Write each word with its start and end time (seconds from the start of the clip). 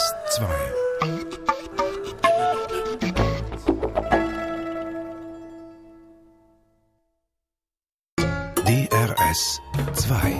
DRS 0.00 0.14
2. 0.30 0.48
DRS 8.64 9.60
2. 9.92 10.34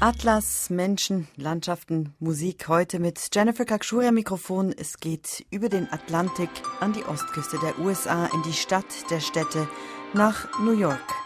Atlas, 0.00 0.70
Menschen, 0.70 1.28
Landschaften, 1.36 2.14
Musik 2.20 2.68
heute 2.68 3.00
mit 3.00 3.20
Jennifer 3.34 3.66
Kakshuri 3.66 4.06
am 4.06 4.14
Mikrofon. 4.14 4.72
Es 4.72 4.96
geht 4.98 5.44
über 5.50 5.68
den 5.68 5.92
Atlantik 5.92 6.48
an 6.80 6.94
die 6.94 7.04
Ostküste 7.04 7.58
der 7.58 7.78
USA 7.80 8.30
in 8.32 8.42
die 8.44 8.54
Stadt 8.54 9.10
der 9.10 9.20
Städte 9.20 9.68
nach 10.14 10.48
New 10.60 10.72
York. 10.72 11.21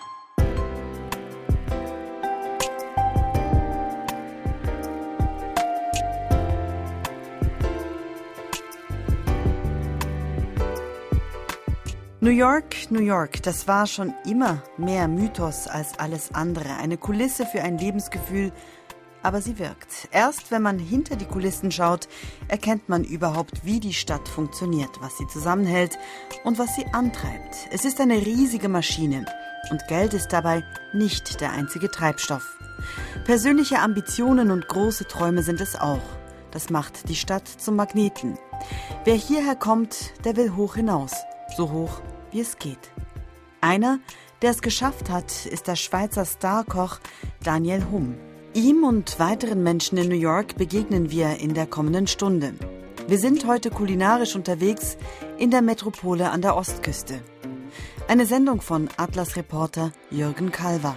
New 12.27 12.33
York, 12.33 12.91
New 12.91 13.03
York, 13.03 13.41
das 13.45 13.69
war 13.69 13.87
schon 13.87 14.13
immer 14.29 14.61
mehr 14.79 15.07
Mythos 15.07 15.69
als 15.69 15.97
alles 16.01 16.35
andere. 16.35 16.75
Eine 16.75 16.97
Kulisse 16.97 17.47
für 17.47 17.63
ein 17.63 17.79
Lebensgefühl, 17.79 18.51
aber 19.23 19.41
sie 19.41 19.61
wirkt. 19.61 20.09
Erst 20.11 20.51
wenn 20.51 20.61
man 20.61 20.81
hinter 20.81 21.15
die 21.15 21.27
Kulissen 21.27 21.71
schaut, 21.71 22.09
erkennt 22.49 22.89
man 22.89 23.05
überhaupt, 23.05 23.65
wie 23.65 23.79
die 23.79 23.93
Stadt 23.93 24.29
funktioniert, 24.29 24.91
was 25.01 25.17
sie 25.17 25.29
zusammenhält 25.29 26.01
und 26.43 26.59
was 26.59 26.75
sie 26.75 26.85
antreibt. 26.87 27.69
Es 27.71 27.85
ist 27.85 28.01
eine 28.01 28.17
riesige 28.17 28.69
Maschine 28.69 29.27
und 29.71 29.87
Geld 29.87 30.13
ist 30.13 30.33
dabei 30.33 30.65
nicht 30.93 31.41
der 31.41 31.53
einzige 31.53 31.93
Treibstoff. 31.93 32.59
Persönliche 33.25 33.79
Ambitionen 33.79 34.51
und 34.51 34.67
große 34.67 35.07
Träume 35.07 35.45
sind 35.45 35.61
es 35.61 35.77
auch. 35.77 36.03
Das 36.51 36.71
macht 36.71 37.09
die 37.09 37.15
Stadt 37.15 37.47
zum 37.47 37.77
Magneten. 37.77 38.37
Wer 39.05 39.15
hierher 39.15 39.55
kommt, 39.55 40.13
der 40.25 40.37
will 40.37 40.57
hoch 40.57 40.75
hinaus. 40.75 41.13
So 41.57 41.71
hoch, 41.71 42.03
wie 42.37 42.41
es 42.41 42.59
geht. 42.59 42.93
Einer, 43.63 43.99
der 44.43 44.51
es 44.51 44.61
geschafft 44.61 45.09
hat, 45.09 45.47
ist 45.47 45.69
der 45.69 45.77
Schweizer 45.77 46.27
Starkoch 46.27 46.99
Daniel 47.43 47.87
Humm. 47.91 48.15
Ihm 48.53 48.85
und 48.85 49.19
weiteren 49.19 49.63
Menschen 49.63 49.97
in 49.97 50.09
New 50.11 50.15
York 50.15 50.57
begegnen 50.57 51.11
wir 51.11 51.39
in 51.39 51.55
der 51.55 51.67
kommenden 51.67 52.07
Stunde. 52.07 52.53
Wir 53.09 53.19
sind 53.19 53.47
heute 53.47 53.71
kulinarisch 53.71 54.37
unterwegs 54.37 54.99
in 55.39 55.51
der 55.51 55.63
Metropole 55.63 56.31
an 56.31 56.43
der 56.43 56.57
Ostküste. 56.57 57.21
Eine 58.07 58.27
Sendung 58.27 58.61
von 58.61 58.91
Atlas-Reporter 58.99 59.93
Jürgen 60.11 60.53
Kalver. 60.53 60.95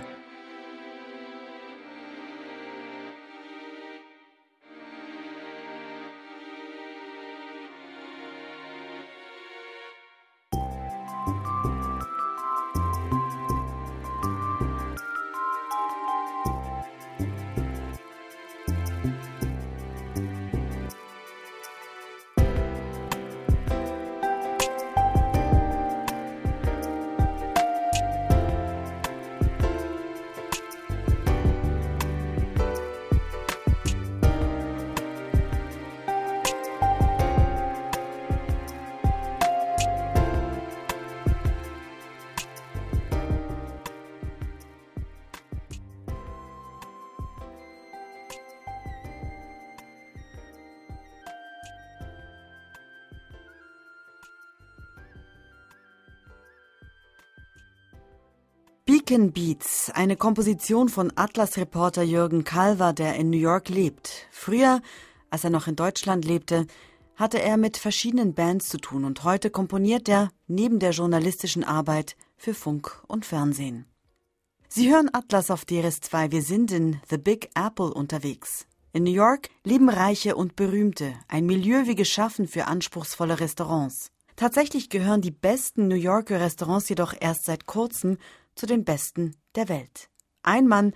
Beacon 59.09 59.31
Beats, 59.31 59.89
eine 59.89 60.17
Komposition 60.17 60.87
von 60.87 61.11
Atlas-Reporter 61.15 62.03
Jürgen 62.03 62.43
Kalver, 62.43 62.93
der 62.93 63.15
in 63.15 63.31
New 63.31 63.39
York 63.39 63.67
lebt. 63.69 64.27
Früher, 64.29 64.83
als 65.31 65.43
er 65.43 65.49
noch 65.49 65.65
in 65.65 65.75
Deutschland 65.75 66.25
lebte, 66.25 66.67
hatte 67.15 67.41
er 67.41 67.57
mit 67.57 67.77
verschiedenen 67.77 68.35
Bands 68.35 68.69
zu 68.69 68.77
tun 68.77 69.05
und 69.05 69.23
heute 69.23 69.49
komponiert 69.49 70.07
er 70.07 70.29
neben 70.45 70.77
der 70.77 70.91
journalistischen 70.91 71.63
Arbeit 71.63 72.17
für 72.37 72.53
Funk 72.53 73.01
und 73.07 73.25
Fernsehen. 73.25 73.85
Sie 74.67 74.93
hören 74.93 75.09
Atlas 75.11 75.49
auf 75.49 75.63
DRS2. 75.63 76.31
Wir 76.31 76.43
sind 76.43 76.71
in 76.71 77.01
The 77.09 77.17
Big 77.17 77.49
Apple 77.55 77.91
unterwegs. 77.91 78.67
In 78.93 79.05
New 79.05 79.11
York 79.11 79.49
leben 79.63 79.89
Reiche 79.89 80.35
und 80.35 80.55
Berühmte, 80.55 81.15
ein 81.27 81.47
Milieu 81.47 81.87
wie 81.87 81.95
geschaffen 81.95 82.47
für 82.47 82.67
anspruchsvolle 82.67 83.39
Restaurants. 83.39 84.11
Tatsächlich 84.35 84.89
gehören 84.89 85.21
die 85.21 85.31
besten 85.31 85.87
New 85.87 85.95
Yorker 85.95 86.39
Restaurants 86.39 86.87
jedoch 86.87 87.15
erst 87.19 87.45
seit 87.45 87.65
kurzem 87.65 88.19
zu 88.59 88.65
den 88.65 88.83
besten 88.83 89.35
der 89.55 89.69
Welt. 89.69 90.09
Ein 90.43 90.67
Mann, 90.67 90.93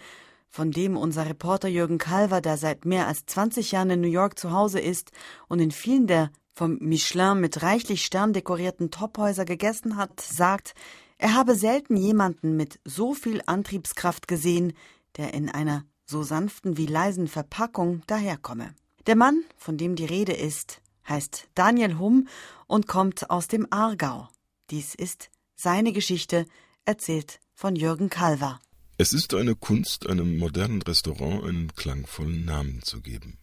von 0.50 0.72
dem 0.72 0.97
unser 0.97 1.25
Reporter 1.25 1.69
Jürgen 1.69 1.97
Kalver, 1.97 2.41
der 2.41 2.57
seit 2.57 2.85
mehr 2.85 3.07
als 3.07 3.25
20 3.25 3.72
Jahren 3.72 3.90
in 3.90 4.01
New 4.01 4.07
York 4.07 4.38
zu 4.38 4.51
Hause 4.51 4.81
ist 4.81 5.12
und 5.47 5.59
in 5.59 5.72
vielen 5.72 6.06
der 6.06 6.29
vom 6.53 6.78
Michelin 6.79 7.40
mit 7.40 7.63
reichlich 7.63 8.06
Stern 8.06 8.34
dekorierten 8.34 8.91
Tophäuser 8.91 9.46
gegessen 9.46 9.96
hat, 9.96 10.19
sagt, 10.19 10.75
er 11.18 11.34
habe 11.34 11.56
selten 11.56 11.96
jemanden 11.96 12.56
mit 12.57 12.79
so 12.85 13.13
viel 13.13 13.41
Antriebskraft 13.46 14.28
gesehen, 14.28 14.74
der 15.16 15.34
in 15.34 15.50
einer 15.50 15.85
so 16.06 16.22
sanften 16.22 16.78
wie 16.78 16.85
leisen 16.85 17.28
Verpackung 17.28 18.03
daherkomme. 18.07 18.75
Der 19.07 19.16
Mann, 19.16 19.44
von 19.57 19.78
dem 19.78 19.95
die 19.95 20.06
Rede 20.06 20.34
ist, 20.34 20.81
heißt 21.07 21.47
Daniel 21.56 21.97
Humm 21.97 22.28
und 22.68 22.88
kommt 22.88 23.30
aus 23.30 23.47
dem 23.47 23.68
Aargau. 23.72 24.28
Dies 24.69 24.94
ist 24.95 25.30
seine 25.56 25.94
Geschichte, 25.94 26.45
erzählt 26.86 27.40
von 27.54 27.76
Jürgen 27.76 28.10
Kalver. 28.10 28.60
Es 28.98 29.14
ist 29.14 29.34
eine 29.34 29.56
Kunst, 29.56 30.08
einem 30.08 30.38
modernen 30.38 30.82
Restaurant 30.82 31.44
einen 31.44 31.74
klangvollen 31.76 32.46
Namen 32.46 32.82
zu 32.84 33.02
geben. 33.02 33.38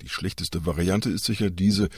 Die 0.00 0.08
schlechteste 0.08 0.66
Variante 0.66 1.10
ist 1.10 1.24
sicher 1.24 1.50
diese, 1.50 1.88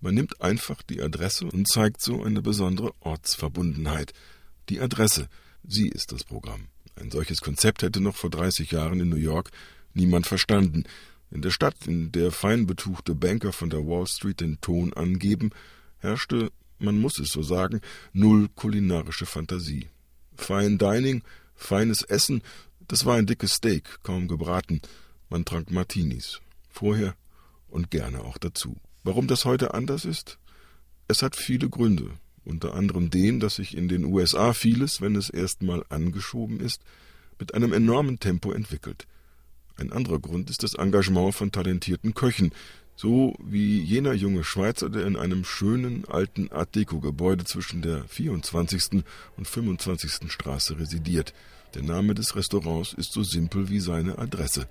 man 0.00 0.14
nimmt 0.14 0.40
einfach 0.40 0.82
die 0.82 1.02
Adresse 1.02 1.46
und 1.46 1.68
zeigt 1.68 2.00
so 2.00 2.22
eine 2.22 2.42
besondere 2.42 2.92
Ortsverbundenheit. 3.00 4.12
Die 4.68 4.80
Adresse, 4.80 5.28
sie 5.62 5.88
ist 5.88 6.12
das 6.12 6.24
Programm. 6.24 6.68
Ein 6.96 7.10
solches 7.10 7.40
Konzept 7.40 7.82
hätte 7.82 8.00
noch 8.00 8.16
vor 8.16 8.30
30 8.30 8.70
Jahren 8.70 9.00
in 9.00 9.08
New 9.08 9.16
York 9.16 9.50
niemand 9.94 10.26
verstanden. 10.26 10.84
In 11.30 11.42
der 11.42 11.50
Stadt, 11.50 11.86
in 11.86 12.12
der 12.12 12.32
fein 12.32 12.66
betuchte 12.66 13.14
Banker 13.14 13.52
von 13.52 13.70
der 13.70 13.86
Wall 13.86 14.06
Street 14.06 14.40
den 14.40 14.60
Ton 14.60 14.92
angeben, 14.94 15.50
herrschte, 15.98 16.50
man 16.78 17.00
muss 17.00 17.18
es 17.18 17.30
so 17.30 17.42
sagen, 17.42 17.80
null 18.12 18.48
kulinarische 18.54 19.26
Fantasie. 19.26 19.88
Fine 20.40 20.78
Dining, 20.78 21.22
feines 21.54 22.02
Essen, 22.02 22.42
das 22.88 23.04
war 23.04 23.16
ein 23.16 23.26
dickes 23.26 23.52
Steak, 23.52 24.02
kaum 24.02 24.26
gebraten. 24.26 24.80
Man 25.28 25.44
trank 25.44 25.70
Martinis. 25.70 26.40
Vorher 26.70 27.14
und 27.68 27.90
gerne 27.90 28.22
auch 28.22 28.38
dazu. 28.38 28.76
Warum 29.04 29.28
das 29.28 29.44
heute 29.44 29.74
anders 29.74 30.04
ist? 30.04 30.38
Es 31.06 31.22
hat 31.22 31.36
viele 31.36 31.68
Gründe. 31.68 32.10
Unter 32.44 32.74
anderem 32.74 33.10
den, 33.10 33.38
dass 33.38 33.56
sich 33.56 33.76
in 33.76 33.88
den 33.88 34.04
USA 34.04 34.54
vieles, 34.54 35.00
wenn 35.00 35.14
es 35.14 35.30
erstmal 35.30 35.84
angeschoben 35.88 36.58
ist, 36.58 36.82
mit 37.38 37.54
einem 37.54 37.72
enormen 37.72 38.18
Tempo 38.18 38.50
entwickelt. 38.50 39.06
Ein 39.76 39.92
anderer 39.92 40.18
Grund 40.18 40.50
ist 40.50 40.62
das 40.62 40.74
Engagement 40.74 41.34
von 41.34 41.52
talentierten 41.52 42.14
Köchen, 42.14 42.52
so 43.00 43.34
wie 43.42 43.80
jener 43.80 44.12
junge 44.12 44.44
Schweizer, 44.44 44.90
der 44.90 45.06
in 45.06 45.16
einem 45.16 45.42
schönen 45.42 46.04
alten 46.04 46.52
Art 46.52 46.74
Deco-Gebäude 46.74 47.44
zwischen 47.44 47.80
der 47.80 48.04
24. 48.04 49.02
und 49.38 49.48
25. 49.48 50.30
Straße 50.30 50.78
residiert. 50.78 51.32
Der 51.72 51.82
Name 51.82 52.12
des 52.12 52.36
Restaurants 52.36 52.92
ist 52.92 53.14
so 53.14 53.22
simpel 53.22 53.70
wie 53.70 53.80
seine 53.80 54.18
Adresse. 54.18 54.68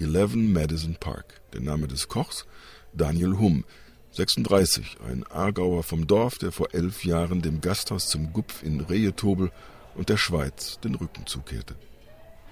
11 0.00 0.34
Madison 0.34 0.96
Park. 0.98 1.40
Der 1.52 1.60
Name 1.60 1.86
des 1.86 2.08
Kochs? 2.08 2.46
Daniel 2.94 3.38
Humm. 3.38 3.64
36, 4.10 4.96
ein 5.08 5.24
Aargauer 5.28 5.84
vom 5.84 6.08
Dorf, 6.08 6.36
der 6.38 6.50
vor 6.50 6.74
elf 6.74 7.04
Jahren 7.04 7.42
dem 7.42 7.60
Gasthaus 7.60 8.08
zum 8.08 8.32
Gupf 8.32 8.64
in 8.64 8.80
Rehetobel 8.80 9.52
und 9.94 10.08
der 10.08 10.16
Schweiz 10.16 10.80
den 10.80 10.96
Rücken 10.96 11.26
zukehrte. 11.26 11.76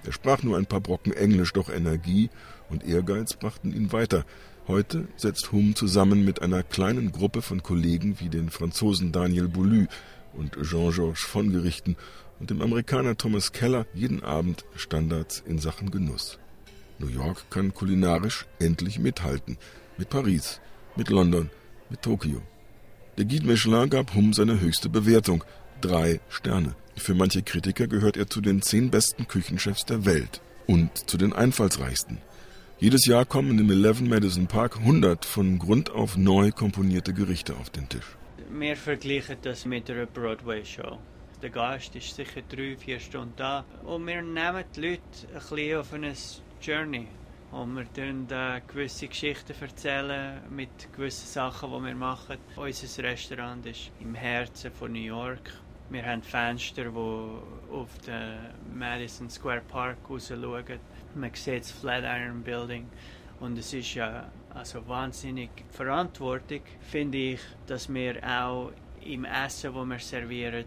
Er 0.05 0.13
sprach 0.13 0.41
nur 0.41 0.57
ein 0.57 0.67
paar 0.67 0.79
Brocken 0.79 1.11
Englisch, 1.11 1.51
doch 1.51 1.69
Energie 1.69 2.29
und 2.69 2.85
Ehrgeiz 2.85 3.33
brachten 3.33 3.73
ihn 3.73 3.91
weiter. 3.91 4.25
Heute 4.67 5.07
setzt 5.15 5.53
Hum 5.53 5.75
zusammen 5.75 6.25
mit 6.25 6.41
einer 6.41 6.61
kleinen 6.61 7.13
Gruppe 7.13 7.41
von 7.41 7.63
Kollegen 7.63 8.19
wie 8.19 8.27
den 8.27 8.49
Franzosen 8.49 9.13
Daniel 9.13 9.47
Boulou 9.47 9.85
und 10.33 10.57
Jean-Georges 10.61 11.21
von 11.21 11.53
Gerichten 11.53 11.95
und 12.41 12.49
dem 12.49 12.61
Amerikaner 12.61 13.15
Thomas 13.15 13.53
Keller 13.53 13.85
jeden 13.93 14.23
Abend 14.23 14.65
Standards 14.75 15.41
in 15.47 15.57
Sachen 15.59 15.89
Genuss. 15.89 16.37
New 16.99 17.07
York 17.07 17.49
kann 17.49 17.73
kulinarisch 17.73 18.45
endlich 18.59 18.99
mithalten 18.99 19.57
mit 19.97 20.09
Paris. 20.09 20.59
mit 20.97 21.09
London, 21.09 21.49
mit 21.89 22.01
Tokio. 22.01 22.41
Der 23.17 23.23
Guide 23.23 23.45
Michelin 23.47 23.89
gab 23.89 24.13
Hum 24.15 24.33
seine 24.33 24.59
höchste 24.59 24.89
Bewertung, 24.89 25.45
drei 25.79 26.19
Sterne. 26.27 26.75
Für 26.97 27.13
manche 27.13 27.41
Kritiker 27.41 27.87
gehört 27.87 28.17
er 28.17 28.27
zu 28.27 28.41
den 28.41 28.61
zehn 28.61 28.89
besten 28.91 29.29
Küchenchefs 29.29 29.85
der 29.85 30.05
Welt 30.05 30.41
und 30.65 31.09
zu 31.09 31.17
den 31.17 31.31
einfallsreichsten. 31.31 32.17
Jedes 32.79 33.07
Jahr 33.07 33.25
kommen 33.25 33.57
im 33.57 33.71
11 33.71 34.01
Madison 34.01 34.45
Park 34.45 34.77
100 34.77 35.25
von 35.25 35.57
Grund 35.57 35.89
auf 35.89 36.15
neu 36.15 36.51
komponierte 36.51 37.11
Gerichte 37.11 37.55
auf 37.55 37.71
den 37.71 37.89
Tisch. 37.89 38.05
Wir 38.51 38.77
vergleichen 38.77 39.37
das 39.41 39.65
mit 39.65 39.89
einer 39.89 40.05
Broadway-Show. 40.05 40.99
Der 41.41 41.49
Gast 41.49 41.95
ist 41.95 42.15
sicher 42.15 42.43
drei, 42.47 42.77
vier 42.77 42.99
Stunden 42.99 43.33
da 43.35 43.65
und 43.83 44.05
wir 44.05 44.21
nehmen 44.21 44.63
die 44.75 44.81
Leute 44.81 45.01
ein 45.33 45.39
bisschen 45.39 45.79
auf 45.79 45.91
eine 45.91 46.13
Journey. 46.61 47.07
Und 47.51 47.73
wir 47.73 47.81
erzählen 47.81 48.27
äh, 48.29 48.61
gewisse 48.67 49.07
Geschichten 49.07 49.55
erzählen 49.59 50.41
mit 50.51 50.93
gewissen 50.95 51.25
Sachen, 51.25 51.71
die 51.71 51.83
wir 51.83 51.95
machen. 51.95 52.37
Unser 52.57 53.03
Restaurant 53.03 53.65
ist 53.65 53.89
im 53.99 54.13
Herzen 54.13 54.71
von 54.71 54.91
New 54.91 54.99
York. 54.99 55.51
Wir 55.89 56.05
haben 56.05 56.21
Fenster, 56.21 56.83
die 56.83 57.73
auf 57.73 57.89
den 58.05 58.77
Madison 58.77 59.31
Square 59.31 59.61
Park 59.67 59.97
raus 60.07 60.27
schauen. 60.27 60.79
Man 61.15 61.31
sieht 61.33 61.61
das 61.61 61.71
Flatiron 61.71 62.43
Building. 62.43 62.87
Und 63.39 63.57
es 63.57 63.73
ist 63.73 63.93
ja 63.93 64.29
also 64.53 64.87
wahnsinnig 64.87 65.49
verantwortlich, 65.69 66.63
finde 66.81 67.17
ich, 67.17 67.39
dass 67.67 67.91
wir 67.93 68.23
auch 68.23 68.71
im 69.05 69.25
Essen, 69.25 69.73
das 69.73 69.87
wir 69.87 69.99
servieren, 69.99 70.65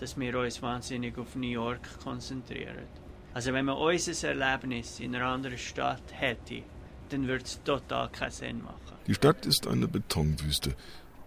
dass 0.00 0.18
wir 0.18 0.38
uns 0.38 0.60
wahnsinnig 0.60 1.16
auf 1.16 1.36
New 1.36 1.48
York 1.48 2.00
konzentrieren. 2.02 2.86
Also 3.34 3.52
wenn 3.52 3.66
man 3.66 3.76
unser 3.76 4.28
Erlebnis 4.28 5.00
in 5.00 5.14
einer 5.14 5.26
anderen 5.26 5.58
Stadt 5.58 6.02
hätte, 6.12 6.62
dann 7.10 7.28
würde 7.28 7.44
es 7.44 7.62
total 7.62 8.08
keinen 8.08 8.30
Sinn 8.30 8.62
machen. 8.62 8.96
Die 9.06 9.14
Stadt 9.14 9.46
ist 9.46 9.66
eine 9.66 9.86
Betonwüste. 9.86 10.74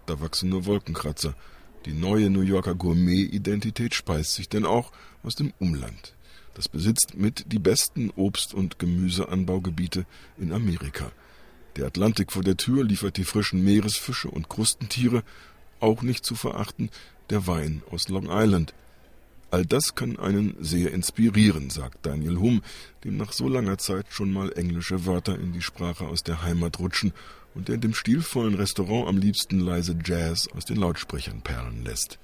Da 0.06 0.20
wachsen 0.20 0.50
nur 0.50 0.66
Wolkenkratzer. 0.66 1.34
Die 1.86 1.92
neue 1.94 2.30
New 2.30 2.42
Yorker 2.42 2.74
Gourmet-Identität 2.74 3.94
speist 3.94 4.34
sich 4.34 4.48
denn 4.48 4.64
auch 4.64 4.92
aus 5.22 5.34
dem 5.34 5.52
Umland. 5.58 6.14
Das 6.54 6.68
besitzt 6.68 7.14
mit 7.16 7.52
die 7.52 7.58
besten 7.58 8.10
Obst- 8.10 8.54
und 8.54 8.78
Gemüseanbaugebiete 8.78 10.04
in 10.38 10.52
Amerika. 10.52 11.10
Der 11.76 11.86
Atlantik 11.86 12.32
vor 12.32 12.42
der 12.42 12.58
Tür 12.58 12.84
liefert 12.84 13.16
die 13.16 13.24
frischen 13.24 13.64
Meeresfische 13.64 14.28
und 14.28 14.48
Krustentiere, 14.48 15.22
auch 15.80 16.02
nicht 16.02 16.24
zu 16.24 16.34
verachten 16.34 16.90
der 17.30 17.46
Wein 17.46 17.82
aus 17.90 18.08
Long 18.08 18.28
Island. 18.30 18.74
All 19.50 19.66
das 19.66 19.94
kann 19.94 20.18
einen 20.18 20.56
sehr 20.60 20.92
inspirieren, 20.92 21.70
sagt 21.70 22.06
Daniel 22.06 22.38
Hum, 22.38 22.62
dem 23.04 23.16
nach 23.16 23.32
so 23.32 23.48
langer 23.48 23.78
Zeit 23.78 24.06
schon 24.10 24.32
mal 24.32 24.52
englische 24.52 25.04
Wörter 25.06 25.38
in 25.38 25.52
die 25.52 25.62
Sprache 25.62 26.06
aus 26.06 26.22
der 26.22 26.42
Heimat 26.42 26.78
rutschen 26.78 27.12
und 27.54 27.68
der 27.68 27.74
in 27.74 27.80
dem 27.82 27.94
stilvollen 27.94 28.54
Restaurant 28.54 29.08
am 29.08 29.18
liebsten 29.18 29.60
leise 29.60 29.96
Jazz 30.04 30.48
aus 30.56 30.64
den 30.64 30.76
Lautsprechern 30.76 31.42
perlen 31.42 31.84
lässt. 31.84 32.18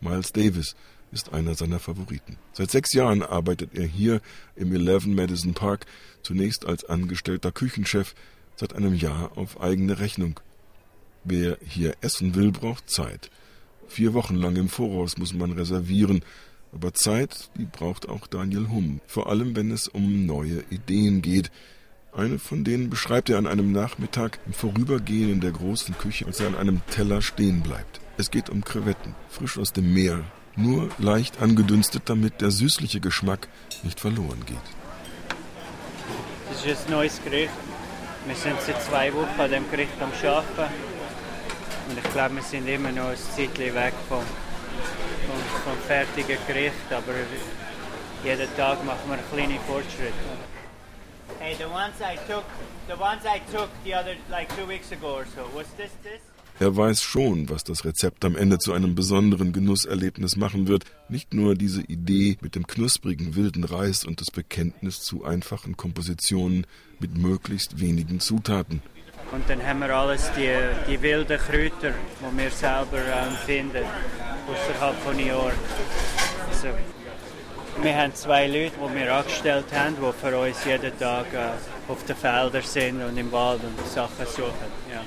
Miles 0.00 0.32
Davis 0.32 0.76
ist 1.12 1.32
einer 1.32 1.54
seiner 1.54 1.78
Favoriten. 1.78 2.36
Seit 2.52 2.70
sechs 2.70 2.92
Jahren 2.92 3.22
arbeitet 3.22 3.70
er 3.74 3.86
hier 3.86 4.20
im 4.56 4.74
11 4.74 5.06
Madison 5.06 5.54
Park, 5.54 5.86
zunächst 6.22 6.66
als 6.66 6.84
angestellter 6.84 7.52
Küchenchef, 7.52 8.14
seit 8.56 8.74
einem 8.74 8.94
Jahr 8.94 9.32
auf 9.36 9.60
eigene 9.60 9.98
Rechnung. 9.98 10.40
Wer 11.24 11.58
hier 11.66 11.94
essen 12.00 12.34
will, 12.34 12.52
braucht 12.52 12.90
Zeit. 12.90 13.30
Vier 13.88 14.14
Wochen 14.14 14.36
lang 14.36 14.56
im 14.56 14.68
Voraus 14.68 15.18
muss 15.18 15.34
man 15.34 15.52
reservieren, 15.52 16.24
aber 16.72 16.94
Zeit, 16.94 17.50
die 17.58 17.64
braucht 17.64 18.08
auch 18.08 18.26
Daniel 18.26 18.68
Humm, 18.68 19.00
vor 19.06 19.28
allem 19.28 19.56
wenn 19.56 19.70
es 19.70 19.88
um 19.88 20.26
neue 20.26 20.62
Ideen 20.70 21.20
geht. 21.20 21.50
Eine 22.12 22.38
von 22.38 22.64
denen 22.64 22.90
beschreibt 22.90 23.30
er 23.30 23.38
an 23.38 23.46
einem 23.46 23.72
Nachmittag 23.72 24.38
im 24.46 24.52
Vorübergehen 24.52 25.30
in 25.30 25.40
der 25.40 25.52
großen 25.52 25.96
Küche, 25.98 26.26
als 26.26 26.40
er 26.40 26.48
an 26.48 26.56
einem 26.56 26.80
Teller 26.90 27.22
stehen 27.22 27.62
bleibt. 27.62 28.00
Es 28.16 28.30
geht 28.30 28.50
um 28.50 28.64
Krevetten, 28.64 29.14
frisch 29.28 29.58
aus 29.58 29.72
dem 29.72 29.92
Meer, 29.92 30.24
nur 30.62 30.88
leicht 30.98 31.40
angedünstet, 31.40 32.02
damit 32.06 32.40
der 32.40 32.50
süßliche 32.50 33.00
Geschmack 33.00 33.48
nicht 33.82 34.00
verloren 34.00 34.44
geht. 34.46 34.56
Das 36.50 36.64
ist 36.64 36.86
ein 36.86 36.92
neues 36.92 37.22
Gericht. 37.22 37.52
Wir 38.26 38.34
sind 38.34 38.60
seit 38.60 38.82
zwei 38.82 39.12
Wochen 39.14 39.40
an 39.40 39.50
dem 39.50 39.70
Gericht 39.70 40.00
am 40.00 40.10
Arbeiten. 40.12 40.74
Und 41.88 41.98
ich 41.98 42.12
glaube, 42.12 42.36
wir 42.36 42.42
sind 42.42 42.68
immer 42.68 42.92
noch 42.92 43.08
ein 43.08 43.16
Zeitchen 43.16 43.74
weg 43.74 43.94
vom 44.08 44.22
vom, 45.26 45.62
vom 45.64 45.78
fertigen 45.86 46.38
Gericht, 46.46 46.90
aber 46.90 47.14
jeden 48.24 48.56
Tag 48.56 48.84
machen 48.84 49.08
wir 49.08 49.18
kleine 49.32 49.58
Fortschritte. 49.60 50.12
Hey, 51.38 51.54
the 51.54 51.64
ones 51.64 52.00
I 52.00 52.16
took, 52.28 52.44
the 52.88 52.96
ones 52.96 53.24
I 53.24 53.40
took 53.52 53.70
the 53.84 53.94
other 53.94 54.16
like 54.30 54.54
two 54.56 54.66
weeks 54.66 54.92
ago 54.92 55.14
or 55.14 55.24
so, 55.24 55.48
was 55.54 55.66
this 55.76 55.90
this? 56.02 56.20
Er 56.60 56.76
weiß 56.76 57.02
schon, 57.02 57.48
was 57.48 57.64
das 57.64 57.86
Rezept 57.86 58.22
am 58.22 58.36
Ende 58.36 58.58
zu 58.58 58.74
einem 58.74 58.94
besonderen 58.94 59.54
Genusserlebnis 59.54 60.36
machen 60.36 60.68
wird. 60.68 60.84
Nicht 61.08 61.32
nur 61.32 61.54
diese 61.54 61.80
Idee 61.80 62.36
mit 62.42 62.54
dem 62.54 62.66
knusprigen 62.66 63.34
wilden 63.34 63.64
Reis 63.64 64.04
und 64.04 64.20
das 64.20 64.30
Bekenntnis 64.30 65.00
zu 65.00 65.24
einfachen 65.24 65.78
Kompositionen 65.78 66.66
mit 66.98 67.16
möglichst 67.16 67.80
wenigen 67.80 68.20
Zutaten. 68.20 68.82
Und 69.32 69.48
dann 69.48 69.66
haben 69.66 69.78
wir 69.78 69.88
alles 69.88 70.30
die, 70.36 70.50
die 70.86 71.00
wilden 71.00 71.38
Kräuter, 71.38 71.94
die 72.20 72.38
wir 72.38 72.50
selber 72.50 72.98
ähm, 72.98 73.34
finden, 73.46 73.84
außerhalb 74.46 74.96
von 74.98 75.16
New 75.16 75.28
York. 75.28 75.54
Also, 76.50 76.68
wir 77.80 77.96
haben 77.96 78.14
zwei 78.14 78.46
Leute, 78.46 78.72
die 78.76 78.94
wir 78.96 79.14
angestellt 79.14 79.72
haben, 79.72 79.96
die 79.96 80.12
für 80.12 80.38
uns 80.38 80.62
jeden 80.66 80.98
Tag 80.98 81.32
äh, 81.32 81.90
auf 81.90 82.04
den 82.04 82.16
Feldern 82.16 82.62
sind 82.62 83.02
und 83.02 83.16
im 83.16 83.32
Wald 83.32 83.62
und 83.64 83.86
Sachen 83.86 84.26
suchen. 84.26 84.68
Ja. 84.92 85.00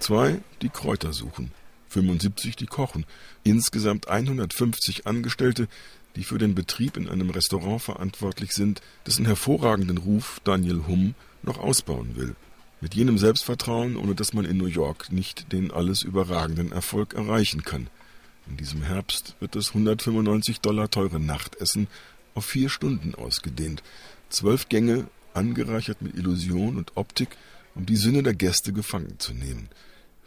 Zwei, 0.00 0.40
die 0.62 0.70
Kräuter 0.70 1.12
suchen. 1.12 1.52
75, 1.90 2.56
die 2.56 2.66
kochen. 2.66 3.04
Insgesamt 3.44 4.08
150 4.08 5.06
Angestellte, 5.06 5.68
die 6.16 6.24
für 6.24 6.38
den 6.38 6.54
Betrieb 6.54 6.96
in 6.96 7.08
einem 7.08 7.30
Restaurant 7.30 7.82
verantwortlich 7.82 8.52
sind, 8.52 8.80
dessen 9.06 9.26
hervorragenden 9.26 9.98
Ruf 9.98 10.40
Daniel 10.42 10.86
Humm 10.88 11.14
noch 11.42 11.58
ausbauen 11.58 12.16
will. 12.16 12.34
Mit 12.80 12.94
jenem 12.94 13.18
Selbstvertrauen, 13.18 13.96
ohne 13.96 14.14
dass 14.14 14.32
man 14.32 14.46
in 14.46 14.56
New 14.56 14.66
York 14.66 15.12
nicht 15.12 15.52
den 15.52 15.70
alles 15.70 16.02
überragenden 16.02 16.72
Erfolg 16.72 17.12
erreichen 17.12 17.62
kann. 17.62 17.88
In 18.48 18.56
diesem 18.56 18.82
Herbst 18.82 19.36
wird 19.38 19.54
das 19.54 19.68
195 19.68 20.60
Dollar 20.60 20.90
teure 20.90 21.20
Nachtessen 21.20 21.88
auf 22.34 22.46
vier 22.46 22.70
Stunden 22.70 23.14
ausgedehnt. 23.14 23.82
Zwölf 24.30 24.68
Gänge, 24.70 25.08
angereichert 25.34 26.00
mit 26.00 26.16
Illusion 26.16 26.78
und 26.78 26.96
Optik, 26.96 27.36
um 27.74 27.86
die 27.86 27.96
Sinne 27.96 28.22
der 28.22 28.34
Gäste 28.34 28.72
gefangen 28.72 29.16
zu 29.18 29.34
nehmen. 29.34 29.68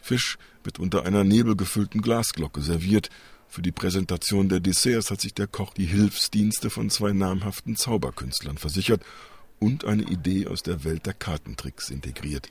Fisch 0.04 0.38
wird 0.66 0.80
unter 0.80 1.06
einer 1.06 1.24
nebelgefüllten 1.24 2.02
Glasglocke 2.02 2.62
serviert. 2.62 3.10
Für 3.48 3.62
die 3.62 3.72
Präsentation 3.72 4.50
der 4.50 4.60
Desserts 4.60 5.10
hat 5.10 5.22
sich 5.22 5.34
der 5.34 5.48
Koch 5.48 5.74
die 5.74 5.86
Hilfsdienste 5.86 6.70
von 6.70 6.90
zwei 6.90 7.14
namhaften 7.14 7.78
Zauberkünstlern 7.78 8.58
versichert 8.58 9.02
und 9.60 9.86
eine 9.86 10.04
Idee 10.04 10.48
aus 10.48 10.62
der 10.62 10.84
Welt 10.84 11.06
der 11.06 11.14
Kartentricks 11.14 11.90
integriert. 11.90 12.50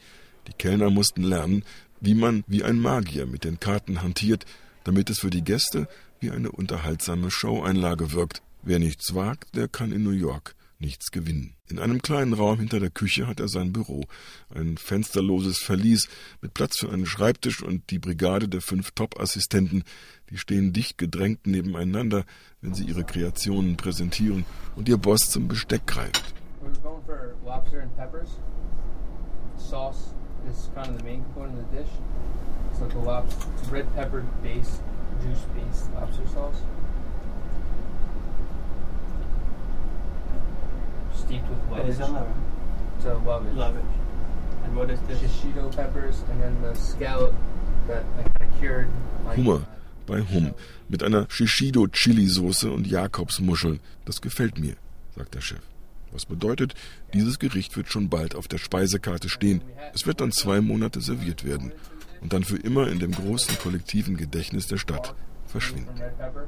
Die 0.49 0.54
Kellner 0.54 0.88
mussten 0.88 1.23
lernen, 1.23 1.62
wie 2.00 2.14
man 2.14 2.42
wie 2.47 2.64
ein 2.64 2.78
Magier 2.78 3.26
mit 3.26 3.44
den 3.44 3.61
Karten 3.61 4.00
hantiert, 4.00 4.47
damit 4.85 5.11
es 5.11 5.18
für 5.18 5.30
die 5.30 5.44
Gäste 5.44 5.88
wie 6.21 6.30
eine 6.30 6.50
unterhaltsame 6.50 7.30
Showeinlage 7.30 8.12
wirkt. 8.12 8.40
Wer 8.62 8.78
nichts 8.78 9.14
wagt, 9.14 9.54
der 9.56 9.68
kann 9.68 9.92
in 9.92 10.04
New 10.04 10.11
York 10.11 10.54
nichts 10.83 11.11
gewinnen. 11.11 11.55
In 11.71 11.79
einem 11.79 12.03
kleinen 12.03 12.35
Raum 12.35 12.59
hinter 12.59 12.81
der 12.81 12.91
Küche 12.91 13.27
hat 13.27 13.41
er 13.41 13.49
sein 13.49 13.73
Büro, 13.73 14.05
ein 14.55 14.77
fensterloses 14.77 15.59
Verlies 15.59 16.09
mit 16.43 16.53
Platz 16.53 16.79
für 16.79 16.91
einen 16.93 17.07
Schreibtisch 17.07 17.62
und 17.62 17.91
die 17.91 17.99
Brigade 17.99 18.49
der 18.49 18.61
fünf 18.61 18.91
Top-Assistenten, 18.91 19.85
die 20.29 20.37
stehen 20.37 20.75
dicht 20.75 20.99
gedrängt 20.99 21.47
nebeneinander, 21.47 22.27
wenn 22.61 22.75
sie 22.75 22.85
ihre 22.85 23.05
Kreationen 23.05 23.79
präsentieren 23.79 24.45
und 24.77 24.89
ihr 24.89 24.99
Boss 24.99 25.31
zum 25.31 25.49
Besteck 25.49 25.87
greift. 25.87 26.35
Sauce 29.59 30.12
is 30.51 30.71
kind 30.75 30.89
of 30.89 30.99
the 30.99 31.05
main 31.05 31.23
component 31.23 31.59
of 31.59 31.71
the 31.71 31.77
dish. 31.79 31.93
It's 32.71 32.81
like 32.81 32.95
a 32.95 32.99
lobster, 32.99 33.49
red 33.71 33.95
pepper 33.95 34.27
based, 34.43 34.83
juice 35.23 35.47
based 35.55 35.93
lobster 35.95 36.27
sauce. 36.27 36.57
Steeped 41.14 41.49
with 41.49 41.59
What 41.69 41.88
is? 41.88 41.99
So 41.99 43.23
love 43.26 43.47
it. 43.47 43.54
Love 43.54 43.76
it. 43.76 43.85
And 44.64 44.76
what 44.76 44.90
is 44.90 45.00
this? 45.02 45.19
Shishito 45.21 45.75
peppers 45.75 46.23
and 46.31 46.40
then 46.42 46.62
the 46.62 46.75
scallop 46.75 47.35
that 47.88 48.04
I 48.19 48.23
kind 48.23 48.52
of 48.52 48.61
cured. 48.61 48.88
Like, 49.25 49.37
Hummer 49.37 49.66
bei 50.07 50.21
Hum 50.21 50.54
mit 50.88 51.02
einer 51.02 51.26
Shishido-Chili-Soße 51.28 52.71
und 52.71 52.87
Jakobsmuscheln. 52.87 53.81
Das 54.04 54.21
gefällt 54.21 54.59
mir, 54.59 54.76
sagt 55.16 55.35
der 55.35 55.40
Chef. 55.40 55.62
Was 56.12 56.26
bedeutet, 56.26 56.75
dieses 57.14 57.38
Gericht 57.38 57.76
wird 57.76 57.90
schon 57.90 58.09
bald 58.09 58.35
auf 58.35 58.47
der 58.47 58.59
Speisekarte 58.59 59.28
stehen. 59.28 59.62
Es 59.95 60.07
wird 60.07 60.21
dann 60.21 60.33
zwei 60.33 60.61
Monate 60.61 61.00
serviert 61.00 61.45
werden 61.45 61.73
und 62.21 62.33
dann 62.33 62.45
für 62.45 62.57
immer 62.57 62.88
in 62.88 62.99
dem 62.99 63.12
großen 63.12 63.59
kollektiven 63.59 64.16
Gedächtnis 64.16 64.66
der 64.66 64.76
Stadt 64.78 65.14
verschwinden. 65.47 65.97
from 65.97 66.02
red 66.02 66.19
pepper. 66.19 66.47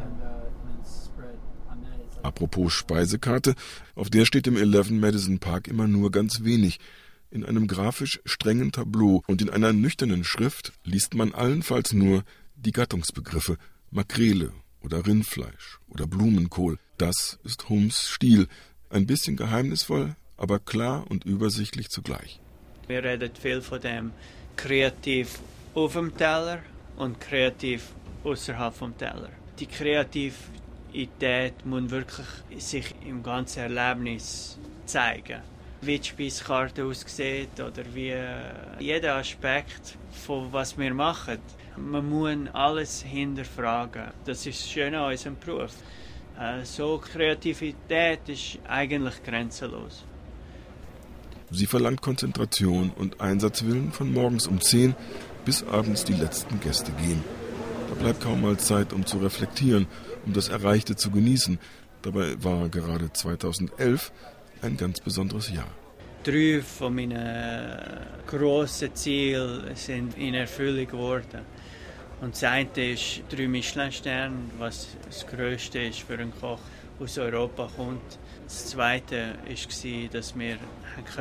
and, 0.00 0.22
uh, 0.22 0.26
and 0.26 0.68
then 0.68 0.84
spread 0.84 1.38
on 1.70 1.80
that. 1.82 1.98
It's 2.00 2.00
like 2.00 2.07
Apropos 2.22 2.72
Speisekarte, 2.72 3.54
auf 3.94 4.10
der 4.10 4.24
steht 4.24 4.46
im 4.46 4.56
11 4.56 4.90
Madison 4.90 5.38
Park 5.38 5.68
immer 5.68 5.86
nur 5.86 6.10
ganz 6.10 6.44
wenig. 6.44 6.78
in 7.30 7.44
einem 7.44 7.66
grafisch 7.66 8.20
strengen 8.24 8.72
Tableau 8.72 9.22
und 9.26 9.42
in 9.42 9.50
einer 9.50 9.72
nüchternen 9.72 10.24
Schrift 10.24 10.72
liest 10.84 11.14
man 11.14 11.34
allenfalls 11.34 11.92
nur 11.92 12.24
die 12.56 12.72
Gattungsbegriffe 12.72 13.58
Makrele 13.90 14.52
oder 14.80 15.06
Rindfleisch 15.06 15.78
oder 15.88 16.06
Blumenkohl. 16.06 16.78
Das 16.96 17.38
ist 17.44 17.68
Holmes 17.68 18.08
Stil, 18.08 18.48
ein 18.90 19.06
bisschen 19.06 19.36
geheimnisvoll, 19.36 20.16
aber 20.36 20.58
klar 20.58 21.04
und 21.10 21.24
übersichtlich 21.24 21.88
zugleich. 21.90 22.40
Wir 22.86 23.04
reden 23.04 23.30
viel 23.40 23.60
von 23.60 23.80
dem 23.80 24.12
kreativ 24.56 25.38
auf 25.74 25.92
dem 25.92 26.16
Teller 26.16 26.60
und 26.96 27.20
kreativ 27.20 27.92
außerhalb 28.24 28.74
vom 28.74 28.96
Teller. 28.96 29.30
Die 29.58 29.66
Kreativität 30.98 31.64
muss 31.64 31.90
wirklich 31.90 32.26
sich 32.58 32.92
im 33.06 33.22
ganzen 33.22 33.60
Erlebnis 33.60 34.58
zeigen. 34.84 35.42
Wie 35.80 35.98
die 35.98 36.08
Speiskarte 36.08 36.84
aussieht 36.84 37.60
oder 37.60 37.84
wie 37.94 38.14
jeder 38.80 39.14
Aspekt 39.14 39.96
von 40.10 40.52
was 40.52 40.76
wir 40.76 40.92
machen. 40.92 41.38
Man 41.76 42.08
muss 42.10 42.52
alles 42.52 43.02
hinterfragen. 43.02 44.08
Das 44.24 44.44
ist 44.44 44.60
das 44.60 44.70
Schöne 44.70 44.98
an 44.98 45.12
unserem 45.12 45.36
Beruf. 45.38 45.72
Äh, 46.36 46.64
so 46.64 46.98
Kreativität 46.98 48.28
ist 48.28 48.58
eigentlich 48.66 49.22
grenzenlos. 49.22 50.04
Sie 51.52 51.66
verlangt 51.66 52.02
Konzentration 52.02 52.90
und 52.90 53.20
Einsatzwillen 53.20 53.92
von 53.92 54.12
morgens 54.12 54.48
um 54.48 54.60
10 54.60 54.96
bis 55.44 55.62
abends 55.62 56.02
die 56.02 56.14
letzten 56.14 56.58
Gäste 56.58 56.90
gehen. 56.92 57.22
Da 57.88 57.94
bleibt 57.94 58.20
kaum 58.20 58.42
mal 58.42 58.58
Zeit, 58.58 58.92
um 58.92 59.06
zu 59.06 59.18
reflektieren, 59.18 59.86
um 60.26 60.32
das 60.34 60.48
Erreichte 60.48 60.94
zu 60.94 61.10
genießen. 61.10 61.58
Dabei 62.02 62.42
war 62.42 62.68
gerade 62.68 63.12
2011 63.12 64.12
ein 64.62 64.76
ganz 64.76 65.00
besonderes 65.00 65.50
Jahr. 65.50 65.68
Drei 66.22 66.60
von 66.60 66.94
meinen 66.94 68.06
grossen 68.26 68.94
Zielen 68.94 69.74
sind 69.74 70.18
in 70.18 70.34
Erfüllung 70.34 70.86
geworden. 70.86 71.40
Und 72.20 72.34
das 72.34 72.44
eine 72.44 72.92
ist 72.92 73.22
drei 73.30 73.48
Michelin-Sterne, 73.48 74.36
was 74.58 74.88
das 75.06 75.26
Größte 75.26 75.78
ist 75.78 76.00
für 76.00 76.14
einen 76.14 76.32
Koch 76.38 76.60
aus 77.00 77.16
Europa 77.16 77.70
kommt. 77.74 78.18
Das 78.44 78.66
zweite 78.66 79.34
war, 79.46 80.08
dass 80.12 80.38
wir 80.38 80.58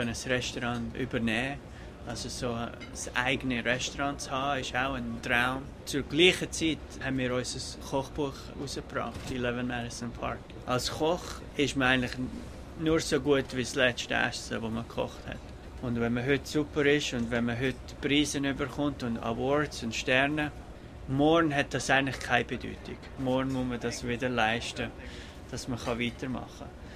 das 0.05 0.27
Restaurant 0.27 0.95
übernehmen 0.97 1.57
können. 1.59 1.76
Also 2.07 2.29
so 2.29 2.53
ein 2.53 2.71
eigenes 3.15 3.65
Restaurant 3.65 4.21
zu 4.21 4.31
haben, 4.31 4.61
ist 4.61 4.73
auch 4.73 4.93
ein 4.93 5.21
Traum. 5.21 5.63
Zur 5.83 6.03
gleichen 6.03 6.49
Zeit 6.53 6.77
haben 7.03 7.17
wir 7.17 7.35
unser 7.35 7.59
Kochbuch 7.79 8.33
rausgebracht, 8.61 9.29
11 9.29 9.65
Madison 9.65 10.11
Park. 10.11 10.39
Als 10.65 10.89
Koch 10.89 11.41
ist 11.57 11.75
man 11.75 11.89
eigentlich 11.89 12.13
nur 12.79 13.01
so 13.01 13.19
gut 13.19 13.53
wie 13.53 13.63
das 13.63 13.75
letzte 13.75 14.13
Essen, 14.13 14.61
das 14.61 14.71
man 14.71 14.87
gekocht 14.87 15.27
hat. 15.27 15.37
Und 15.81 15.99
wenn 15.99 16.13
man 16.13 16.25
heute 16.25 16.47
super 16.47 16.85
ist 16.85 17.13
und 17.13 17.29
wenn 17.29 17.43
man 17.43 17.59
heute 17.59 17.75
Preise 18.01 18.39
bekommt 18.39 19.03
und 19.03 19.17
Awards 19.19 19.83
und 19.83 19.93
Sterne, 19.93 20.53
morgen 21.09 21.53
hat 21.53 21.73
das 21.73 21.89
eigentlich 21.89 22.19
keine 22.19 22.45
Bedeutung. 22.45 22.97
Morgen 23.19 23.51
muss 23.51 23.65
man 23.65 23.79
das 23.81 24.07
wieder 24.07 24.29
leisten, 24.29 24.91
dass 25.51 25.67
man 25.67 25.77
weitermachen 25.85 26.47
kann. 26.59 26.86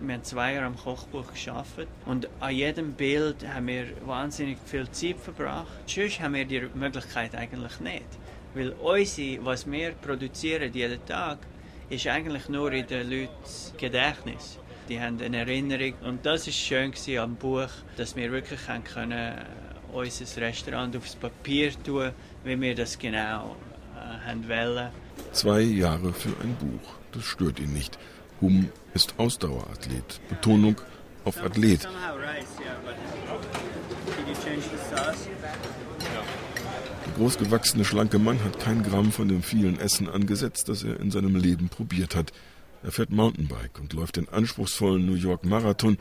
Wir 0.00 0.14
haben 0.14 0.22
zwei 0.22 0.54
Jahre 0.54 0.66
am 0.66 0.76
Kochbuch 0.76 1.32
geschafft 1.32 1.88
und 2.06 2.28
an 2.38 2.54
jedem 2.54 2.92
Bild 2.92 3.36
haben 3.48 3.66
wir 3.66 3.86
wahnsinnig 4.06 4.58
viel 4.64 4.88
Zeit 4.90 5.18
verbracht. 5.18 5.66
Sonst 5.86 6.20
haben 6.20 6.34
wir 6.34 6.44
die 6.44 6.68
Möglichkeit 6.74 7.34
eigentlich 7.34 7.80
nicht. 7.80 8.06
Weil 8.54 8.70
unsere, 8.80 9.44
was 9.44 9.68
wir 9.68 9.90
produzieren 9.92 10.72
jeden 10.72 11.04
Tag, 11.04 11.38
ist 11.90 12.06
eigentlich 12.06 12.48
nur 12.48 12.72
in 12.72 12.86
den 12.86 13.10
Leuten 13.10 13.30
Gedächtnis. 13.76 14.58
Die 14.88 15.00
haben 15.00 15.20
eine 15.20 15.38
Erinnerung 15.38 15.94
und 16.04 16.24
das 16.24 16.46
ist 16.46 16.56
schön 16.56 16.92
am 17.18 17.34
Buch, 17.34 17.68
dass 17.96 18.14
wir 18.14 18.30
wirklich 18.30 18.60
können 18.84 19.12
äh, 19.12 19.44
unser 19.92 20.42
Restaurant 20.42 20.96
aufs 20.96 21.16
Papier 21.16 21.72
tun, 21.82 22.12
wie 22.44 22.60
wir 22.60 22.74
das 22.74 22.96
genau 22.96 23.56
äh, 23.96 24.28
haben 24.28 24.48
wollen. 24.48 24.90
Zwei 25.32 25.60
Jahre 25.60 26.12
für 26.12 26.34
ein 26.42 26.54
Buch, 26.54 26.94
das 27.12 27.24
stört 27.24 27.58
ihn 27.58 27.72
nicht. 27.72 27.98
Hum 28.40 28.68
ist 28.94 29.14
Ausdauerathlet. 29.18 30.20
Betonung 30.28 30.76
auf 31.24 31.42
Athlet. 31.42 31.88
Der 37.06 37.14
großgewachsene, 37.16 37.84
schlanke 37.84 38.18
Mann 38.18 38.42
hat 38.44 38.60
kein 38.60 38.82
Gramm 38.82 39.12
von 39.12 39.28
dem 39.28 39.42
vielen 39.42 39.78
Essen 39.80 40.08
angesetzt, 40.08 40.68
das 40.68 40.84
er 40.84 41.00
in 41.00 41.10
seinem 41.10 41.36
Leben 41.36 41.68
probiert 41.68 42.14
hat. 42.14 42.32
Er 42.82 42.92
fährt 42.92 43.10
Mountainbike 43.10 43.80
und 43.80 43.92
läuft 43.92 44.16
den 44.16 44.28
anspruchsvollen 44.28 45.04
New 45.04 45.14
York 45.14 45.44
Marathon, 45.44 45.98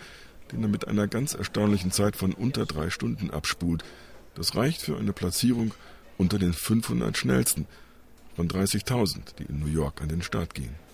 den 0.51 0.61
er 0.61 0.69
mit 0.69 0.87
einer 0.87 1.07
ganz 1.07 1.33
erstaunlichen 1.33 1.91
Zeit 1.91 2.15
von 2.15 2.33
unter 2.33 2.65
drei 2.65 2.89
Stunden 2.91 3.31
abspult. 3.31 3.83
Das 4.35 4.55
reicht 4.55 4.81
für 4.81 4.97
eine 4.97 5.13
Platzierung 5.13 5.73
unter 6.17 6.37
den 6.37 6.53
500 6.53 7.17
schnellsten 7.17 7.65
von 8.35 8.47
30.000, 8.47 9.35
die 9.39 9.45
in 9.45 9.59
New 9.59 9.67
York 9.67 10.01
an 10.01 10.09
den 10.09 10.21
Start 10.21 10.53
gehen. 10.53 10.86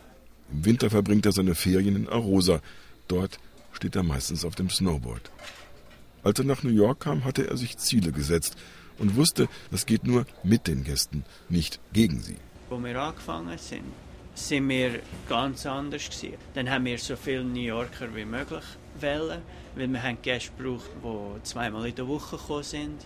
Im 0.53 0.65
Winter 0.65 0.89
verbringt 0.91 1.25
er 1.25 1.31
seine 1.31 1.55
Ferien 1.55 1.95
in 1.95 2.07
Arosa. 2.07 2.61
Dort 3.07 3.39
steht 3.71 3.95
er 3.95 4.03
meistens 4.03 4.45
auf 4.45 4.53
dem 4.53 4.69
Snowboard. 4.69 5.31
Als 6.21 6.39
er 6.39 6.45
nach 6.45 6.61
New 6.61 6.71
York 6.71 7.01
kam, 7.01 7.23
hatte 7.25 7.49
er 7.49 7.57
sich 7.57 7.77
Ziele 7.77 8.11
gesetzt 8.11 8.55
und 8.99 9.15
wusste, 9.15 9.49
das 9.71 9.87
geht 9.87 10.05
nur 10.05 10.25
mit 10.43 10.67
den 10.67 10.83
Gästen, 10.83 11.25
nicht 11.49 11.79
gegen 11.91 12.21
sie. 12.21 12.37
Wo 12.69 12.77
wir 12.77 13.01
angefangen 13.01 13.57
sind, 13.57 13.83
sind 14.35 14.69
wir 14.69 14.99
ganz 15.27 15.65
anders 15.65 16.05
gewesen. 16.05 16.37
Dann 16.53 16.69
haben 16.69 16.85
wir 16.85 16.99
so 16.99 17.15
viele 17.15 17.43
New 17.43 17.59
Yorker 17.59 18.15
wie 18.15 18.25
möglich 18.25 18.63
wählen, 18.99 19.41
weil 19.75 19.87
wir 19.87 20.03
haben 20.03 20.19
Gäste 20.21 20.51
gebraucht, 20.55 20.91
die 21.03 21.43
zweimal 21.43 21.87
in 21.87 21.95
der 21.95 22.07
Woche 22.07 22.37
gekommen 22.37 22.63
sind. 22.63 23.05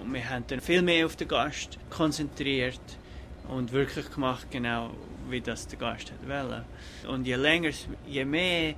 Und 0.00 0.12
wir 0.12 0.28
haben 0.28 0.44
dann 0.48 0.60
viel 0.60 0.80
mehr 0.80 1.04
auf 1.04 1.16
den 1.16 1.28
Gast 1.28 1.78
konzentriert 1.90 2.80
und 3.48 3.72
wirklich 3.72 4.10
gemacht, 4.10 4.46
genau 4.50 4.90
wie 5.30 5.40
das 5.40 5.66
der 5.66 5.78
Gast 5.78 6.12
hat 6.12 6.28
wollen. 6.28 6.64
Und 7.08 7.26
je 7.26 7.36
länger, 7.36 7.70
je 8.06 8.24
mehr 8.24 8.74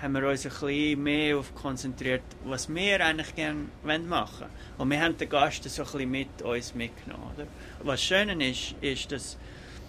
haben 0.00 0.12
wir 0.12 0.28
uns 0.28 0.44
ein 0.44 0.50
bisschen 0.50 1.02
mehr 1.02 1.38
auf 1.38 1.54
konzentriert, 1.54 2.22
was 2.44 2.68
wir 2.68 3.04
eigentlich 3.04 3.34
gerne 3.34 3.66
machen 3.82 4.40
wollen. 4.40 4.50
Und 4.78 4.90
wir 4.90 5.00
haben 5.00 5.16
den 5.16 5.28
Gast 5.28 5.64
so 5.64 5.82
ein 5.82 5.86
bisschen 5.86 6.10
mit 6.10 6.42
uns 6.42 6.74
mitgenommen. 6.74 7.30
Oder? 7.34 7.46
Was 7.82 8.02
schön 8.02 8.40
ist, 8.40 8.74
ist, 8.80 9.10
dass 9.10 9.38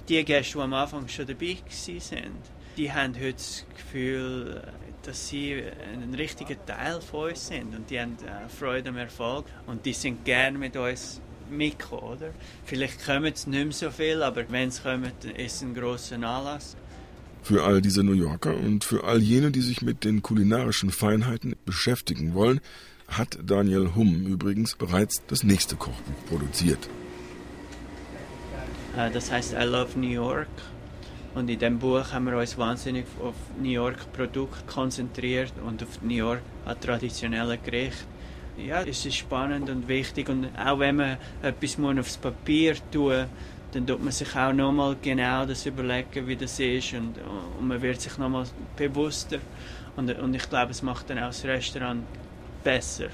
die 0.08 0.24
Gäste, 0.24 0.58
die 0.58 0.64
am 0.64 0.74
Anfang 0.74 1.08
schon 1.08 1.28
dabei 1.28 1.58
waren, 1.58 2.32
die 2.78 2.92
haben 2.92 3.16
heute 3.16 3.34
das 3.34 3.66
Gefühl, 3.76 4.62
dass 5.04 5.30
sie 5.30 5.64
ein 5.94 6.14
richtiger 6.14 6.64
Teil 6.66 7.02
von 7.02 7.30
uns 7.30 7.48
sind 7.48 7.76
und 7.76 7.90
die 7.90 8.00
haben 8.00 8.18
äh, 8.26 8.50
Freude 8.50 8.90
am 8.90 8.98
Erfolg 8.98 9.46
und 9.66 9.86
die 9.86 9.94
sind 9.94 10.26
gerne 10.26 10.58
mit 10.58 10.76
uns 10.76 11.22
mitkommen, 11.50 12.04
oder? 12.04 12.30
Vielleicht 12.66 13.06
kommen 13.06 13.32
es 13.34 13.48
nicht 13.48 13.64
mehr 13.64 13.72
so 13.72 13.92
viel, 13.92 14.22
aber 14.22 14.44
wenn 14.50 14.70
es 14.70 14.84
kommen, 14.84 15.12
ist 15.36 15.56
es 15.56 15.62
ein 15.62 15.74
grosser 15.74 16.16
Anlass. 16.16 16.76
Für 17.44 17.64
all 17.64 17.82
diese 17.82 18.04
New 18.04 18.14
Yorker 18.14 18.56
und 18.56 18.84
für 18.84 19.04
all 19.04 19.20
jene, 19.20 19.52
die 19.52 19.62
sich 19.62 19.82
mit 19.82 20.04
den 20.04 20.22
kulinarischen 20.22 20.92
Feinheiten 20.92 21.56
beschäftigen 21.66 22.34
wollen, 22.34 22.60
hat 23.08 23.40
Daniel 23.42 23.92
Humm 23.96 24.26
übrigens 24.26 24.76
bereits 24.76 25.22
das 25.28 25.44
nächste 25.44 25.76
Kochbuch 25.76 26.26
produziert. 26.28 26.90
Äh, 28.98 29.12
das 29.12 29.32
heißt 29.32 29.54
I 29.54 29.64
Love 29.64 29.98
New 29.98 30.10
York. 30.10 30.50
Und 31.36 31.50
in 31.50 31.60
dem 31.60 31.78
Buch 31.78 32.12
haben 32.12 32.26
wir 32.26 32.38
uns 32.38 32.58
wahnsinnig 32.58 33.06
auf 33.22 33.36
New 33.62 33.70
York 33.70 34.12
Produkte 34.12 34.58
konzentriert 34.66 35.54
und 35.64 35.84
auf 35.84 36.02
New 36.02 36.16
York 36.16 36.42
traditionelle 36.82 37.60
Gerichte 37.60 38.06
ja, 38.58 38.82
es 38.84 39.06
ist 39.06 39.16
spannend 39.16 39.70
und 39.70 39.88
wichtig 39.88 40.30
und 40.30 40.50
auch 40.58 40.80
wenn 40.80 40.96
man 40.96 41.18
etwas 41.42 41.78
aufs 41.80 42.18
Papier 42.18 42.76
tun 42.92 43.26
dann 43.72 43.86
tut 43.86 44.02
man 44.02 44.12
sich 44.12 44.36
auch 44.36 44.54
nochmal 44.54 44.96
genau 45.02 45.46
das 45.46 45.66
überlegen, 45.66 46.28
wie 46.28 46.36
das 46.36 46.60
ist 46.60 46.94
und, 46.94 47.16
und 47.60 47.68
man 47.68 47.82
wird 47.82 48.00
sich 48.00 48.18
nochmal 48.18 48.46
bewusster 48.76 49.40
und, 49.96 50.10
und 50.18 50.34
ich 50.34 50.50
glaube, 50.50 50.72
es 50.72 50.82
macht 50.82 51.10
dann 51.10 51.20
auch 51.20 51.28
das 51.28 51.44
Restaurant 51.44 52.04
besser. 52.64 53.10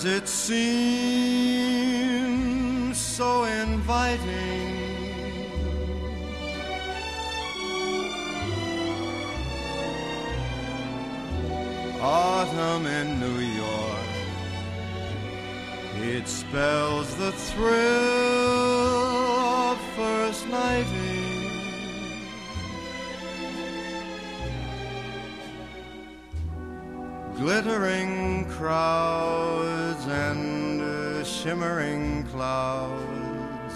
Does 0.00 0.04
it 0.04 0.28
seem 0.28 1.74
so 2.94 3.42
inviting? 3.42 4.76
Autumn 12.00 12.86
in 12.86 13.18
New 13.18 13.40
York, 13.40 14.06
it 15.96 16.28
spells 16.28 17.12
the 17.16 17.32
thrill 17.32 17.74
of 19.66 19.80
first 19.96 20.46
nighting. 20.46 21.16
Glittering 27.34 28.44
crowds 28.48 29.57
shimmering 31.42 32.24
clouds 32.32 33.74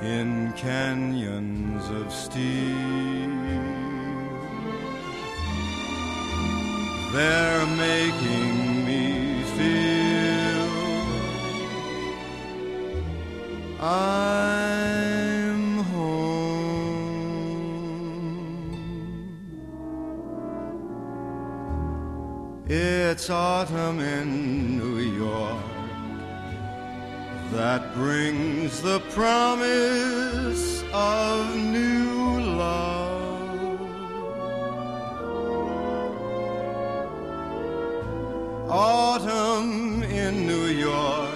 in 0.00 0.50
canyons 0.54 1.90
of 1.90 2.10
steel. 2.10 3.28
They're 7.12 7.66
making 7.66 8.86
me 8.86 9.42
feel 9.56 10.70
I'm 13.78 15.84
home. 15.92 17.12
It's 22.66 23.28
autumn 23.28 24.00
in 24.00 24.78
New 24.78 24.96
York 24.98 25.71
that 27.52 27.94
brings 27.94 28.80
the 28.80 28.98
promise 29.10 30.82
of 30.92 31.54
new 31.56 32.40
love. 32.40 33.80
Autumn 38.70 40.02
in 40.02 40.46
New 40.46 40.66
York 40.66 41.28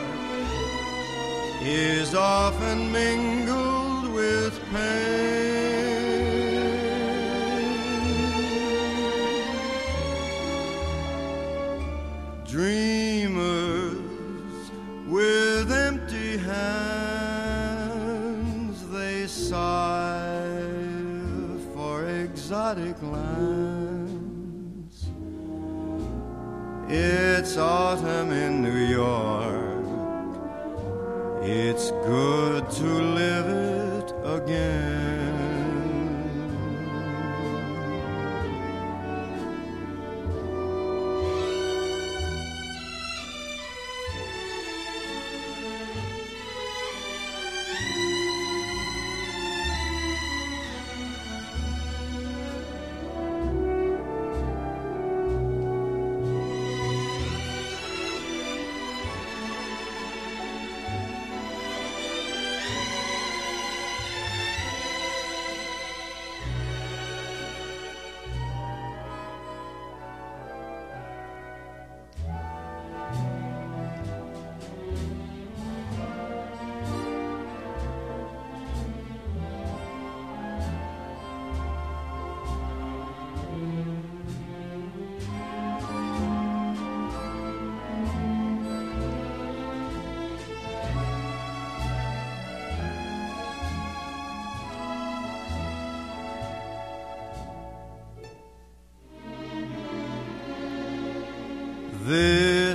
is 1.60 2.14
often 2.14 2.90
mingled 2.90 4.08
with 4.14 4.58
pain. 4.72 5.05
It's 26.98 27.58
autumn 27.58 28.32
in 28.32 28.62
New 28.62 28.75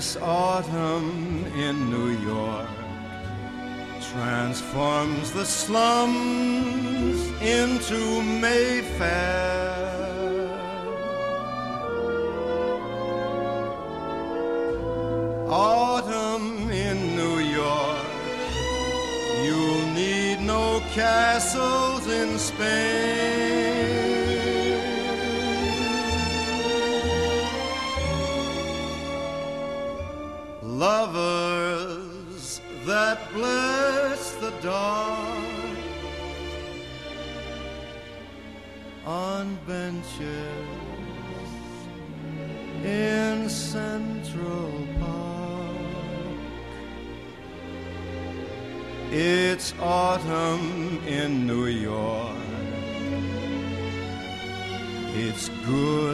This 0.02 0.18
autumn 0.18 1.46
in 1.56 1.92
New 1.92 2.10
York 2.10 2.68
transforms 4.12 5.32
the 5.32 5.46
slums 5.46 7.22
into 7.40 8.24
Mayfair. 8.42 9.78
Autumn 15.48 16.72
in 16.72 17.16
New 17.16 17.38
York, 17.38 18.08
you'll 19.46 19.86
need 19.94 20.42
no 20.42 20.82
castles 20.96 22.08
in 22.08 22.40
Spain. 22.40 23.01
It's 49.62 49.76
autumn 49.80 51.06
in 51.06 51.46
New 51.46 51.68
York. 51.68 52.36
It's 55.14 55.50
good 55.68 56.11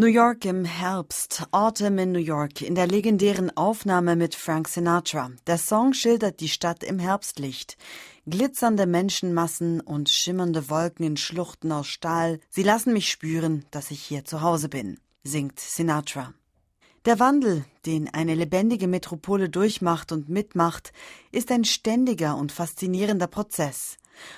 New 0.00 0.06
York 0.06 0.44
im 0.44 0.64
Herbst, 0.64 1.48
Autumn 1.50 1.98
in 1.98 2.12
New 2.12 2.20
York, 2.20 2.62
in 2.62 2.76
der 2.76 2.86
legendären 2.86 3.56
Aufnahme 3.56 4.14
mit 4.14 4.36
Frank 4.36 4.68
Sinatra. 4.68 5.32
Der 5.48 5.58
Song 5.58 5.92
schildert 5.92 6.38
die 6.38 6.48
Stadt 6.48 6.84
im 6.84 7.00
Herbstlicht. 7.00 7.76
Glitzernde 8.24 8.86
Menschenmassen 8.86 9.80
und 9.80 10.08
schimmernde 10.08 10.70
Wolken 10.70 11.04
in 11.04 11.16
Schluchten 11.16 11.72
aus 11.72 11.88
Stahl. 11.88 12.38
Sie 12.48 12.62
lassen 12.62 12.92
mich 12.92 13.10
spüren, 13.10 13.64
dass 13.72 13.90
ich 13.90 14.00
hier 14.00 14.24
zu 14.24 14.40
Hause 14.40 14.68
bin, 14.68 15.00
singt 15.24 15.58
Sinatra. 15.58 16.32
Der 17.04 17.18
Wandel, 17.18 17.64
den 17.84 18.08
eine 18.08 18.36
lebendige 18.36 18.86
Metropole 18.86 19.48
durchmacht 19.48 20.12
und 20.12 20.28
mitmacht, 20.28 20.92
ist 21.32 21.50
ein 21.50 21.64
ständiger 21.64 22.36
und 22.36 22.52
faszinierender 22.52 23.26
Prozess. 23.26 23.96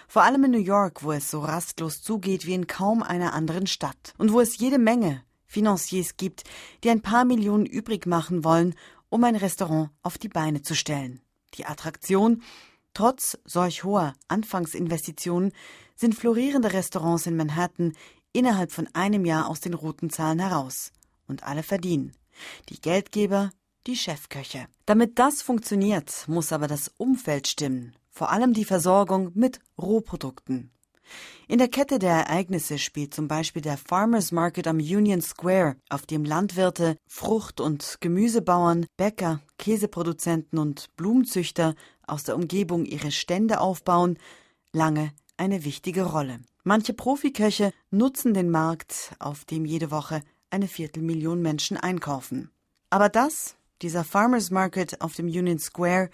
Vor 0.08 0.22
allem 0.22 0.44
in 0.44 0.52
New 0.52 0.58
York, 0.58 1.02
wo 1.02 1.12
es 1.12 1.30
so 1.30 1.40
rastlos 1.40 2.00
zugeht 2.00 2.46
wie 2.46 2.54
in 2.54 2.66
kaum 2.66 3.02
einer 3.02 3.34
anderen 3.34 3.66
Stadt 3.66 4.14
und 4.16 4.32
wo 4.32 4.40
es 4.40 4.56
jede 4.56 4.78
Menge 4.78 5.22
Financiers 5.50 6.16
gibt, 6.16 6.44
die 6.84 6.90
ein 6.90 7.02
paar 7.02 7.24
Millionen 7.24 7.66
übrig 7.66 8.06
machen 8.06 8.44
wollen, 8.44 8.74
um 9.08 9.24
ein 9.24 9.34
Restaurant 9.34 9.90
auf 10.02 10.16
die 10.16 10.28
Beine 10.28 10.62
zu 10.62 10.76
stellen. 10.76 11.20
Die 11.54 11.66
Attraktion, 11.66 12.42
trotz 12.94 13.36
solch 13.44 13.82
hoher 13.82 14.14
Anfangsinvestitionen, 14.28 15.52
sind 15.96 16.14
florierende 16.14 16.72
Restaurants 16.72 17.26
in 17.26 17.36
Manhattan 17.36 17.94
innerhalb 18.32 18.70
von 18.70 18.88
einem 18.92 19.24
Jahr 19.24 19.48
aus 19.48 19.60
den 19.60 19.74
roten 19.74 20.08
Zahlen 20.08 20.38
heraus. 20.38 20.92
Und 21.26 21.42
alle 21.42 21.64
verdienen. 21.64 22.12
Die 22.68 22.80
Geldgeber, 22.80 23.50
die 23.88 23.96
Chefköche. 23.96 24.66
Damit 24.86 25.18
das 25.18 25.42
funktioniert, 25.42 26.24
muss 26.28 26.52
aber 26.52 26.68
das 26.68 26.92
Umfeld 26.96 27.48
stimmen, 27.48 27.96
vor 28.10 28.30
allem 28.30 28.52
die 28.52 28.64
Versorgung 28.64 29.32
mit 29.34 29.60
Rohprodukten. 29.78 30.70
In 31.48 31.58
der 31.58 31.68
Kette 31.68 31.98
der 31.98 32.12
Ereignisse 32.12 32.78
spielt 32.78 33.12
zum 33.12 33.28
Beispiel 33.28 33.62
der 33.62 33.76
Farmers 33.76 34.32
Market 34.32 34.66
am 34.66 34.76
Union 34.76 35.20
Square, 35.20 35.76
auf 35.88 36.06
dem 36.06 36.24
Landwirte, 36.24 36.96
Frucht- 37.06 37.60
und 37.60 37.98
Gemüsebauern, 38.00 38.86
Bäcker, 38.96 39.40
Käseproduzenten 39.58 40.58
und 40.58 40.94
Blumenzüchter 40.96 41.74
aus 42.06 42.24
der 42.24 42.36
Umgebung 42.36 42.84
ihre 42.84 43.10
Stände 43.10 43.60
aufbauen, 43.60 44.18
lange 44.72 45.12
eine 45.36 45.64
wichtige 45.64 46.04
Rolle. 46.04 46.40
Manche 46.62 46.92
Profiköche 46.92 47.72
nutzen 47.90 48.34
den 48.34 48.50
Markt, 48.50 49.14
auf 49.18 49.44
dem 49.44 49.64
jede 49.64 49.90
Woche 49.90 50.22
eine 50.50 50.68
Viertelmillion 50.68 51.40
Menschen 51.40 51.76
einkaufen. 51.76 52.50
Aber 52.90 53.08
das, 53.08 53.56
dieser 53.82 54.04
Farmers 54.04 54.50
Market 54.50 55.00
auf 55.00 55.14
dem 55.14 55.26
Union 55.26 55.58
Square, 55.58 56.10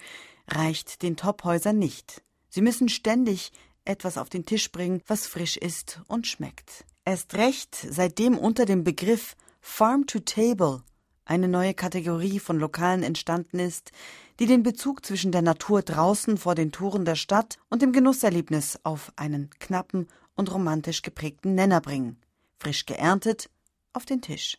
reicht 0.47 1.01
den 1.01 1.17
Tophäusern 1.17 1.77
nicht. 1.77 2.23
Sie 2.49 2.61
müssen 2.61 2.87
ständig 2.87 3.51
etwas 3.87 4.17
auf 4.17 4.29
den 4.29 4.45
Tisch 4.45 4.71
bringen, 4.71 5.01
was 5.07 5.27
frisch 5.27 5.57
ist 5.57 6.01
und 6.07 6.27
schmeckt. 6.27 6.85
Erst 7.05 7.35
recht, 7.35 7.75
seitdem 7.89 8.37
unter 8.37 8.65
dem 8.65 8.83
Begriff 8.83 9.35
Farm 9.61 10.07
to 10.07 10.19
Table 10.19 10.83
eine 11.25 11.47
neue 11.47 11.73
Kategorie 11.73 12.39
von 12.39 12.57
Lokalen 12.57 13.03
entstanden 13.03 13.59
ist, 13.59 13.91
die 14.39 14.45
den 14.45 14.63
Bezug 14.63 15.05
zwischen 15.05 15.31
der 15.31 15.41
Natur 15.41 15.81
draußen 15.81 16.37
vor 16.37 16.55
den 16.55 16.71
Toren 16.71 17.05
der 17.05 17.15
Stadt 17.15 17.57
und 17.69 17.81
dem 17.81 17.91
Genusserlebnis 17.91 18.79
auf 18.83 19.11
einen 19.15 19.49
knappen 19.59 20.07
und 20.35 20.53
romantisch 20.53 21.01
geprägten 21.01 21.55
Nenner 21.55 21.81
bringen. 21.81 22.17
Frisch 22.59 22.85
geerntet 22.85 23.49
auf 23.93 24.05
den 24.05 24.21
Tisch. 24.21 24.57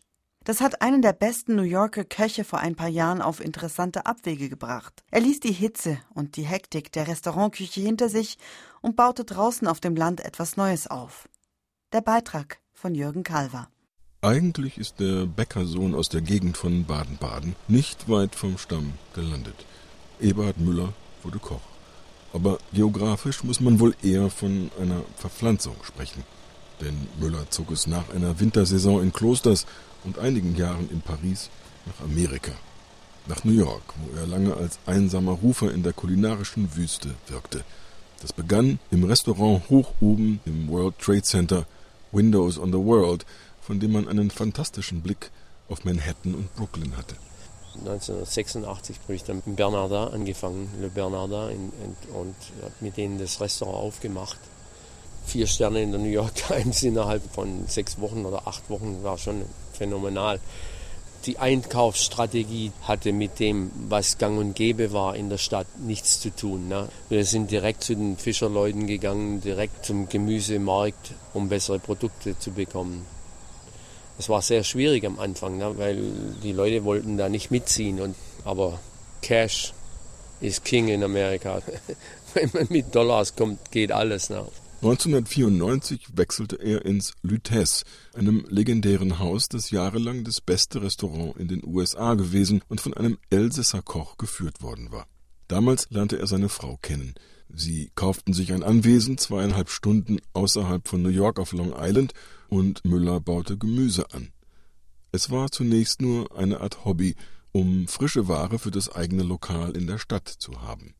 Das 0.49 0.61
hat 0.61 0.81
einen 0.81 1.03
der 1.03 1.13
besten 1.13 1.55
New 1.55 1.61
Yorker 1.61 2.03
Köche 2.03 2.43
vor 2.43 2.57
ein 2.57 2.73
paar 2.73 2.87
Jahren 2.87 3.21
auf 3.21 3.39
interessante 3.39 4.07
Abwege 4.07 4.49
gebracht. 4.49 5.03
Er 5.11 5.21
ließ 5.21 5.41
die 5.41 5.51
Hitze 5.51 5.99
und 6.15 6.37
die 6.37 6.41
Hektik 6.41 6.91
der 6.91 7.07
Restaurantküche 7.07 7.81
hinter 7.81 8.09
sich 8.09 8.39
und 8.81 8.95
baute 8.95 9.25
draußen 9.25 9.67
auf 9.67 9.79
dem 9.79 9.95
Land 9.95 10.21
etwas 10.21 10.57
Neues 10.57 10.87
auf. 10.87 11.29
Der 11.93 12.01
Beitrag 12.01 12.57
von 12.73 12.95
Jürgen 12.95 13.21
Kalver. 13.21 13.67
Eigentlich 14.23 14.79
ist 14.79 14.99
der 14.99 15.27
Bäckersohn 15.27 15.93
aus 15.93 16.09
der 16.09 16.21
Gegend 16.21 16.57
von 16.57 16.83
Baden-Baden 16.83 17.55
nicht 17.67 18.09
weit 18.09 18.33
vom 18.33 18.57
Stamm 18.57 18.93
gelandet. 19.13 19.67
Eberhard 20.19 20.57
Müller 20.57 20.93
wurde 21.21 21.37
Koch. 21.37 21.61
Aber 22.33 22.57
geografisch 22.73 23.43
muss 23.43 23.59
man 23.59 23.79
wohl 23.79 23.95
eher 24.01 24.31
von 24.31 24.71
einer 24.81 25.03
Verpflanzung 25.15 25.75
sprechen. 25.83 26.23
Denn 26.81 27.07
Müller 27.19 27.51
zog 27.51 27.69
es 27.69 27.85
nach 27.85 28.09
einer 28.09 28.39
Wintersaison 28.39 29.03
in 29.03 29.13
Klosters 29.13 29.67
und 30.03 30.19
einigen 30.19 30.55
Jahren 30.55 30.89
in 30.91 31.01
Paris 31.01 31.49
nach 31.85 32.05
Amerika. 32.05 32.51
Nach 33.27 33.43
New 33.43 33.53
York, 33.53 33.93
wo 33.97 34.17
er 34.17 34.25
lange 34.25 34.55
als 34.55 34.79
einsamer 34.85 35.33
Rufer 35.33 35.71
in 35.71 35.83
der 35.83 35.93
kulinarischen 35.93 36.75
Wüste 36.75 37.13
wirkte. 37.27 37.63
Das 38.21 38.33
begann 38.33 38.79
im 38.91 39.03
Restaurant 39.03 39.69
hoch 39.69 39.93
oben 40.01 40.39
im 40.45 40.67
World 40.69 40.97
Trade 40.99 41.21
Center 41.21 41.65
Windows 42.11 42.57
on 42.57 42.71
the 42.71 42.79
World, 42.79 43.25
von 43.61 43.79
dem 43.79 43.91
man 43.91 44.07
einen 44.07 44.31
fantastischen 44.31 45.01
Blick 45.01 45.31
auf 45.69 45.85
Manhattan 45.85 46.35
und 46.35 46.53
Brooklyn 46.55 46.97
hatte. 46.97 47.15
1986 47.79 48.99
habe 49.03 49.15
ich 49.15 49.23
dann 49.23 49.41
in 49.45 49.55
Bernardin 49.55 50.13
angefangen, 50.13 50.69
Le 50.81 50.89
Bernardin, 50.89 51.49
in, 51.49 51.71
in, 51.83 52.15
und 52.15 52.35
habe 52.61 52.73
mit 52.81 52.97
denen 52.97 53.19
das 53.19 53.39
Restaurant 53.39 53.77
aufgemacht. 53.77 54.39
Vier 55.25 55.47
Sterne 55.47 55.83
in 55.83 55.91
der 55.91 55.99
New 56.01 56.09
York 56.09 56.35
Times 56.47 56.83
innerhalb 56.83 57.23
von 57.31 57.67
sechs 57.67 57.99
Wochen 57.99 58.25
oder 58.25 58.47
acht 58.47 58.69
Wochen 58.69 59.03
war 59.03 59.17
schon 59.17 59.43
phänomenal. 59.79 60.39
Die 61.25 61.37
Einkaufsstrategie 61.37 62.71
hatte 62.83 63.11
mit 63.11 63.39
dem, 63.39 63.71
was 63.89 64.17
gang 64.17 64.37
und 64.37 64.55
gäbe 64.55 64.93
war 64.93 65.15
in 65.15 65.29
der 65.29 65.37
Stadt, 65.37 65.67
nichts 65.79 66.21
zu 66.21 66.29
tun. 66.29 66.69
Ne? 66.69 66.87
Wir 67.09 67.25
sind 67.25 67.51
direkt 67.51 67.83
zu 67.83 67.95
den 67.95 68.15
Fischerleuten 68.15 68.87
gegangen, 68.87 69.41
direkt 69.41 69.85
zum 69.85 70.07
Gemüsemarkt, 70.07 71.13
um 71.33 71.49
bessere 71.49 71.79
Produkte 71.79 72.39
zu 72.39 72.51
bekommen. 72.51 73.05
Es 74.17 74.29
war 74.29 74.41
sehr 74.41 74.63
schwierig 74.63 75.05
am 75.05 75.19
Anfang, 75.19 75.57
ne, 75.57 75.77
weil 75.77 76.01
die 76.43 76.51
Leute 76.51 76.83
wollten 76.83 77.17
da 77.17 77.29
nicht 77.29 77.51
mitziehen. 77.51 78.01
Und, 78.01 78.15
aber 78.43 78.79
Cash 79.21 79.73
ist 80.41 80.65
King 80.65 80.89
in 80.89 81.03
Amerika. 81.03 81.61
Wenn 82.33 82.49
man 82.53 82.67
mit 82.69 82.93
Dollars 82.93 83.35
kommt, 83.35 83.71
geht 83.71 83.91
alles. 83.91 84.29
Ne. 84.29 84.45
1994 84.81 86.15
wechselte 86.15 86.55
er 86.55 86.85
ins 86.85 87.13
Lutèce, 87.21 87.83
einem 88.13 88.45
legendären 88.47 89.19
Haus, 89.19 89.49
das 89.49 89.71
jahrelang 89.71 90.23
das 90.23 90.39
beste 90.39 90.81
Restaurant 90.81 91.35
in 91.35 91.49
den 91.49 91.65
USA 91.65 92.13
gewesen 92.13 92.61
und 92.69 92.79
von 92.79 92.93
einem 92.93 93.17
Elsässer 93.29 93.81
Koch 93.81 94.17
geführt 94.17 94.61
worden 94.61 94.93
war. 94.93 95.05
Damals 95.49 95.89
lernte 95.89 96.17
er 96.17 96.27
seine 96.27 96.47
Frau 96.47 96.77
kennen. 96.81 97.15
Sie 97.49 97.91
kauften 97.95 98.31
sich 98.31 98.53
ein 98.53 98.63
Anwesen 98.63 99.17
zweieinhalb 99.17 99.69
Stunden 99.69 100.19
außerhalb 100.31 100.87
von 100.87 101.01
New 101.01 101.09
York 101.09 101.39
auf 101.39 101.51
Long 101.51 101.73
Island 101.75 102.13
und 102.47 102.85
Müller 102.85 103.19
baute 103.19 103.57
Gemüse 103.57 104.13
an. 104.13 104.29
Es 105.11 105.29
war 105.29 105.51
zunächst 105.51 106.01
nur 106.01 106.37
eine 106.37 106.61
Art 106.61 106.85
Hobby, 106.85 107.15
um 107.51 107.89
frische 107.89 108.29
Ware 108.29 108.59
für 108.59 108.71
das 108.71 108.89
eigene 108.89 109.23
Lokal 109.23 109.75
in 109.75 109.87
der 109.87 109.97
Stadt 109.97 110.29
zu 110.29 110.61
haben. 110.61 110.93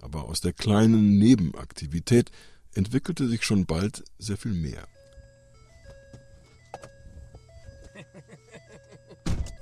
Aber 0.00 0.24
aus 0.24 0.40
der 0.40 0.54
kleinen 0.54 1.18
Nebenaktivität 1.18 2.30
entwickelte 2.78 3.26
sich 3.26 3.42
schon 3.42 3.66
bald 3.66 4.04
sehr 4.20 4.36
viel 4.36 4.54
mehr. 4.54 4.86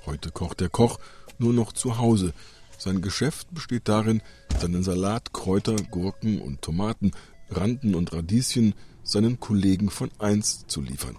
Heute 0.05 0.29
kocht 0.29 0.59
der 0.59 0.69
Koch 0.69 0.99
nur 1.39 1.51
noch 1.51 1.73
zu 1.73 1.97
Hause. 1.97 2.33
Sein 2.77 3.01
Geschäft 3.01 3.47
besteht 3.51 3.89
darin, 3.89 4.21
seinen 4.59 4.83
Salat, 4.83 5.33
Kräuter, 5.33 5.77
Gurken 5.89 6.39
und 6.39 6.61
Tomaten, 6.61 7.11
Randen 7.49 7.95
und 7.95 8.13
Radieschen 8.13 8.75
seinen 9.01 9.39
Kollegen 9.39 9.89
von 9.89 10.11
einst 10.19 10.69
zu 10.69 10.81
liefern. 10.81 11.17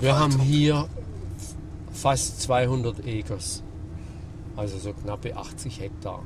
Wir 0.00 0.18
haben 0.18 0.40
hier 0.40 0.88
fast 1.92 2.42
200 2.42 3.06
Acres, 3.06 3.62
also 4.56 4.78
so 4.78 4.92
knappe 4.92 5.36
80 5.36 5.78
Hektar. 5.78 6.24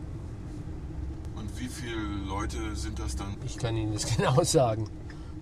Wie 1.62 1.68
viele 1.68 2.27
Leute 2.27 2.75
sind 2.75 2.98
das 2.98 3.14
dann? 3.14 3.37
Ich 3.46 3.57
kann 3.57 3.77
Ihnen 3.77 3.92
das 3.92 4.05
genau 4.16 4.42
sagen. 4.42 4.88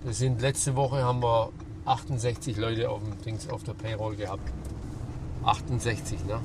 Das 0.05 0.19
sind 0.19 0.39
letzte 0.39 0.75
Woche 0.75 1.03
haben 1.03 1.23
wir 1.23 1.49
68 1.85 2.57
Leute 2.57 2.91
auf, 2.91 3.01
dem 3.03 3.19
Dings, 3.23 3.49
auf 3.49 3.63
der 3.63 3.73
Payroll 3.73 4.15
gehabt. 4.15 4.51
68, 5.43 6.23
ne? 6.25 6.39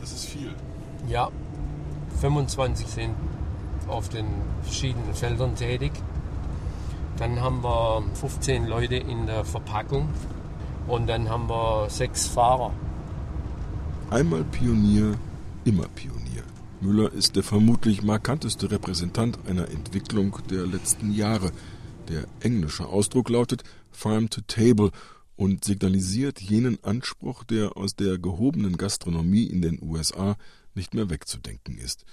Das 0.00 0.10
ist 0.12 0.24
viel. 0.24 0.54
Ja, 1.06 1.30
25 2.22 2.86
sind 2.86 3.14
auf 3.88 4.08
den 4.08 4.24
verschiedenen 4.62 5.12
Feldern 5.12 5.54
tätig. 5.54 5.92
Dann 7.18 7.42
haben 7.42 7.62
wir 7.62 8.04
15 8.14 8.64
Leute 8.64 8.96
in 8.96 9.26
der 9.26 9.44
Verpackung 9.44 10.08
und 10.88 11.06
dann 11.08 11.28
haben 11.28 11.46
wir 11.50 11.90
sechs 11.90 12.26
Fahrer. 12.26 12.72
Einmal 14.08 14.44
Pionier, 14.44 15.12
immer 15.66 15.88
Pionier. 15.94 16.15
Müller 16.86 17.12
ist 17.12 17.36
der 17.36 17.42
vermutlich 17.42 18.02
markanteste 18.02 18.70
Repräsentant 18.70 19.38
einer 19.46 19.68
Entwicklung 19.68 20.38
der 20.48 20.66
letzten 20.66 21.12
Jahre. 21.12 21.52
Der 22.08 22.26
englische 22.40 22.86
Ausdruck 22.86 23.28
lautet 23.28 23.64
Farm 23.90 24.30
to 24.30 24.40
Table 24.46 24.90
und 25.36 25.64
signalisiert 25.64 26.40
jenen 26.40 26.82
Anspruch, 26.82 27.44
der 27.44 27.76
aus 27.76 27.96
der 27.96 28.18
gehobenen 28.18 28.76
Gastronomie 28.76 29.44
in 29.44 29.60
den 29.60 29.82
USA 29.82 30.36
nicht 30.74 30.94
mehr 30.94 31.10
wegzudenken 31.10 31.76
ist. 31.76 32.04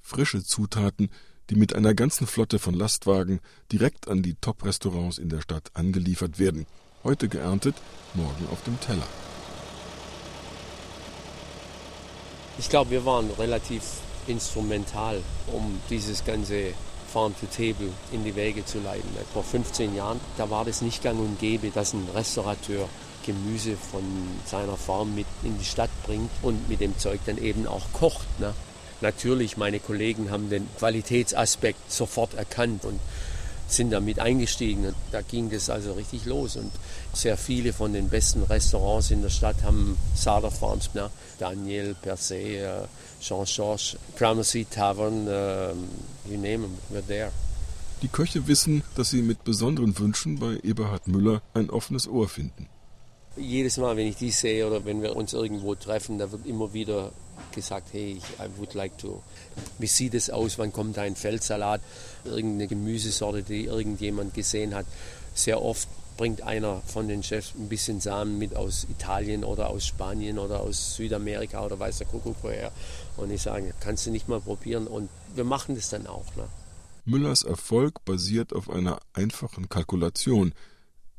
Frische 0.00 0.44
Zutaten, 0.44 1.08
die 1.50 1.56
mit 1.56 1.74
einer 1.74 1.94
ganzen 1.94 2.26
Flotte 2.26 2.58
von 2.58 2.74
Lastwagen 2.74 3.40
direkt 3.72 4.08
an 4.08 4.22
die 4.22 4.34
Top-Restaurants 4.34 5.18
in 5.18 5.30
der 5.30 5.40
Stadt 5.40 5.70
angeliefert 5.74 6.38
werden– 6.38 6.66
Heute 7.04 7.28
geerntet, 7.28 7.76
morgen 8.14 8.48
auf 8.50 8.62
dem 8.64 8.78
Teller. 8.80 9.06
Ich 12.58 12.68
glaube, 12.68 12.90
wir 12.90 13.04
waren 13.04 13.30
relativ 13.38 13.82
instrumental, 14.28 15.20
um 15.48 15.80
dieses 15.90 16.24
ganze 16.24 16.74
Farm 17.12 17.34
to 17.40 17.46
Table 17.46 17.88
in 18.12 18.24
die 18.24 18.36
Wege 18.36 18.64
zu 18.64 18.78
leiten. 18.80 19.08
Vor 19.32 19.42
15 19.42 19.94
Jahren, 19.94 20.20
da 20.36 20.50
war 20.50 20.64
das 20.64 20.82
nicht 20.82 21.02
gang 21.02 21.18
und 21.18 21.38
gäbe, 21.38 21.70
dass 21.70 21.94
ein 21.94 22.06
Restaurateur 22.14 22.88
Gemüse 23.24 23.76
von 23.76 24.02
seiner 24.46 24.76
Farm 24.76 25.14
mit 25.14 25.26
in 25.42 25.58
die 25.58 25.64
Stadt 25.64 25.90
bringt 26.04 26.30
und 26.42 26.68
mit 26.68 26.80
dem 26.80 26.96
Zeug 26.98 27.20
dann 27.26 27.36
eben 27.36 27.66
auch 27.66 27.84
kocht. 27.92 28.26
Ne? 28.40 28.54
Natürlich, 29.00 29.56
meine 29.56 29.80
Kollegen 29.80 30.30
haben 30.30 30.50
den 30.50 30.66
Qualitätsaspekt 30.78 31.92
sofort 31.92 32.34
erkannt 32.34 32.84
und 32.84 32.98
sind 33.68 33.90
damit 33.90 34.18
eingestiegen. 34.18 34.86
Und 34.86 34.94
da 35.12 35.20
ging 35.20 35.50
das 35.50 35.70
also 35.70 35.92
richtig 35.92 36.24
los. 36.24 36.56
Und 36.56 36.72
sehr 37.12 37.36
viele 37.36 37.72
von 37.72 37.92
den 37.92 38.08
besten 38.08 38.42
Restaurants 38.42 39.10
in 39.10 39.22
der 39.22 39.30
Stadt 39.30 39.62
haben 39.62 39.96
Sada 40.14 40.50
Farms, 40.50 40.94
ne? 40.94 41.10
Daniel, 41.38 41.94
Per 42.00 42.16
se, 42.16 42.82
uh, 42.82 42.86
Jean-Georges, 43.20 43.96
Gramercy 44.16 44.64
Tavern, 44.64 45.28
uh, 45.28 45.74
you 46.28 46.36
name 46.36 46.62
them, 46.62 46.78
we're 46.90 47.06
there. 47.06 47.30
Die 48.02 48.08
Köche 48.08 48.46
wissen, 48.46 48.84
dass 48.94 49.10
sie 49.10 49.22
mit 49.22 49.42
besonderen 49.42 49.98
Wünschen 49.98 50.38
bei 50.38 50.58
Eberhard 50.62 51.08
Müller 51.08 51.42
ein 51.54 51.68
offenes 51.68 52.06
Ohr 52.06 52.28
finden. 52.28 52.68
Jedes 53.36 53.76
Mal, 53.76 53.96
wenn 53.96 54.06
ich 54.06 54.16
die 54.16 54.30
sehe 54.30 54.66
oder 54.66 54.84
wenn 54.84 55.02
wir 55.02 55.16
uns 55.16 55.32
irgendwo 55.32 55.74
treffen, 55.74 56.18
da 56.18 56.30
wird 56.30 56.46
immer 56.46 56.72
wieder 56.72 57.10
gesagt, 57.52 57.88
hey, 57.92 58.20
I 58.38 58.48
would 58.56 58.74
like 58.74 58.96
to. 58.98 59.22
Wie 59.78 59.86
sieht 59.86 60.14
es 60.14 60.30
aus? 60.30 60.58
Wann 60.58 60.72
kommt 60.72 60.98
ein 60.98 61.16
Feldsalat? 61.16 61.80
Irgendeine 62.24 62.68
Gemüsesorte, 62.68 63.42
die 63.42 63.64
irgendjemand 63.64 64.34
gesehen 64.34 64.74
hat. 64.74 64.86
Sehr 65.34 65.62
oft 65.62 65.88
bringt 66.16 66.42
einer 66.42 66.82
von 66.82 67.08
den 67.08 67.22
Chefs 67.22 67.54
ein 67.56 67.68
bisschen 67.68 68.00
Samen 68.00 68.38
mit 68.38 68.54
aus 68.54 68.86
Italien 68.90 69.44
oder 69.44 69.70
aus 69.70 69.86
Spanien 69.86 70.38
oder 70.38 70.60
aus 70.60 70.96
Südamerika 70.96 71.64
oder 71.64 71.78
weiß 71.78 71.98
der 71.98 72.06
Kuckuck 72.08 72.36
woher. 72.42 72.72
Und 73.16 73.30
ich 73.30 73.42
sage, 73.42 73.72
kannst 73.80 74.04
du 74.06 74.10
nicht 74.10 74.28
mal 74.28 74.40
probieren? 74.40 74.86
Und 74.86 75.08
wir 75.34 75.44
machen 75.44 75.76
das 75.76 75.90
dann 75.90 76.06
auch. 76.06 76.26
Ne? 76.36 76.48
Müllers 77.04 77.42
Erfolg 77.44 78.04
basiert 78.04 78.52
auf 78.52 78.68
einer 78.68 78.98
einfachen 79.14 79.68
Kalkulation. 79.68 80.52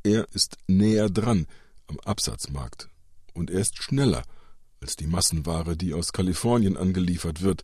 Er 0.04 0.28
ist 0.34 0.58
näher 0.67 1.10
dran 1.10 1.47
am 1.88 1.99
Absatzmarkt 2.02 2.89
und 3.34 3.49
er 3.49 3.62
ist 3.62 3.82
schneller 3.82 4.23
als 4.82 4.95
die 4.95 5.08
Massenware, 5.08 5.75
die 5.75 5.93
aus 5.93 6.13
Kalifornien 6.13 6.78
angeliefert 6.78 7.41
wird. 7.41 7.63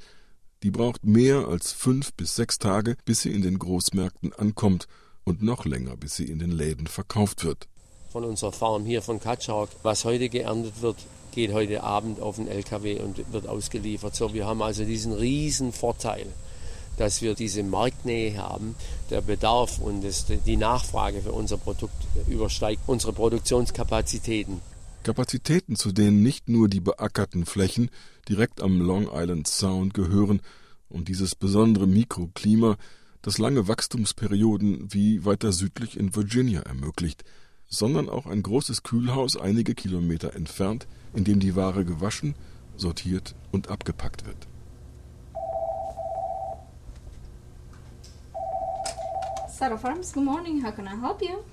Die 0.65 0.71
braucht 0.71 1.05
mehr 1.05 1.47
als 1.47 1.73
fünf 1.73 2.11
bis 2.13 2.35
sechs 2.35 2.57
Tage, 2.57 2.97
bis 3.05 3.21
sie 3.21 3.31
in 3.31 3.43
den 3.43 3.59
Großmärkten 3.59 4.33
ankommt 4.33 4.87
und 5.23 5.43
noch 5.43 5.63
länger, 5.63 5.95
bis 5.95 6.15
sie 6.15 6.23
in 6.23 6.39
den 6.39 6.49
Läden 6.49 6.87
verkauft 6.87 7.43
wird. 7.43 7.67
Von 8.11 8.23
unserer 8.23 8.51
Farm 8.51 8.83
hier 8.83 9.03
von 9.03 9.19
Katschauk, 9.19 9.69
was 9.83 10.05
heute 10.05 10.27
geerntet 10.27 10.81
wird, 10.81 10.95
geht 11.35 11.53
heute 11.53 11.83
Abend 11.83 12.19
auf 12.19 12.37
den 12.37 12.47
LKW 12.47 12.99
und 12.99 13.31
wird 13.31 13.47
ausgeliefert. 13.47 14.15
So, 14.15 14.33
wir 14.33 14.47
haben 14.47 14.63
also 14.63 14.85
diesen 14.85 15.13
riesen 15.13 15.71
Vorteil, 15.71 16.25
dass 16.97 17.21
wir 17.21 17.35
diese 17.35 17.61
Marktnähe 17.61 18.35
haben. 18.35 18.75
Der 19.11 19.21
Bedarf 19.21 19.77
und 19.77 20.03
das, 20.03 20.25
die 20.25 20.57
Nachfrage 20.57 21.21
für 21.21 21.33
unser 21.33 21.57
Produkt 21.57 22.07
übersteigt 22.27 22.81
unsere 22.87 23.13
Produktionskapazitäten. 23.13 24.61
Kapazitäten, 25.05 25.75
zu 25.75 25.91
denen 25.91 26.23
nicht 26.23 26.49
nur 26.49 26.67
die 26.67 26.79
beackerten 26.79 27.45
Flächen 27.45 27.91
direkt 28.27 28.59
am 28.59 28.81
Long 28.81 29.07
Island 29.13 29.47
Sound 29.47 29.93
gehören 29.93 30.41
und 30.89 31.09
dieses 31.09 31.35
besondere 31.35 31.85
Mikroklima, 31.85 32.75
das 33.21 33.37
lange 33.37 33.67
Wachstumsperioden 33.67 34.91
wie 34.91 35.23
weiter 35.23 35.51
südlich 35.51 35.95
in 35.95 36.15
Virginia 36.15 36.61
ermöglicht, 36.61 37.23
sondern 37.67 38.09
auch 38.09 38.25
ein 38.25 38.41
großes 38.41 38.81
Kühlhaus 38.81 39.37
einige 39.37 39.75
Kilometer 39.75 40.33
entfernt, 40.33 40.87
in 41.13 41.23
dem 41.23 41.39
die 41.39 41.55
Ware 41.55 41.85
gewaschen, 41.85 42.33
sortiert 42.75 43.35
und 43.51 43.69
abgepackt 43.69 44.25
wird. 44.25 44.47
Saddle 49.49 49.77
Farms, 49.77 50.11
good 50.11 50.25
morning. 50.25 50.65
How 50.65 50.73
can 50.73 50.87
I 50.87 50.99
help 50.99 51.21
you? 51.21 51.43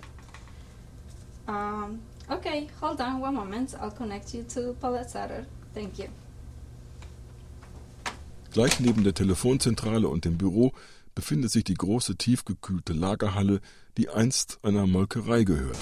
Um, 1.47 1.99
okay, 2.33 2.69
hold 2.81 3.01
on 3.01 3.21
one 3.21 3.35
moment. 3.35 3.75
I'll 3.81 3.91
connect 3.91 4.35
you 4.35 4.45
to 4.55 4.75
Paulette 4.81 5.11
Saddle. 5.11 5.45
Thank 5.75 5.99
you. 5.99 6.07
Gleich 8.53 8.81
neben 8.81 9.03
der 9.03 9.15
Telefonzentrale 9.15 10.09
und 10.09 10.25
dem 10.25 10.37
Büro 10.37 10.73
befindet 11.15 11.51
sich 11.51 11.65
die 11.65 11.75
große 11.75 12.17
tiefgekühlte 12.17 12.93
Lagerhalle, 12.93 13.61
die 13.97 14.11
einst 14.11 14.59
einer 14.63 14.87
Molkerei 14.87 15.45
gehörte. 15.45 15.79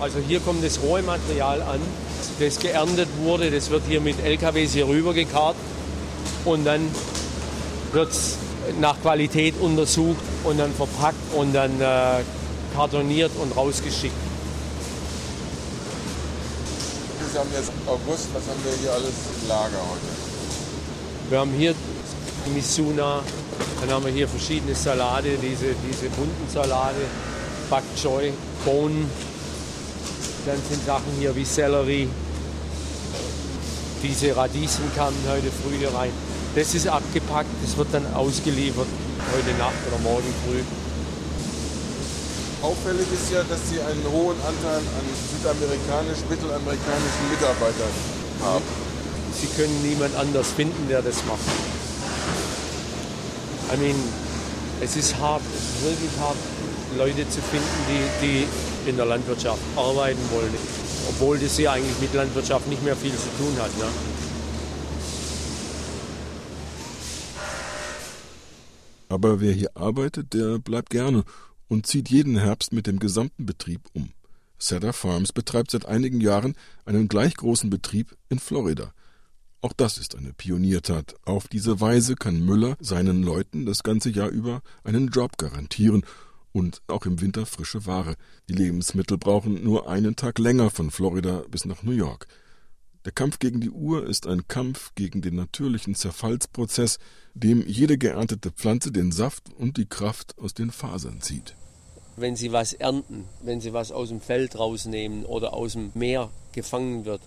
Also 0.00 0.20
hier 0.20 0.38
kommt 0.40 0.62
das 0.62 0.80
rohe 0.80 1.02
Material 1.02 1.60
an, 1.62 1.80
das 2.38 2.60
geerntet 2.60 3.08
wurde. 3.18 3.50
Das 3.50 3.70
wird 3.70 3.82
hier 3.88 4.00
mit 4.00 4.20
LKWs 4.20 4.72
hier 4.72 4.86
rübergekarrt 4.86 5.56
und 6.44 6.64
dann 6.64 6.82
wird 7.92 8.10
es 8.10 8.38
nach 8.80 9.00
Qualität 9.00 9.54
untersucht 9.60 10.22
und 10.44 10.58
dann 10.58 10.72
verpackt 10.72 11.34
und 11.34 11.52
dann 11.52 11.80
äh, 11.80 12.22
kartoniert 12.74 13.32
und 13.40 13.56
rausgeschickt. 13.56 14.27
Wir 17.32 17.40
haben 17.40 17.50
jetzt 17.52 17.70
August, 17.86 18.28
was 18.32 18.42
haben 18.48 18.64
wir 18.64 18.72
hier 18.80 18.92
alles 18.92 19.12
im 19.42 19.48
Lager 19.48 19.78
heute? 19.90 20.08
Wir 21.28 21.38
haben 21.40 21.52
hier 21.52 21.74
Misuna, 22.54 23.22
dann 23.80 23.90
haben 23.90 24.04
wir 24.06 24.12
hier 24.12 24.26
verschiedene 24.26 24.74
Salate, 24.74 25.36
diese, 25.36 25.74
diese 25.86 26.08
bunten 26.16 26.48
Salate, 26.50 27.02
Bok 27.68 27.82
Choy, 28.00 28.32
Bohnen. 28.64 29.10
Dann 30.46 30.56
sind 30.70 30.86
Sachen 30.86 31.12
hier 31.18 31.36
wie 31.36 31.44
Sellerie. 31.44 32.08
Diese 34.02 34.34
Radieschen 34.34 34.90
kamen 34.96 35.16
heute 35.28 35.50
früh 35.50 35.76
hier 35.78 35.92
rein. 35.94 36.12
Das 36.54 36.74
ist 36.74 36.88
abgepackt, 36.88 37.50
das 37.62 37.76
wird 37.76 37.88
dann 37.92 38.06
ausgeliefert 38.14 38.86
heute 39.34 39.58
Nacht 39.58 39.76
oder 39.86 39.98
morgen 40.02 40.32
früh. 40.46 40.62
Auffällig 42.62 43.06
ist 43.12 43.30
ja, 43.32 43.44
dass 43.44 43.70
Sie 43.70 43.80
einen 43.80 44.04
hohen 44.10 44.36
Anteil 44.42 44.78
an 44.78 45.06
südamerikanisch, 45.30 46.18
mittelamerikanischen 46.28 47.24
Mitarbeitern 47.30 47.94
haben. 48.42 48.64
Sie 49.32 49.46
können 49.54 49.80
niemand 49.82 50.16
anders 50.16 50.48
finden, 50.50 50.88
der 50.88 51.00
das 51.02 51.24
macht. 51.26 51.38
I 53.72 53.76
mean, 53.76 53.94
es 54.80 54.96
ist 54.96 55.16
hart, 55.18 55.42
es 55.54 55.62
ist 55.62 55.84
wirklich 55.84 56.10
hart, 56.18 56.36
Leute 56.96 57.28
zu 57.28 57.40
finden, 57.42 57.78
die, 57.88 58.26
die 58.26 58.90
in 58.90 58.96
der 58.96 59.06
Landwirtschaft 59.06 59.60
arbeiten 59.76 60.20
wollen, 60.32 60.54
obwohl 61.10 61.38
das 61.38 61.56
hier 61.56 61.70
eigentlich 61.70 62.00
mit 62.00 62.12
Landwirtschaft 62.12 62.66
nicht 62.66 62.82
mehr 62.82 62.96
viel 62.96 63.12
zu 63.12 63.28
tun 63.38 63.54
hat. 63.60 63.76
Ne? 63.78 63.84
Aber 69.10 69.40
wer 69.40 69.52
hier 69.52 69.70
arbeitet, 69.74 70.34
der 70.34 70.58
bleibt 70.58 70.90
gerne 70.90 71.24
und 71.68 71.86
zieht 71.86 72.08
jeden 72.08 72.36
Herbst 72.36 72.72
mit 72.72 72.86
dem 72.86 72.98
gesamten 72.98 73.46
Betrieb 73.46 73.82
um. 73.92 74.10
Cedar 74.60 74.92
Farms 74.92 75.32
betreibt 75.32 75.70
seit 75.70 75.86
einigen 75.86 76.20
Jahren 76.20 76.54
einen 76.84 77.08
gleich 77.08 77.36
großen 77.36 77.70
Betrieb 77.70 78.16
in 78.28 78.38
Florida. 78.38 78.92
Auch 79.60 79.72
das 79.72 79.98
ist 79.98 80.16
eine 80.16 80.32
Pioniertat. 80.32 81.14
Auf 81.24 81.48
diese 81.48 81.80
Weise 81.80 82.14
kann 82.14 82.44
Müller 82.44 82.76
seinen 82.80 83.22
Leuten 83.22 83.66
das 83.66 83.82
ganze 83.82 84.10
Jahr 84.10 84.28
über 84.28 84.62
einen 84.84 85.08
Job 85.08 85.36
garantieren 85.36 86.04
und 86.52 86.80
auch 86.86 87.06
im 87.06 87.20
Winter 87.20 87.46
frische 87.46 87.86
Ware. 87.86 88.14
Die 88.48 88.54
Lebensmittel 88.54 89.18
brauchen 89.18 89.62
nur 89.62 89.88
einen 89.88 90.16
Tag 90.16 90.38
länger 90.38 90.70
von 90.70 90.90
Florida 90.90 91.44
bis 91.50 91.64
nach 91.64 91.82
New 91.82 91.92
York. 91.92 92.26
Der 93.04 93.12
Kampf 93.12 93.38
gegen 93.38 93.60
die 93.60 93.70
Uhr 93.70 94.06
ist 94.06 94.26
ein 94.26 94.48
Kampf 94.48 94.92
gegen 94.94 95.22
den 95.22 95.36
natürlichen 95.36 95.94
Zerfallsprozess, 95.94 96.98
dem 97.32 97.64
jede 97.66 97.96
geerntete 97.96 98.50
Pflanze 98.50 98.90
den 98.90 99.12
Saft 99.12 99.44
und 99.56 99.76
die 99.76 99.86
Kraft 99.86 100.36
aus 100.38 100.52
den 100.52 100.70
Fasern 100.70 101.20
zieht. 101.20 101.54
Wenn 102.16 102.34
Sie 102.34 102.50
was 102.50 102.72
ernten, 102.72 103.24
wenn 103.42 103.60
Sie 103.60 103.72
was 103.72 103.92
aus 103.92 104.08
dem 104.08 104.20
Feld 104.20 104.58
rausnehmen 104.58 105.24
oder 105.24 105.54
aus 105.54 105.74
dem 105.74 105.92
Meer 105.94 106.30
gefangen 106.52 107.04
wird, 107.04 107.20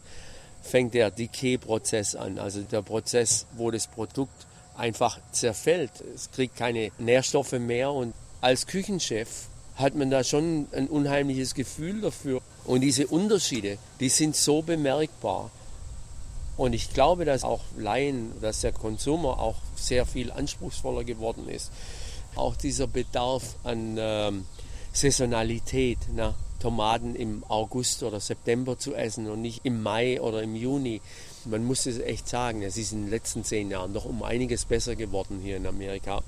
fängt 0.61 0.93
der 0.93 1.09
Decay-Prozess 1.09 2.15
an, 2.15 2.37
also 2.37 2.61
der 2.61 2.81
Prozess, 2.81 3.47
wo 3.55 3.71
das 3.71 3.87
Produkt 3.87 4.45
einfach 4.75 5.19
zerfällt. 5.31 5.91
Es 6.13 6.31
kriegt 6.31 6.57
keine 6.57 6.91
Nährstoffe 6.99 7.53
mehr 7.53 7.91
und 7.91 8.13
als 8.41 8.67
Küchenchef 8.67 9.47
hat 9.75 9.95
man 9.95 10.11
da 10.11 10.23
schon 10.23 10.67
ein 10.73 10.87
unheimliches 10.87 11.55
Gefühl 11.55 12.01
dafür. 12.01 12.41
Und 12.65 12.81
diese 12.81 13.07
Unterschiede, 13.07 13.77
die 13.99 14.09
sind 14.09 14.35
so 14.35 14.61
bemerkbar. 14.61 15.49
Und 16.61 16.73
ich 16.73 16.93
glaube, 16.93 17.25
dass 17.25 17.43
auch 17.43 17.61
Laien, 17.75 18.39
dass 18.39 18.61
der 18.61 18.71
Konsumer 18.71 19.39
auch 19.39 19.55
sehr 19.75 20.05
viel 20.05 20.31
anspruchsvoller 20.31 21.03
geworden 21.03 21.49
ist. 21.49 21.71
Auch 22.35 22.55
dieser 22.55 22.85
Bedarf 22.85 23.55
an 23.63 23.95
ähm, 23.97 24.45
Saisonalität, 24.93 25.97
na, 26.13 26.35
Tomaten 26.59 27.15
im 27.15 27.43
August 27.47 28.03
oder 28.03 28.19
September 28.19 28.77
zu 28.77 28.93
essen 28.93 29.27
und 29.27 29.41
nicht 29.41 29.61
im 29.63 29.81
Mai 29.81 30.21
oder 30.21 30.43
im 30.43 30.55
Juni. 30.55 31.01
Man 31.45 31.65
muss 31.65 31.87
es 31.87 31.97
echt 31.97 32.29
sagen, 32.29 32.61
es 32.61 32.77
ist 32.77 32.91
in 32.91 33.05
den 33.05 33.09
letzten 33.09 33.43
zehn 33.43 33.71
Jahren 33.71 33.95
doch 33.95 34.05
um 34.05 34.21
einiges 34.21 34.65
besser 34.65 34.95
geworden 34.95 35.39
hier 35.41 35.57
in 35.57 35.65
Amerika. 35.65 36.21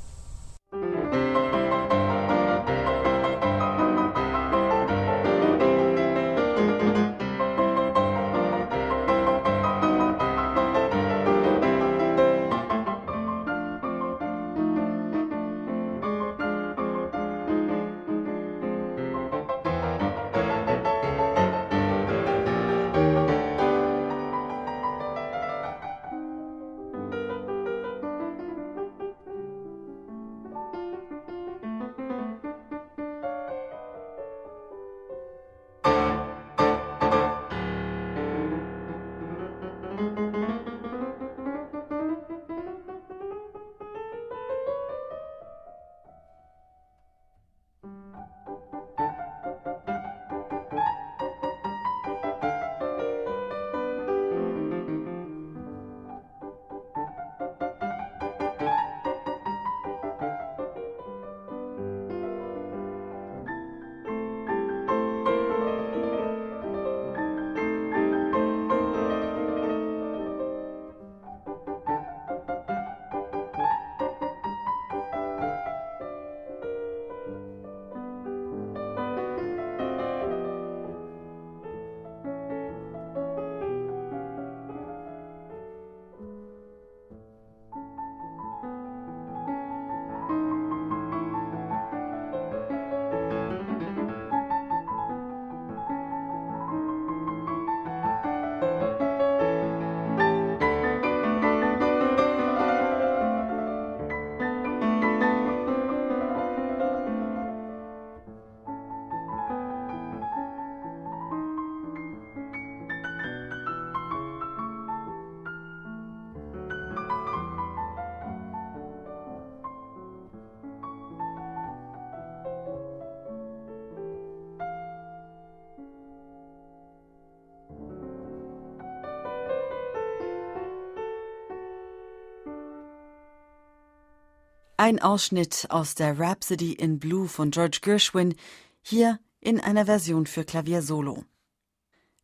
Ein 134.84 135.02
Ausschnitt 135.02 135.67
aus 135.69 135.96
der 135.96 136.19
Rhapsody 136.19 136.74
in 136.74 137.00
Blue 137.00 137.30
von 137.30 137.52
George 137.52 137.80
Gershwin, 137.82 138.36
hier 138.82 139.17
in 139.39 139.62
einer 139.62 139.86
Version 139.86 140.26
für 140.26 140.43
Klavier 140.43 140.82
Solo. 140.82 141.24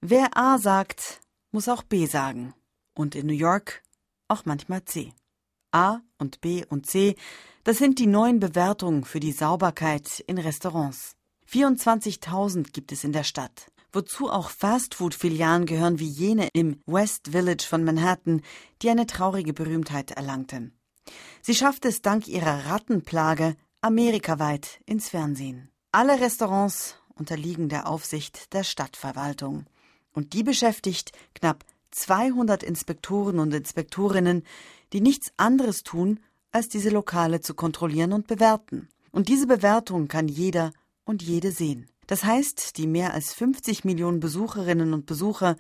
Wer 0.01 0.35
A 0.35 0.57
sagt, 0.57 1.21
muss 1.51 1.69
auch 1.69 1.83
B 1.83 2.05
sagen. 2.05 2.53
Und 2.93 3.15
in 3.15 3.27
New 3.27 3.33
York 3.33 3.81
auch 4.27 4.43
manchmal 4.43 4.83
C. 4.83 5.13
A 5.71 6.01
und 6.17 6.41
B 6.41 6.65
und 6.65 6.85
C, 6.85 7.15
das 7.63 7.77
sind 7.77 7.97
die 7.97 8.07
neuen 8.07 8.41
Bewertungen 8.41 9.05
für 9.05 9.21
die 9.21 9.31
Sauberkeit 9.31 10.19
in 10.27 10.37
Restaurants. 10.37 11.15
24.000 11.49 12.73
gibt 12.73 12.91
es 12.91 13.05
in 13.05 13.13
der 13.13 13.23
Stadt, 13.23 13.71
wozu 13.93 14.29
auch 14.29 14.49
Fastfood-Filialen 14.49 15.65
gehören 15.65 15.99
wie 15.99 16.09
jene 16.09 16.49
im 16.51 16.81
West 16.85 17.29
Village 17.29 17.65
von 17.65 17.85
Manhattan, 17.85 18.41
die 18.81 18.89
eine 18.89 19.07
traurige 19.07 19.53
Berühmtheit 19.53 20.11
erlangten. 20.11 20.73
Sie 21.41 21.55
schafft 21.55 21.85
es 21.85 22.01
dank 22.01 22.27
ihrer 22.27 22.65
Rattenplage 22.67 23.55
amerikaweit 23.81 24.81
ins 24.85 25.09
Fernsehen. 25.09 25.69
Alle 25.91 26.19
Restaurants 26.19 26.95
unterliegen 27.15 27.69
der 27.69 27.87
Aufsicht 27.87 28.53
der 28.53 28.63
Stadtverwaltung. 28.63 29.65
Und 30.13 30.33
die 30.33 30.43
beschäftigt 30.43 31.11
knapp 31.35 31.63
200 31.91 32.63
Inspektoren 32.63 33.39
und 33.39 33.53
Inspektorinnen, 33.53 34.43
die 34.93 35.01
nichts 35.01 35.31
anderes 35.37 35.83
tun, 35.83 36.19
als 36.51 36.69
diese 36.69 36.89
Lokale 36.89 37.41
zu 37.41 37.53
kontrollieren 37.53 38.13
und 38.13 38.27
bewerten. 38.27 38.89
Und 39.11 39.27
diese 39.29 39.47
Bewertung 39.47 40.07
kann 40.07 40.27
jeder 40.27 40.71
und 41.05 41.21
jede 41.21 41.51
sehen. 41.51 41.87
Das 42.07 42.23
heißt, 42.23 42.77
die 42.77 42.87
mehr 42.87 43.13
als 43.13 43.33
50 43.33 43.85
Millionen 43.85 44.19
Besucherinnen 44.19 44.93
und 44.93 45.05
Besucher, 45.05 45.57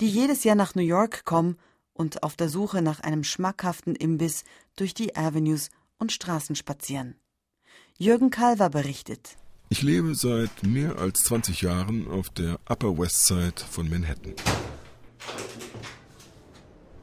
die 0.00 0.08
jedes 0.08 0.44
Jahr 0.44 0.56
nach 0.56 0.74
New 0.74 0.82
York 0.82 1.24
kommen 1.24 1.56
und 2.00 2.22
auf 2.22 2.34
der 2.34 2.48
Suche 2.48 2.80
nach 2.80 3.00
einem 3.00 3.24
schmackhaften 3.24 3.94
Imbiss 3.94 4.44
durch 4.74 4.94
die 4.94 5.16
Avenues 5.16 5.68
und 5.98 6.12
Straßen 6.12 6.56
spazieren. 6.56 7.14
Jürgen 7.98 8.30
Kalver 8.30 8.70
berichtet. 8.70 9.36
Ich 9.68 9.82
lebe 9.82 10.14
seit 10.14 10.62
mehr 10.62 10.98
als 10.98 11.20
20 11.24 11.60
Jahren 11.60 12.08
auf 12.08 12.30
der 12.30 12.58
Upper 12.66 12.96
West 12.96 13.26
Side 13.26 13.60
von 13.70 13.90
Manhattan. 13.90 14.32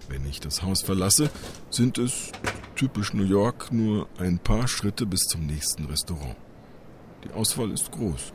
Wenn 0.09 0.25
ich 0.27 0.39
das 0.39 0.63
Haus 0.63 0.81
verlasse, 0.81 1.29
sind 1.69 1.99
es, 1.99 2.31
typisch 2.75 3.13
New 3.13 3.23
York, 3.23 3.71
nur 3.71 4.09
ein 4.17 4.39
paar 4.39 4.67
Schritte 4.67 5.05
bis 5.05 5.21
zum 5.29 5.45
nächsten 5.45 5.85
Restaurant. 5.85 6.35
Die 7.23 7.29
Auswahl 7.33 7.69
ist 7.69 7.91
groß. 7.91 8.33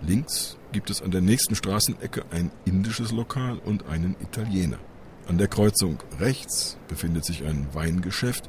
Links 0.00 0.58
gibt 0.70 0.90
es 0.90 1.02
an 1.02 1.10
der 1.10 1.22
nächsten 1.22 1.56
Straßenecke 1.56 2.24
ein 2.30 2.52
indisches 2.64 3.10
Lokal 3.10 3.58
und 3.58 3.86
einen 3.86 4.14
Italiener. 4.20 4.78
An 5.26 5.38
der 5.38 5.48
Kreuzung 5.48 5.98
rechts 6.20 6.76
befindet 6.88 7.24
sich 7.24 7.44
ein 7.44 7.66
Weingeschäft, 7.72 8.44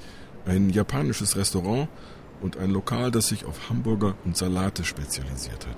ein 0.46 0.70
japanisches 0.70 1.38
Restaurant 1.38 1.88
und 2.42 2.58
ein 2.58 2.70
Lokal, 2.70 3.12
das 3.12 3.28
sich 3.28 3.46
auf 3.46 3.70
Hamburger 3.70 4.16
und 4.26 4.36
Salate 4.36 4.84
spezialisiert 4.84 5.66
hat. 5.68 5.78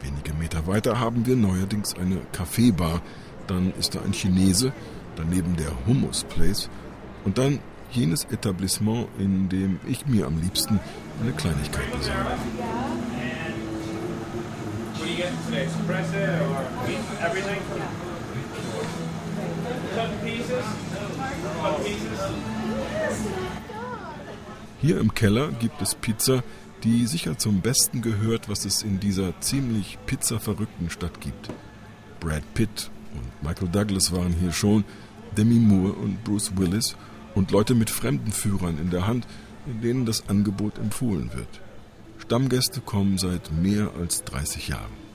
Wenige 0.00 0.32
Meter 0.32 0.66
weiter 0.66 0.98
haben 0.98 1.26
wir 1.26 1.36
neuerdings 1.36 1.94
eine 1.94 2.20
Kaffeebar, 2.32 3.02
dann 3.46 3.72
ist 3.78 3.94
da 3.94 4.00
ein 4.00 4.12
Chinese, 4.12 4.72
daneben 5.16 5.56
der 5.56 5.72
Hummus 5.86 6.24
Place 6.24 6.70
und 7.24 7.38
dann 7.38 7.58
jenes 7.90 8.24
Etablissement, 8.24 9.08
in 9.18 9.48
dem 9.48 9.80
ich 9.86 10.06
mir 10.06 10.26
am 10.26 10.40
liebsten 10.40 10.80
eine 11.20 11.32
Kleinigkeit 11.32 11.90
besorge. 11.92 12.38
Hier 24.80 25.00
im 25.00 25.12
Keller 25.14 25.48
gibt 25.58 25.82
es 25.82 25.94
Pizza, 25.94 26.42
die 26.84 27.06
sicher 27.06 27.36
zum 27.36 27.60
Besten 27.60 28.02
gehört, 28.02 28.48
was 28.48 28.64
es 28.64 28.82
in 28.82 29.00
dieser 29.00 29.38
ziemlich 29.40 29.98
pizzaverrückten 30.06 30.90
Stadt 30.90 31.20
gibt. 31.20 31.48
Brad 32.20 32.42
Pitt 32.54 32.90
und 33.14 33.48
Michael 33.48 33.68
Douglas 33.68 34.12
waren 34.12 34.32
hier 34.32 34.52
schon, 34.52 34.84
Demi 35.36 35.56
Moore 35.56 35.94
und 35.94 36.22
Bruce 36.24 36.56
Willis 36.56 36.96
und 37.34 37.50
Leute 37.50 37.74
mit 37.74 37.90
Fremdenführern 37.90 38.78
in 38.78 38.90
der 38.90 39.06
Hand, 39.06 39.26
denen 39.66 40.06
das 40.06 40.28
Angebot 40.28 40.78
empfohlen 40.78 41.30
wird. 41.34 41.60
Stammgäste 42.18 42.80
kommen 42.80 43.18
seit 43.18 43.50
mehr 43.52 43.90
als 43.98 44.24
30 44.24 44.68
Jahren. 44.68 45.07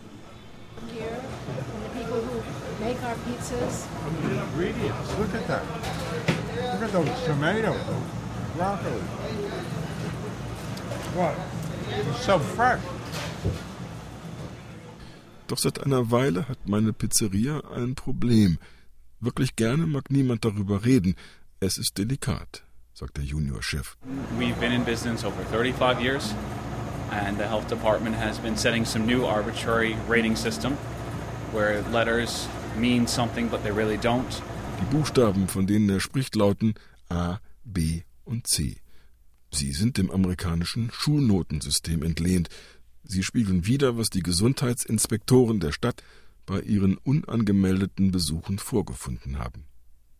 Look 5.19 5.33
at 5.33 5.47
that. 5.47 5.63
Look 6.73 6.83
at 6.83 6.91
those 6.91 7.23
tomatoes, 7.25 7.81
broccoli. 8.55 9.01
What? 11.15 11.35
It's 11.89 12.25
so 12.25 12.39
fresh. 12.39 12.81
Doch 15.47 15.57
seit 15.57 15.83
einer 15.83 16.09
Weile 16.11 16.47
hat 16.47 16.57
meine 16.65 16.93
Pizzeria 16.93 17.61
ein 17.75 17.95
Problem. 17.95 18.57
Wirklich 19.19 19.55
gerne 19.55 19.85
mag 19.85 20.09
niemand 20.09 20.43
darüber 20.45 20.85
reden. 20.85 21.15
Es 21.59 21.77
ist 21.77 21.97
delikat, 21.97 22.63
sagt 22.93 23.17
der 23.17 23.23
Juniorchef. 23.23 23.95
We've 24.37 24.59
been 24.59 24.71
in 24.71 24.83
business 24.83 25.23
over 25.23 25.43
35 25.51 26.01
years, 26.01 26.33
and 27.11 27.37
the 27.37 27.47
health 27.47 27.67
department 27.67 28.15
has 28.15 28.39
been 28.39 28.57
setting 28.57 28.85
some 28.85 29.05
new 29.05 29.25
arbitrary 29.25 29.95
rating 30.07 30.35
system 30.35 30.77
where 31.51 31.81
letters 31.91 32.47
mean 32.77 33.07
something 33.07 33.49
but 33.49 33.63
they 33.63 33.71
really 33.71 33.97
don't. 33.97 34.41
Die 34.79 34.95
Buchstaben, 34.95 35.47
von 35.47 35.67
denen 35.67 35.89
er 35.89 35.99
spricht, 35.99 36.35
lauten 36.35 36.73
A, 37.09 37.39
B 37.63 38.01
und 38.25 38.47
C. 38.47 38.77
Sie 39.51 39.71
sind 39.71 39.97
dem 39.97 40.09
amerikanischen 40.09 40.89
Schulnotensystem 40.91 42.01
entlehnt. 42.03 42.49
Sie 43.03 43.23
spiegeln 43.23 43.67
wider, 43.67 43.97
was 43.97 44.09
die 44.09 44.23
Gesundheitsinspektoren 44.23 45.59
der 45.59 45.71
Stadt 45.71 46.03
bei 46.45 46.61
ihren 46.61 46.97
unangemeldeten 46.97 48.11
Besuchen 48.11 48.57
vorgefunden 48.57 49.39
haben. 49.39 49.65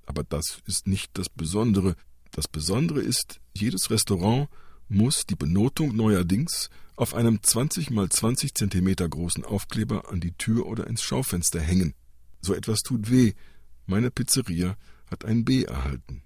Aber 0.06 0.24
das 0.24 0.60
ist 0.66 0.88
nicht 0.88 1.18
das 1.18 1.30
Besondere. 1.30 1.96
Das 2.32 2.48
Besondere 2.48 3.02
ist, 3.02 3.40
jedes 3.56 3.90
Restaurant 3.90 4.50
muss 4.88 5.26
die 5.26 5.36
Benotung 5.36 5.96
neuerdings 5.96 6.70
auf 6.96 7.16
einem 7.16 7.42
20 7.42 7.90
mal 7.90 8.10
20 8.10 8.54
Zentimeter 8.54 9.10
großen 9.10 9.44
Aufkleber 9.44 10.12
an 10.12 10.20
die 10.20 10.34
Tür 10.34 10.68
oder 10.68 10.88
ins 10.88 11.02
Schaufenster 11.02 11.60
hängen. 11.60 11.96
So 12.44 12.54
etwas 12.54 12.82
tut 12.82 13.10
weh. 13.10 13.32
Meine 13.88 14.12
Pizzeria 14.12 14.76
hat 15.10 15.24
ein 15.26 15.44
B 15.44 15.66
erhalten. 15.66 16.24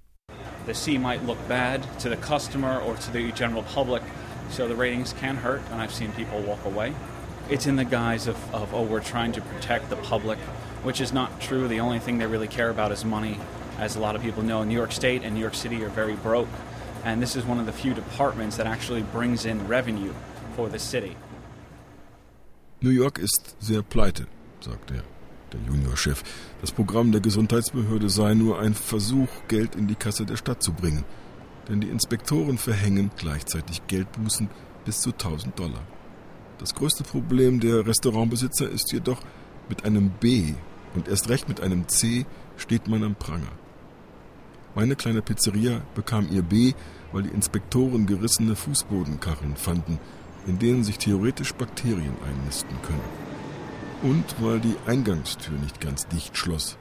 The 0.65 0.74
C 0.74 0.97
might 0.97 1.24
look 1.26 1.38
bad 1.47 1.86
to 1.99 2.09
the 2.09 2.18
customer 2.18 2.80
or 2.80 2.95
to 2.95 3.11
the 3.11 3.32
general 3.34 3.61
public, 3.61 4.01
so 4.49 4.68
the 4.68 4.76
ratings 4.76 5.13
can 5.13 5.36
hurt, 5.36 5.61
and 5.72 5.80
I've 5.80 5.93
seen 5.93 6.11
people 6.13 6.41
walk 6.41 6.65
away. 6.65 6.93
It's 7.49 7.68
in 7.68 7.76
the 7.76 7.86
guise 7.86 8.28
of, 8.28 8.36
of, 8.53 8.74
oh, 8.74 8.82
we're 8.82 8.99
trying 8.99 9.32
to 9.34 9.41
protect 9.41 9.89
the 9.89 9.95
public, 9.97 10.39
which 10.84 10.99
is 11.01 11.13
not 11.13 11.39
true. 11.39 11.68
The 11.68 11.80
only 11.80 11.99
thing 11.99 12.18
they 12.18 12.26
really 12.26 12.47
care 12.47 12.70
about 12.70 12.91
is 12.91 13.05
money. 13.05 13.39
As 13.78 13.95
a 13.95 13.99
lot 13.99 14.15
of 14.15 14.24
people 14.24 14.41
know, 14.41 14.63
New 14.63 14.76
York 14.76 14.91
State 14.91 15.22
and 15.24 15.36
New 15.36 15.41
York 15.41 15.53
City 15.53 15.84
are 15.84 15.89
very 15.89 16.15
broke, 16.15 16.49
and 17.05 17.22
this 17.22 17.36
is 17.36 17.45
one 17.45 17.59
of 17.59 17.68
the 17.68 17.72
few 17.72 17.93
departments 17.93 18.57
that 18.57 18.65
actually 18.65 19.03
brings 19.03 19.45
in 19.45 19.68
revenue 19.68 20.13
for 20.55 20.68
the 20.68 20.80
city. 20.80 21.15
New 22.82 22.89
York 22.89 23.20
ist 23.20 23.55
sehr 23.59 23.84
pleite, 23.84 24.26
sagt 24.59 24.91
er, 24.91 25.03
der 25.54 25.60
Juniorchef. 25.68 26.24
Das 26.62 26.72
Programm 26.72 27.12
der 27.12 27.22
Gesundheitsbehörde 27.22 28.10
sei 28.10 28.34
nur 28.34 28.60
ein 28.60 28.74
Versuch, 28.74 29.30
Geld 29.48 29.76
in 29.76 29.88
die 29.88 29.95
Kasse 29.95 30.26
der 30.26 30.38
Stadt 30.38 30.62
zu 30.64 30.74
bringen. 30.74 31.04
Denn 31.68 31.82
die 31.82 31.89
Inspektoren 31.89 32.58
verhängen 32.58 33.12
gleichzeitig 33.18 33.86
Geldbußen 33.88 34.50
bis 34.86 35.02
zu 35.02 35.12
1000 35.12 35.58
Dollar. 35.60 35.82
Das 36.60 36.74
größte 36.74 37.04
Problem 37.04 37.60
der 37.60 37.86
Restaurantbesitzer 37.86 38.70
ist 38.70 38.91
jedoch, 38.91 39.22
mit 39.70 39.84
einem 39.84 40.10
B 40.10 40.54
und 40.95 41.08
erst 41.08 41.30
recht 41.30 41.50
mit 41.50 41.62
einem 41.62 41.88
C 41.88 42.26
steht 42.56 42.88
man 42.88 43.04
am 43.04 43.16
Pranger. 43.16 43.52
Meine 44.76 44.95
kleine 44.95 45.22
Pizzeria 45.22 45.82
bekam 45.95 46.30
ihr 46.32 46.41
B, 46.41 46.74
weil 47.12 47.24
die 47.24 47.30
Inspektoren 47.30 48.06
gerissene 48.06 48.56
Fußbodenkarren 48.56 49.56
fanden, 49.56 50.00
in 50.45 50.60
denen 50.60 50.84
sich 50.84 50.98
theoretisch 50.98 51.54
Bakterien 51.54 52.14
einnisten 52.26 52.82
können. 52.84 53.26
Und 54.04 54.26
weil 54.39 54.60
die 54.60 54.76
Eingangstür 54.86 55.58
nicht 55.58 55.82
ganz 55.82 56.08
dicht 56.08 56.38
schloss. 56.38 56.78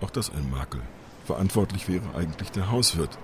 Auch 0.00 0.10
das 0.10 0.30
ein 0.30 0.50
Makel. 0.50 0.82
Verantwortlich 1.24 1.88
wäre 1.88 2.14
eigentlich 2.14 2.50
der 2.50 2.70
Hauswirt. 2.70 3.18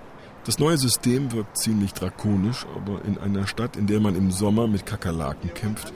Das 0.45 0.59
neue 0.59 0.77
System 0.77 1.31
wirkt 1.31 1.57
ziemlich 1.57 1.93
drakonisch, 1.93 2.65
aber 2.75 3.03
in 3.05 3.17
einer 3.17 3.47
Stadt, 3.47 3.77
in 3.77 3.87
der 3.87 3.99
man 3.99 4.15
im 4.15 4.31
Sommer 4.31 4.67
mit 4.67 4.85
Kakerlaken 4.85 5.53
kämpft, 5.53 5.93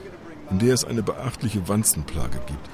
in 0.50 0.58
der 0.58 0.74
es 0.74 0.84
eine 0.84 1.02
beachtliche 1.02 1.68
Wanzenplage 1.68 2.40
gibt 2.46 2.68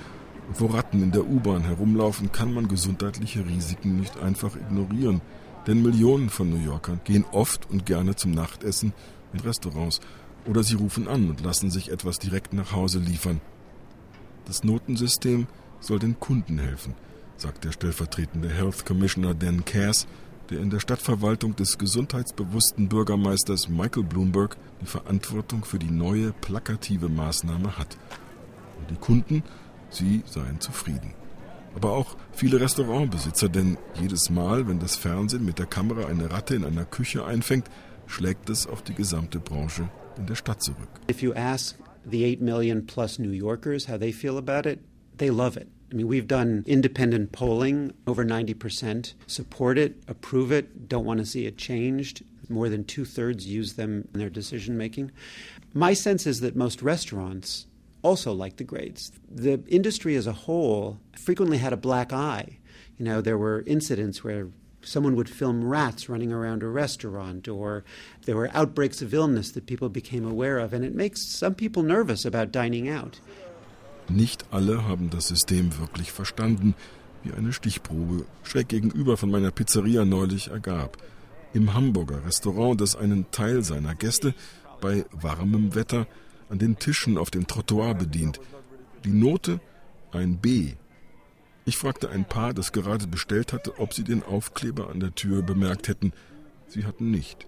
und 0.49 0.61
wo 0.61 0.67
Ratten 0.67 1.03
in 1.03 1.13
der 1.13 1.27
U-Bahn 1.27 1.65
herumlaufen, 1.65 2.33
kann 2.33 2.53
man 2.53 2.69
gesundheitliche 2.69 3.45
Risiken 3.47 3.99
nicht 3.99 4.19
einfach 4.19 4.55
ignorieren. 4.57 5.21
Denn 5.67 5.83
Millionen 5.83 6.31
von 6.31 6.49
New 6.49 6.65
Yorkern 6.65 7.01
gehen 7.05 7.25
oft 7.33 7.69
und 7.69 7.87
gerne 7.87 8.15
zum 8.15 8.31
Nachtessen 8.31 8.93
in 9.33 9.41
Restaurants 9.41 10.01
oder 10.47 10.63
sie 10.63 10.77
rufen 10.77 11.09
an 11.09 11.29
und 11.29 11.41
lassen 11.41 11.71
sich 11.71 11.91
etwas 11.91 12.19
direkt 12.19 12.53
nach 12.53 12.73
Hause 12.73 13.01
liefern. 13.01 13.41
Das 14.47 14.65
Notensystem 14.65 15.47
soll 15.81 15.99
den 15.99 16.19
Kunden 16.19 16.59
helfen, 16.59 16.95
sagt 17.37 17.65
der 17.65 17.73
stellvertretende 17.73 18.49
Health 18.49 18.87
Commissioner 18.87 19.35
Dan 19.35 19.65
Cass 19.65 20.07
der 20.51 20.61
in 20.61 20.71
der 20.71 20.81
Stadtverwaltung 20.81 21.57
des 21.57 21.79
gesundheitsbewussten 21.79 22.89
Bürgermeisters 22.89 23.69
Michael 23.69 24.05
Bloomberg 24.05 24.57
die 24.81 24.87
Verantwortung 24.87 25.65
für 25.65 25.79
die 25.79 25.91
neue 25.91 26.33
plakative 26.33 27.09
Maßnahme 27.09 27.77
hat. 27.77 27.97
Und 28.79 28.91
die 28.91 28.97
Kunden, 28.97 29.43
sie 29.91 30.23
seien 30.27 30.61
zufrieden. 30.61 31.15
Aber 31.75 31.93
auch 31.93 32.17
viele 32.33 32.61
Restaurantbesitzer, 32.61 33.49
denn 33.49 33.77
jedes 34.01 34.31
Mal, 34.31 34.67
wenn 34.67 34.79
das 34.79 34.97
Fernsehen 34.97 35.45
mit 35.45 35.59
der 35.59 35.67
Kamera 35.67 36.07
eine 36.07 36.31
Ratte 36.31 36.55
in 36.55 36.65
einer 36.65 36.85
Küche 36.85 37.25
einfängt, 37.25 37.69
schlägt 38.07 38.49
es 38.49 38.67
auf 38.67 38.83
die 38.83 38.95
gesamte 38.95 39.41
Branche 39.41 39.89
in 40.17 40.27
der 40.27 40.37
Stadt 40.37 40.63
zurück. 40.63 40.89
If 41.11 41.23
you 41.23 41.35
ask 41.35 41.77
the 42.07 42.25
8 42.25 42.41
million 42.41 42.87
plus 42.87 43.19
New 43.19 43.33
Yorkers 43.33 43.87
how 43.87 43.97
they 43.97 44.13
feel 44.13 44.39
about 44.39 44.65
it, 44.65 44.81
they 45.17 45.31
love 45.31 45.57
it. 45.57 45.69
I 45.91 45.95
mean, 45.95 46.09
we've 46.09 46.27
done 46.27 46.65
independent 46.67 47.33
polling. 47.33 47.93
Over 48.07 48.25
90% 48.25 49.15
support 49.27 49.79
it, 49.79 50.03
approve 50.09 50.53
it, 50.53 50.89
don't 50.89 51.05
want 51.05 51.21
to 51.21 51.27
see 51.27 51.47
it 51.47 51.59
changed. 51.59 52.25
More 52.49 52.69
than 52.69 52.85
two 52.85 53.05
thirds 53.05 53.47
use 53.47 53.75
them 53.75 54.09
in 54.15 54.21
their 54.21 54.31
decision 54.31 54.77
making. 54.77 55.11
My 55.75 55.95
sense 55.95 56.27
is 56.27 56.41
that 56.41 56.57
most 56.57 56.81
restaurants 56.81 57.67
also 58.03 58.33
like 58.33 58.57
the 58.57 58.65
grades. 58.65 59.13
The 59.29 59.63
industry 59.67 60.15
as 60.17 60.27
a 60.27 60.33
whole 60.33 61.01
frequently 61.17 61.59
had 61.59 61.73
a 61.73 61.77
black 61.77 62.13
eye. 62.13 62.59
You 62.99 63.05
know, 63.05 63.21
there 63.21 63.39
were 63.39 63.65
incidents 63.67 64.23
where 64.23 64.49
someone 64.87 65.17
would 65.17 65.29
film 65.29 65.65
rats 65.65 66.09
running 66.09 66.33
around 66.33 66.63
a 66.63 66.69
restaurant, 66.69 67.49
or 67.49 67.85
there 68.25 68.37
were 68.37 68.51
outbreaks 68.55 69.03
of 69.03 69.13
illness 69.13 69.53
that 69.53 69.67
people 69.67 69.89
became 69.89 70.25
aware 70.25 70.59
of, 70.59 70.73
and 70.73 70.85
it 70.85 70.95
makes 70.95 71.23
some 71.23 71.55
people 71.55 71.83
nervous 71.83 72.25
about 72.25 72.53
dining 72.53 72.89
out. 72.89 73.21
Nicht 74.09 74.45
alle 74.51 74.85
haben 74.85 75.11
das 75.11 75.29
System 75.29 75.79
wirklich 75.79 76.13
verstanden, 76.13 76.75
wie 77.25 77.33
eine 77.33 77.53
Stichprobe 77.53 78.25
schräg 78.45 78.69
gegenüber 78.69 79.17
von 79.17 79.31
meiner 79.31 79.51
Pizzeria 79.51 80.05
neulich 80.05 80.49
ergab. 80.49 80.97
Im 81.53 81.75
Hamburger 81.75 82.25
Restaurant, 82.25 82.81
das 82.81 82.95
einen 82.95 83.31
Teil 83.33 83.65
seiner 83.65 83.95
Gäste 83.95 84.35
bei 84.81 85.05
warmem 85.11 85.75
Wetter 85.75 86.07
an 86.49 86.59
den 86.59 86.79
Tischen 86.79 87.19
auf 87.19 87.31
dem 87.31 87.47
Trottoir 87.47 87.95
bedient. 87.95 88.41
Die 89.05 89.11
Note 89.11 89.61
ein 90.13 90.39
B. 90.39 90.75
Ich 91.69 91.77
fragte 91.79 92.11
ein 92.11 92.25
Paar, 92.25 92.55
das 92.55 92.71
gerade 92.71 93.09
bestellt 93.09 93.53
hatte, 93.53 93.81
ob 93.81 93.93
sie 93.93 94.05
den 94.05 94.23
Aufkleber 94.23 94.89
an 94.89 95.01
der 95.01 95.17
Tür 95.17 95.43
bemerkt 95.43 95.89
hätten. 95.89 96.13
Sie 96.69 96.85
hatten 96.85 97.11
nicht. 97.11 97.45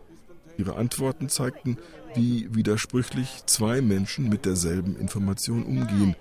Ihre 0.57 0.75
Antworten 0.75 1.29
zeigten, 1.29 1.79
wie 2.15 2.53
widersprüchlich 2.53 3.45
zwei 3.47 3.81
Menschen 3.81 4.29
mit 4.29 4.45
derselben 4.45 4.97
Information 4.97 5.63
umgehen. 5.63 6.17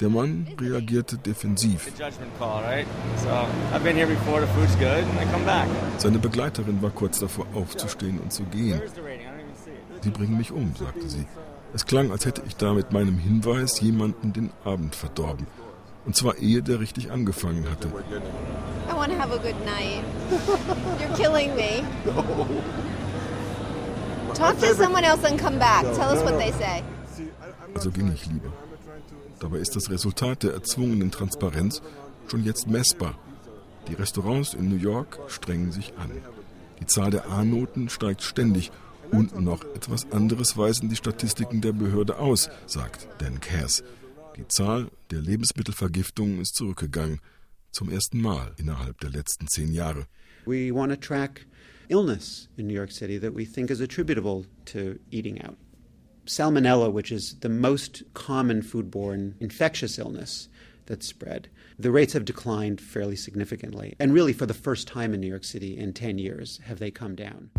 Der 0.00 0.08
Mann 0.08 0.46
reagierte 0.58 1.18
defensiv. 1.18 1.92
Seine 5.98 6.18
Begleiterin 6.18 6.80
war 6.80 6.90
kurz 6.90 7.18
davor 7.18 7.46
aufzustehen 7.52 8.18
und 8.18 8.32
zu 8.32 8.44
gehen. 8.44 8.80
Sie 10.00 10.10
bringen 10.10 10.38
mich 10.38 10.52
um, 10.52 10.74
sagte 10.74 11.06
sie. 11.06 11.26
Es 11.74 11.84
klang, 11.84 12.10
als 12.12 12.24
hätte 12.24 12.42
ich 12.46 12.56
da 12.56 12.72
mit 12.72 12.92
meinem 12.92 13.18
Hinweis 13.18 13.78
jemanden 13.80 14.32
den 14.32 14.50
Abend 14.64 14.94
verdorben. 14.94 15.46
Und 16.06 16.14
zwar 16.14 16.36
ehe 16.38 16.62
der 16.62 16.80
richtig 16.80 17.10
angefangen 17.10 17.68
hatte. 17.68 17.88
I 17.88 18.94
want 18.94 19.12
to 19.12 19.18
have 19.18 19.32
a 19.32 19.38
good 19.38 19.56
night. 19.64 20.04
You're 21.00 21.16
killing 21.16 21.54
me. 21.56 21.82
Talk 24.34 24.58
to 24.60 24.74
someone 24.74 25.04
else 25.04 25.24
and 25.24 25.38
come 25.38 25.58
back. 25.58 25.82
Tell 25.96 26.08
us 26.08 26.22
what 26.22 26.38
they 26.38 26.52
say. 26.52 26.82
Also 27.74 27.90
ging 27.90 28.12
ich 28.12 28.26
lieber. 28.26 28.52
Dabei 29.40 29.58
ist 29.58 29.74
das 29.76 29.90
Resultat 29.90 30.44
der 30.44 30.54
erzwungenen 30.54 31.10
Transparenz 31.10 31.82
schon 32.28 32.44
jetzt 32.44 32.68
messbar. 32.68 33.14
Die 33.88 33.94
Restaurants 33.94 34.54
in 34.54 34.68
New 34.68 34.76
York 34.76 35.18
strengen 35.28 35.72
sich 35.72 35.92
an. 35.98 36.10
Die 36.80 36.86
Zahl 36.86 37.10
der 37.10 37.28
A-Noten 37.30 37.88
steigt 37.88 38.22
ständig 38.22 38.70
und 39.10 39.40
noch 39.40 39.62
etwas 39.74 40.10
anderes 40.10 40.56
weisen 40.56 40.88
die 40.88 40.96
Statistiken 40.96 41.60
der 41.60 41.72
Behörde 41.72 42.18
aus, 42.18 42.50
sagt 42.66 43.08
Dan 43.18 43.40
Cass. 43.40 43.82
Die 44.36 44.48
Zahl 44.48 44.88
der 45.10 45.20
Lebensmittelvergiftungen 45.20 46.40
ist 46.40 46.54
zurückgegangen, 46.54 47.20
zum 47.72 47.90
ersten 47.90 48.20
Mal 48.20 48.54
innerhalb 48.58 49.00
der 49.00 49.10
letzten 49.10 49.48
zehn 49.48 49.72
Jahre. 49.72 50.06
We 50.46 50.72
want 50.72 50.92
to 50.92 50.96
track 50.96 51.46
illness 51.88 52.48
in 52.56 52.66
New 52.66 52.74
York 52.74 52.92
City 52.92 53.18
that 53.18 53.34
we 53.34 53.44
think 53.44 53.70
is 53.70 53.80
attributable 53.80 54.46
to 54.66 54.98
eating 55.10 55.42
out. 55.42 55.56
salmonella, 56.26 56.92
which 56.92 57.10
is 57.10 57.36
the 57.40 57.48
most 57.48 58.02
common 58.14 58.62
foodborne 58.62 59.34
infectious 59.40 59.98
illness 59.98 60.48
that's 60.86 61.06
spread, 61.06 61.48
the 61.78 61.90
rates 61.90 62.12
have 62.12 62.24
declined 62.24 62.80
fairly 62.80 63.16
significantly. 63.16 63.94
And 63.98 64.12
really, 64.12 64.32
for 64.32 64.46
the 64.46 64.54
first 64.54 64.86
time 64.86 65.14
in 65.14 65.20
New 65.20 65.28
York 65.28 65.44
City 65.44 65.76
in 65.76 65.92
10 65.92 66.18
years, 66.18 66.60
have 66.64 66.78
they 66.78 66.90
come 66.90 67.14
down. 67.14 67.50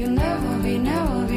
You'll 0.00 0.08
never 0.12 0.62
be, 0.62 0.78
never. 0.78 1.29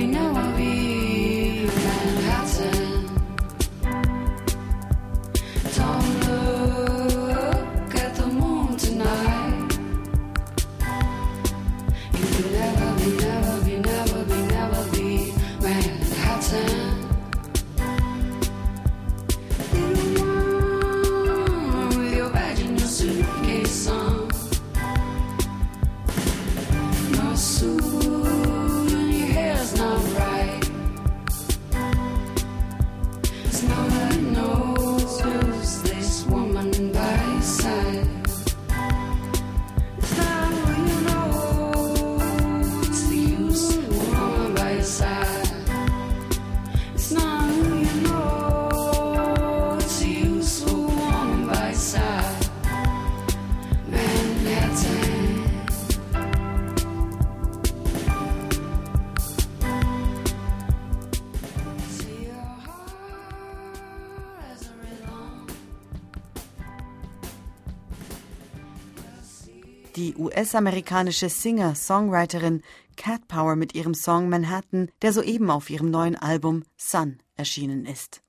US-amerikanische 70.44 71.30
Singer-Songwriterin 71.30 72.64
Cat 72.98 73.30
Power 73.30 73.56
mit 73.56 73.76
ihrem 73.76 73.94
Song 73.94 74.28
Manhattan, 74.28 74.92
der 75.02 75.14
soeben 75.14 75.50
auf 75.50 75.70
ihrem 75.70 75.90
neuen 75.90 76.18
Album 76.18 76.64
Sun 76.76 77.20
erschienen 77.36 77.86
ist. 77.86 78.22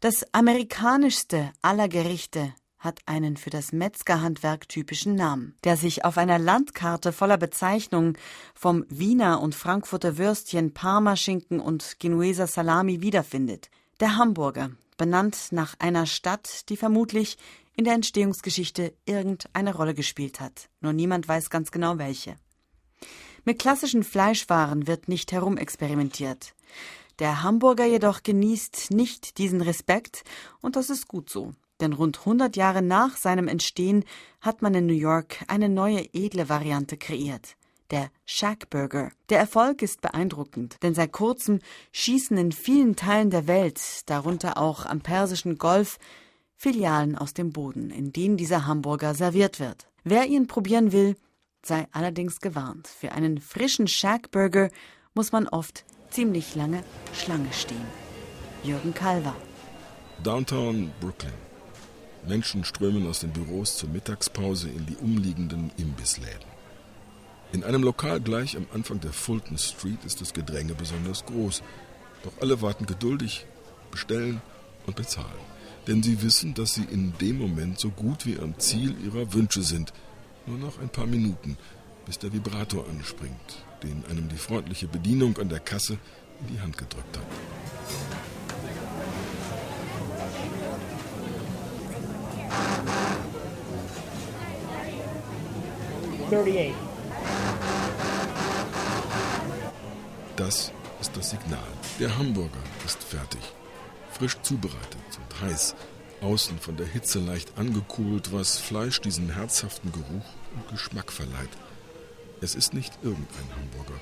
Das 0.00 0.22
amerikanischste 0.34 1.50
aller 1.62 1.88
Gerichte 1.88 2.52
hat 2.78 3.00
einen 3.06 3.38
für 3.38 3.48
das 3.48 3.72
Metzgerhandwerk 3.72 4.68
typischen 4.68 5.14
Namen, 5.14 5.54
der 5.64 5.78
sich 5.78 6.04
auf 6.04 6.18
einer 6.18 6.38
Landkarte 6.38 7.10
voller 7.10 7.38
Bezeichnungen 7.38 8.18
vom 8.54 8.84
Wiener 8.90 9.40
und 9.40 9.54
Frankfurter 9.54 10.18
Würstchen, 10.18 10.74
Parmaschinken 10.74 11.58
und 11.58 11.96
Genueser 12.00 12.48
Salami 12.48 13.00
wiederfindet. 13.00 13.70
Der 13.98 14.18
Hamburger, 14.18 14.72
benannt 14.98 15.48
nach 15.52 15.74
einer 15.78 16.04
Stadt, 16.04 16.68
die 16.68 16.76
vermutlich 16.76 17.38
in 17.76 17.84
der 17.84 17.94
Entstehungsgeschichte 17.94 18.94
irgendeine 19.04 19.74
Rolle 19.74 19.94
gespielt 19.94 20.40
hat. 20.40 20.68
Nur 20.80 20.92
niemand 20.92 21.28
weiß 21.28 21.50
ganz 21.50 21.70
genau 21.70 21.98
welche. 21.98 22.36
Mit 23.44 23.58
klassischen 23.58 24.04
Fleischwaren 24.04 24.86
wird 24.86 25.08
nicht 25.08 25.32
herumexperimentiert. 25.32 26.54
Der 27.18 27.42
Hamburger 27.42 27.86
jedoch 27.86 28.22
genießt 28.22 28.90
nicht 28.90 29.38
diesen 29.38 29.60
Respekt 29.60 30.24
und 30.60 30.76
das 30.76 30.90
ist 30.90 31.08
gut 31.08 31.28
so. 31.28 31.52
Denn 31.80 31.92
rund 31.92 32.20
100 32.20 32.56
Jahre 32.56 32.82
nach 32.82 33.16
seinem 33.16 33.48
Entstehen 33.48 34.04
hat 34.40 34.62
man 34.62 34.74
in 34.74 34.86
New 34.86 34.92
York 34.92 35.44
eine 35.48 35.68
neue 35.68 36.06
edle 36.12 36.48
Variante 36.48 36.96
kreiert. 36.96 37.56
Der 37.90 38.10
Shack 38.24 38.70
Burger. 38.70 39.10
Der 39.28 39.38
Erfolg 39.38 39.82
ist 39.82 40.00
beeindruckend, 40.00 40.76
denn 40.82 40.94
seit 40.94 41.12
kurzem 41.12 41.58
schießen 41.90 42.38
in 42.38 42.52
vielen 42.52 42.96
Teilen 42.96 43.30
der 43.30 43.48
Welt, 43.48 44.08
darunter 44.08 44.56
auch 44.56 44.86
am 44.86 45.00
Persischen 45.00 45.58
Golf, 45.58 45.98
Filialen 46.62 47.18
aus 47.18 47.34
dem 47.34 47.50
Boden, 47.50 47.90
in 47.90 48.12
denen 48.12 48.36
dieser 48.36 48.66
Hamburger 48.66 49.16
serviert 49.16 49.58
wird. 49.58 49.88
Wer 50.04 50.28
ihn 50.28 50.46
probieren 50.46 50.92
will, 50.92 51.16
sei 51.66 51.88
allerdings 51.90 52.38
gewarnt. 52.38 52.86
Für 52.86 53.10
einen 53.10 53.40
frischen 53.40 53.88
Shack 53.88 54.30
Burger 54.30 54.70
muss 55.12 55.32
man 55.32 55.48
oft 55.48 55.84
ziemlich 56.10 56.54
lange 56.54 56.84
Schlange 57.12 57.52
stehen. 57.52 57.84
Jürgen 58.62 58.94
Kalver. 58.94 59.34
Downtown 60.22 60.92
Brooklyn. 61.00 61.32
Menschen 62.28 62.64
strömen 62.64 63.08
aus 63.08 63.18
den 63.18 63.32
Büros 63.32 63.76
zur 63.76 63.88
Mittagspause 63.88 64.68
in 64.68 64.86
die 64.86 64.96
umliegenden 64.98 65.72
Imbissläden. 65.78 66.46
In 67.52 67.64
einem 67.64 67.82
Lokal 67.82 68.20
gleich 68.20 68.56
am 68.56 68.68
Anfang 68.72 69.00
der 69.00 69.12
Fulton 69.12 69.58
Street 69.58 70.04
ist 70.04 70.20
das 70.20 70.32
Gedränge 70.32 70.74
besonders 70.74 71.26
groß. 71.26 71.60
Doch 72.22 72.34
alle 72.40 72.62
warten 72.62 72.86
geduldig, 72.86 73.46
bestellen 73.90 74.40
und 74.86 74.94
bezahlen 74.94 75.51
denn 75.86 76.02
sie 76.02 76.22
wissen, 76.22 76.54
dass 76.54 76.74
sie 76.74 76.84
in 76.84 77.12
dem 77.20 77.38
Moment 77.38 77.78
so 77.78 77.90
gut 77.90 78.26
wie 78.26 78.38
am 78.38 78.58
Ziel 78.58 78.94
ihrer 79.04 79.32
Wünsche 79.32 79.62
sind. 79.62 79.92
Nur 80.46 80.58
noch 80.58 80.80
ein 80.80 80.88
paar 80.88 81.06
Minuten, 81.06 81.56
bis 82.06 82.18
der 82.18 82.32
Vibrator 82.32 82.88
anspringt, 82.88 83.64
den 83.82 84.04
einem 84.06 84.28
die 84.28 84.36
freundliche 84.36 84.88
Bedienung 84.88 85.38
an 85.38 85.48
der 85.48 85.60
Kasse 85.60 85.98
in 86.40 86.54
die 86.54 86.60
Hand 86.60 86.76
gedrückt 86.76 87.16
hat. 87.16 87.26
Das 100.36 100.72
ist 101.00 101.16
das 101.16 101.30
Signal. 101.30 101.58
Der 102.00 102.16
Hamburger 102.16 102.62
ist 102.84 103.02
fertig 103.04 103.42
frisch 104.22 104.40
zubereitet 104.42 104.96
und 105.18 105.40
heiß, 105.40 105.74
außen 106.20 106.60
von 106.60 106.76
der 106.76 106.86
Hitze 106.86 107.18
leicht 107.18 107.58
angekühlt, 107.58 108.32
was 108.32 108.56
Fleisch 108.56 109.00
diesen 109.00 109.34
herzhaften 109.34 109.90
Geruch 109.90 110.26
und 110.54 110.68
Geschmack 110.70 111.10
verleiht. 111.10 111.50
Es 112.40 112.54
ist 112.54 112.72
nicht 112.72 112.92
irgendein 113.02 113.48
Hamburger. 113.56 114.00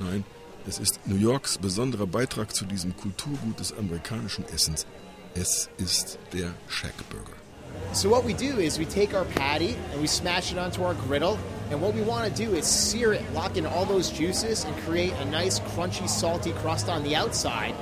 Nein, 0.00 0.24
es 0.66 0.78
ist 0.78 1.00
New 1.06 1.16
Yorks 1.16 1.56
besonderer 1.56 2.06
Beitrag 2.06 2.54
zu 2.54 2.66
diesem 2.66 2.94
Kulturgut 2.94 3.58
des 3.58 3.72
amerikanischen 3.72 4.44
Essens. 4.50 4.84
Es 5.34 5.70
ist 5.78 6.18
der 6.34 6.52
Shackburger. 6.68 7.32
So 7.94 8.10
what 8.10 8.26
we 8.26 8.34
do 8.34 8.58
is 8.60 8.78
we 8.78 8.84
take 8.84 9.14
our 9.14 9.24
patty 9.24 9.76
and 9.92 10.02
we 10.02 10.08
smash 10.08 10.52
it 10.52 10.58
onto 10.58 10.82
our 10.82 10.94
griddle. 10.94 11.38
And 11.70 11.80
what 11.80 11.94
we 11.94 12.02
want 12.02 12.26
to 12.28 12.44
do 12.44 12.54
is 12.54 12.66
sear 12.66 13.14
it, 13.14 13.22
lock 13.32 13.56
in 13.56 13.64
all 13.64 13.86
those 13.86 14.10
juices, 14.10 14.64
and 14.64 14.76
create 14.84 15.12
a 15.20 15.24
nice, 15.30 15.60
crunchy, 15.60 16.06
salty 16.06 16.52
crust 16.52 16.90
on 16.90 17.02
the 17.02 17.16
outside. 17.16 17.74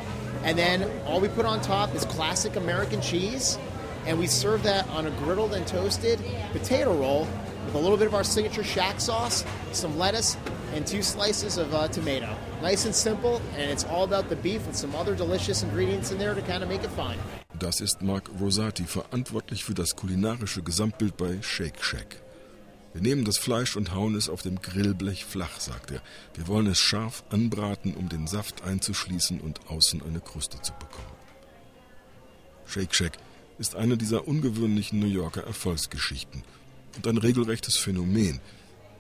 And 0.47 0.57
then 0.57 0.89
all 1.07 1.21
we 1.21 1.27
put 1.29 1.45
on 1.45 1.61
top 1.61 1.93
is 1.97 2.05
classic 2.05 2.55
American 2.55 3.01
cheese. 3.01 3.59
And 4.07 4.17
we 4.17 4.29
serve 4.29 4.63
that 4.63 4.89
on 4.91 5.09
a 5.09 5.11
griddled 5.11 5.53
and 5.53 5.67
toasted 5.67 6.21
potato 6.53 6.95
roll 6.97 7.27
with 7.65 7.75
a 7.75 7.79
little 7.79 7.97
bit 7.97 8.07
of 8.07 8.15
our 8.15 8.23
signature 8.23 8.63
shack 8.63 9.01
sauce, 9.01 9.45
some 9.73 9.99
lettuce, 9.99 10.37
and 10.73 10.87
two 10.87 11.03
slices 11.03 11.59
of 11.59 11.75
uh, 11.75 11.89
tomato. 11.89 12.33
Nice 12.63 12.85
and 12.85 12.95
simple, 12.95 13.43
and 13.57 13.69
it's 13.69 13.83
all 13.85 14.05
about 14.05 14.29
the 14.29 14.37
beef 14.37 14.65
with 14.69 14.77
some 14.77 14.95
other 14.95 15.17
delicious 15.17 15.65
ingredients 15.65 16.13
in 16.13 16.19
there 16.19 16.35
to 16.35 16.43
kind 16.43 16.63
of 16.63 16.69
make 16.69 16.85
it 16.85 16.91
fun. 16.91 17.19
Das 17.59 17.81
ist 17.81 18.01
Mark 18.01 18.31
Rosati, 18.41 18.85
verantwortlich 18.85 19.65
für 19.65 19.75
das 19.75 19.97
kulinarische 19.97 20.63
Gesamtbild 20.63 21.17
bei 21.17 21.39
Shake 21.43 21.83
Shack. 21.83 22.26
Wir 22.97 23.03
nehmen 23.03 23.27
das 23.27 23.37
Fleisch 23.37 23.77
und 23.77 23.95
hauen 23.95 24.15
es 24.15 24.31
auf 24.31 24.41
dem 24.41 24.63
Grillblech 24.63 25.27
flach, 25.27 25.61
sagt 25.61 25.91
er. 25.91 26.01
Wir 26.33 26.47
wollen 26.47 26.67
es 26.67 26.81
scharf 26.81 27.25
anbraten, 27.29 27.95
um 27.95 28.09
den 28.09 28.27
Saft 28.27 28.63
einzuschließen 28.63 29.39
und 29.43 29.69
außen 29.69 30.03
eine 30.03 30.21
Kruste 30.21 30.63
zu 30.63 30.73
bekommen. 30.73 31.05
Shake 32.65 32.95
Shack 32.95 33.13
ist 33.59 33.77
eine 33.77 33.99
dieser 33.99 34.27
ungewöhnlichen 34.27 34.99
New 34.99 35.09
Yorker 35.09 35.45
Erfolgsgeschichten 35.45 36.43
und 36.97 37.07
ein 37.07 37.19
regelrechtes 37.19 37.77
Phänomen. 37.77 38.41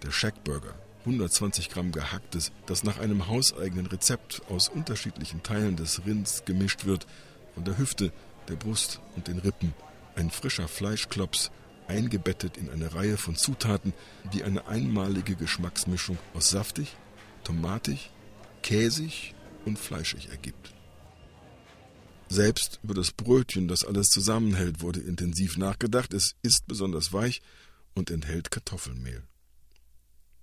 Der 0.02 0.10
Shackburger, 0.10 0.74
120 1.06 1.70
Gramm 1.70 1.90
gehacktes, 1.90 2.52
das 2.66 2.84
nach 2.84 2.98
einem 2.98 3.28
hauseigenen 3.28 3.86
Rezept 3.86 4.42
aus 4.50 4.68
unterschiedlichen 4.68 5.42
Teilen 5.42 5.76
des 5.76 6.04
Rinds 6.04 6.44
gemischt 6.44 6.84
wird, 6.84 7.06
von 7.54 7.64
der 7.64 7.78
Hüfte, 7.78 8.12
der 8.48 8.56
Brust 8.56 9.00
und 9.16 9.28
den 9.28 9.38
Rippen, 9.38 9.72
ein 10.16 10.30
frischer 10.30 10.68
Fleischklops, 10.68 11.50
eingebettet 11.88 12.56
in 12.56 12.70
eine 12.70 12.94
Reihe 12.94 13.16
von 13.16 13.36
Zutaten, 13.36 13.92
die 14.32 14.44
eine 14.44 14.66
einmalige 14.66 15.36
Geschmacksmischung 15.36 16.18
aus 16.34 16.50
saftig, 16.50 16.96
tomatig, 17.44 18.10
käsig 18.62 19.34
und 19.64 19.78
fleischig 19.78 20.28
ergibt. 20.30 20.74
Selbst 22.28 22.80
über 22.82 22.94
das 22.94 23.12
Brötchen, 23.12 23.68
das 23.68 23.84
alles 23.84 24.08
zusammenhält, 24.08 24.80
wurde 24.80 25.00
intensiv 25.00 25.56
nachgedacht. 25.56 26.12
Es 26.12 26.34
ist 26.42 26.66
besonders 26.66 27.12
weich 27.12 27.40
und 27.94 28.10
enthält 28.10 28.50
Kartoffelmehl. 28.50 29.22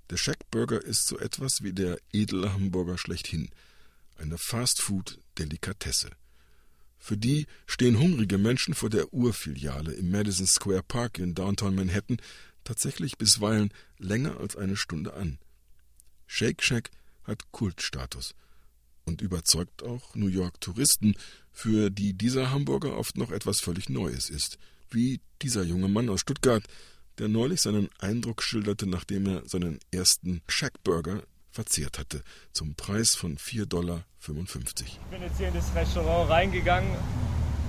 Der 0.10 0.18
Shackburger 0.18 0.82
ist 0.84 1.08
so 1.08 1.18
etwas 1.20 1.62
wie 1.62 1.74
der 1.74 1.98
edle 2.12 2.54
Hamburger 2.54 2.98
schlechthin, 2.98 3.50
eine 4.18 4.38
Fastfood-Delikatesse. 4.38 6.12
Für 7.06 7.18
die 7.18 7.48
stehen 7.68 8.00
hungrige 8.00 8.38
Menschen 8.38 8.74
vor 8.74 8.90
der 8.90 9.14
Urfiliale 9.14 9.92
im 9.92 10.10
Madison 10.10 10.48
Square 10.48 10.84
Park 10.84 11.20
in 11.20 11.36
Downtown 11.36 11.76
Manhattan 11.76 12.16
tatsächlich 12.64 13.18
bisweilen 13.18 13.74
länger 13.98 14.40
als 14.40 14.56
eine 14.56 14.78
Stunde 14.78 15.14
an. 15.14 15.38
Shake 16.28 16.64
Shack 16.64 16.92
hat 17.26 17.52
Kultstatus 17.52 18.36
und 19.04 19.22
überzeugt 19.22 19.84
auch 19.84 20.16
New 20.16 20.30
York 20.30 20.62
Touristen, 20.62 21.16
für 21.52 21.90
die 21.90 22.14
dieser 22.14 22.52
Hamburger 22.52 22.96
oft 22.96 23.18
noch 23.18 23.32
etwas 23.32 23.60
völlig 23.60 23.90
Neues 23.90 24.30
ist, 24.30 24.58
wie 24.90 25.20
dieser 25.42 25.64
junge 25.64 25.90
Mann 25.90 26.08
aus 26.08 26.22
Stuttgart, 26.22 26.64
der 27.18 27.28
neulich 27.28 27.60
seinen 27.60 27.90
Eindruck 28.00 28.42
schilderte, 28.42 28.88
nachdem 28.88 29.26
er 29.26 29.44
seinen 29.46 29.80
ersten 29.92 30.42
Shackburger 30.48 31.24
verzehrt 31.54 32.00
hatte, 32.00 32.24
zum 32.52 32.76
Preis 32.76 33.16
von 33.16 33.38
4,55 33.38 33.68
Dollar. 33.68 34.04
Ich 34.20 35.00
bin 35.12 35.22
jetzt 35.22 35.38
hier 35.38 35.48
in 35.48 35.54
das 35.54 35.74
Restaurant 35.76 36.30
reingegangen, 36.30 36.90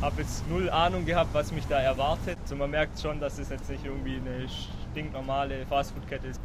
habe 0.00 0.22
jetzt 0.22 0.48
null 0.48 0.70
Ahnung 0.70 1.04
gehabt, 1.04 1.34
was 1.34 1.52
mich 1.52 1.66
da 1.66 1.80
erwartet. 1.80 2.38
Also 2.42 2.56
man 2.56 2.70
merkt 2.70 2.98
schon, 2.98 3.20
dass 3.20 3.38
es 3.38 3.50
jetzt 3.50 3.68
nicht 3.68 3.84
irgendwie 3.84 4.16
eine 4.16 4.48
stinknormale 4.90 5.66
Fastfood-Kette 5.66 6.28
ist. 6.28 6.40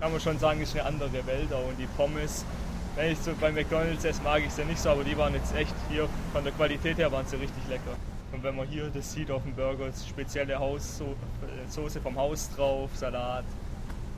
Kann 0.00 0.12
man 0.12 0.20
schon 0.20 0.38
sagen, 0.38 0.60
ist 0.60 0.74
eine 0.74 0.86
andere 0.86 1.26
Welt. 1.26 1.52
Und 1.52 1.78
die 1.78 1.86
Pommes, 1.96 2.44
wenn 2.96 3.12
ich 3.12 3.18
so 3.18 3.32
bei 3.40 3.52
McDonalds 3.52 4.04
esse, 4.04 4.22
mag 4.22 4.42
ich 4.46 4.52
sie 4.52 4.64
nicht 4.64 4.78
so, 4.78 4.90
aber 4.90 5.04
die 5.04 5.16
waren 5.16 5.34
jetzt 5.34 5.54
echt 5.54 5.74
hier, 5.90 6.08
von 6.32 6.44
der 6.44 6.52
Qualität 6.52 6.98
her 6.98 7.10
waren 7.12 7.26
sie 7.26 7.36
richtig 7.36 7.66
lecker. 7.68 7.96
Und 8.32 8.42
wenn 8.44 8.54
man 8.54 8.68
hier 8.68 8.88
das 8.90 9.12
sieht 9.12 9.30
auf 9.30 9.42
dem 9.42 9.54
Burger, 9.54 9.90
spezielle 10.08 10.58
Haussoße 10.58 12.00
vom 12.00 12.16
Haus 12.16 12.48
drauf, 12.54 12.90
Salat, 12.94 13.44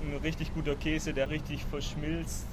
ein 0.03 0.17
richtig 0.19 0.53
guter 0.55 0.77
Käse, 0.77 1.13
der 1.15 1.31
richtig 1.31 1.65
verschmilzt. 1.65 2.47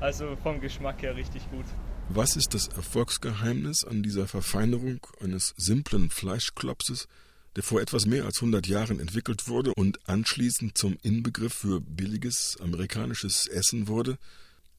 Also 0.00 0.36
vom 0.42 0.60
Geschmack 0.60 1.02
her 1.02 1.16
richtig 1.16 1.48
gut. 1.50 1.64
Was 2.08 2.36
ist 2.36 2.54
das 2.54 2.68
Erfolgsgeheimnis 2.68 3.84
an 3.84 4.02
dieser 4.02 4.26
Verfeinerung 4.26 5.06
eines 5.20 5.54
simplen 5.56 6.10
Fleischklopses, 6.10 7.08
der 7.56 7.62
vor 7.62 7.80
etwas 7.80 8.06
mehr 8.06 8.24
als 8.24 8.38
100 8.38 8.66
Jahren 8.66 9.00
entwickelt 9.00 9.48
wurde 9.48 9.72
und 9.74 10.08
anschließend 10.08 10.76
zum 10.76 10.98
Inbegriff 11.02 11.54
für 11.54 11.80
billiges 11.80 12.58
amerikanisches 12.60 13.46
Essen 13.46 13.88
wurde? 13.88 14.18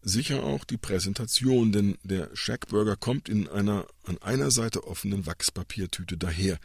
Sicher 0.01 0.43
auch 0.43 0.65
die 0.65 0.77
Präsentation, 0.77 1.71
denn 1.71 1.97
der 2.03 2.29
Shackburger 2.33 2.97
kommt 2.97 3.29
in 3.29 3.47
einer 3.47 3.87
an 4.03 4.17
einer 4.21 4.51
Seite 4.51 4.85
offenen 4.85 5.25
Wachspapiertüte 5.25 6.17
daher. 6.17 6.59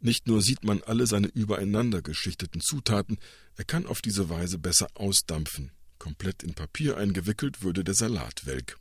Nicht 0.00 0.26
nur 0.26 0.40
sieht 0.40 0.64
man 0.64 0.82
alle 0.82 1.06
seine 1.06 1.28
übereinander 1.28 2.00
geschichteten 2.00 2.62
Zutaten, 2.62 3.18
er 3.56 3.64
kann 3.64 3.86
auf 3.86 4.00
diese 4.00 4.30
Weise 4.30 4.58
besser 4.58 4.88
ausdampfen. 4.94 5.72
Komplett 5.98 6.42
in 6.42 6.54
Papier 6.54 6.96
eingewickelt 6.96 7.62
würde 7.62 7.84
der 7.84 7.94
Salat 7.94 8.46
welk. 8.46 8.78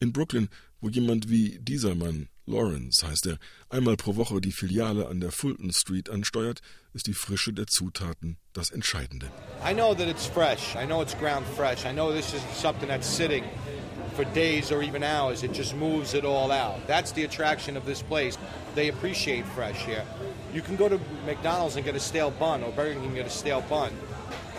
In 0.00 0.12
Brooklyn, 0.12 0.48
wo 0.80 0.88
jemand 0.88 1.28
wie 1.28 1.58
dieser 1.60 1.94
Mann, 1.94 2.28
Lawrence 2.46 3.06
heißt 3.06 3.26
er, 3.26 3.38
einmal 3.68 3.96
pro 3.96 4.16
Woche 4.16 4.40
die 4.40 4.52
Filiale 4.52 5.08
an 5.08 5.20
der 5.20 5.32
Fulton 5.32 5.72
Street 5.72 6.08
ansteuert, 6.08 6.60
ist 6.94 7.06
die 7.06 7.14
Frische 7.14 7.52
der 7.52 7.66
Zutaten 7.66 8.38
das 8.54 8.70
Entscheidende. 8.70 9.30
I 9.62 9.74
know 9.74 9.94
that 9.94 10.08
it's 10.08 10.26
fresh. 10.26 10.74
I 10.74 10.86
know 10.86 11.02
it's 11.02 11.16
ground 11.18 11.46
fresh. 11.56 11.84
I 11.84 11.92
know 11.92 12.10
this 12.10 12.32
isn't 12.32 12.56
something 12.56 12.88
that's 12.88 13.06
sitting 13.06 13.44
for 14.14 14.24
days 14.24 14.72
or 14.72 14.82
even 14.82 15.02
hours. 15.02 15.42
It 15.42 15.52
just 15.52 15.74
moves 15.74 16.14
it 16.14 16.24
all 16.24 16.50
out. 16.50 16.86
That's 16.86 17.12
the 17.12 17.24
attraction 17.24 17.76
of 17.76 17.84
this 17.84 18.02
place. 18.02 18.38
They 18.74 18.88
appreciate 18.88 19.46
fresh 19.46 19.84
here. 19.84 20.04
You 20.52 20.62
can 20.62 20.76
go 20.76 20.88
to 20.88 21.00
McDonald's 21.26 21.76
and 21.76 21.84
get 21.84 21.94
a 21.94 22.00
stale 22.00 22.30
bun, 22.30 22.62
or 22.62 22.72
Burger 22.72 22.94
King 22.94 23.06
and 23.06 23.14
get 23.14 23.26
a 23.26 23.30
stale 23.30 23.62
bun 23.62 23.92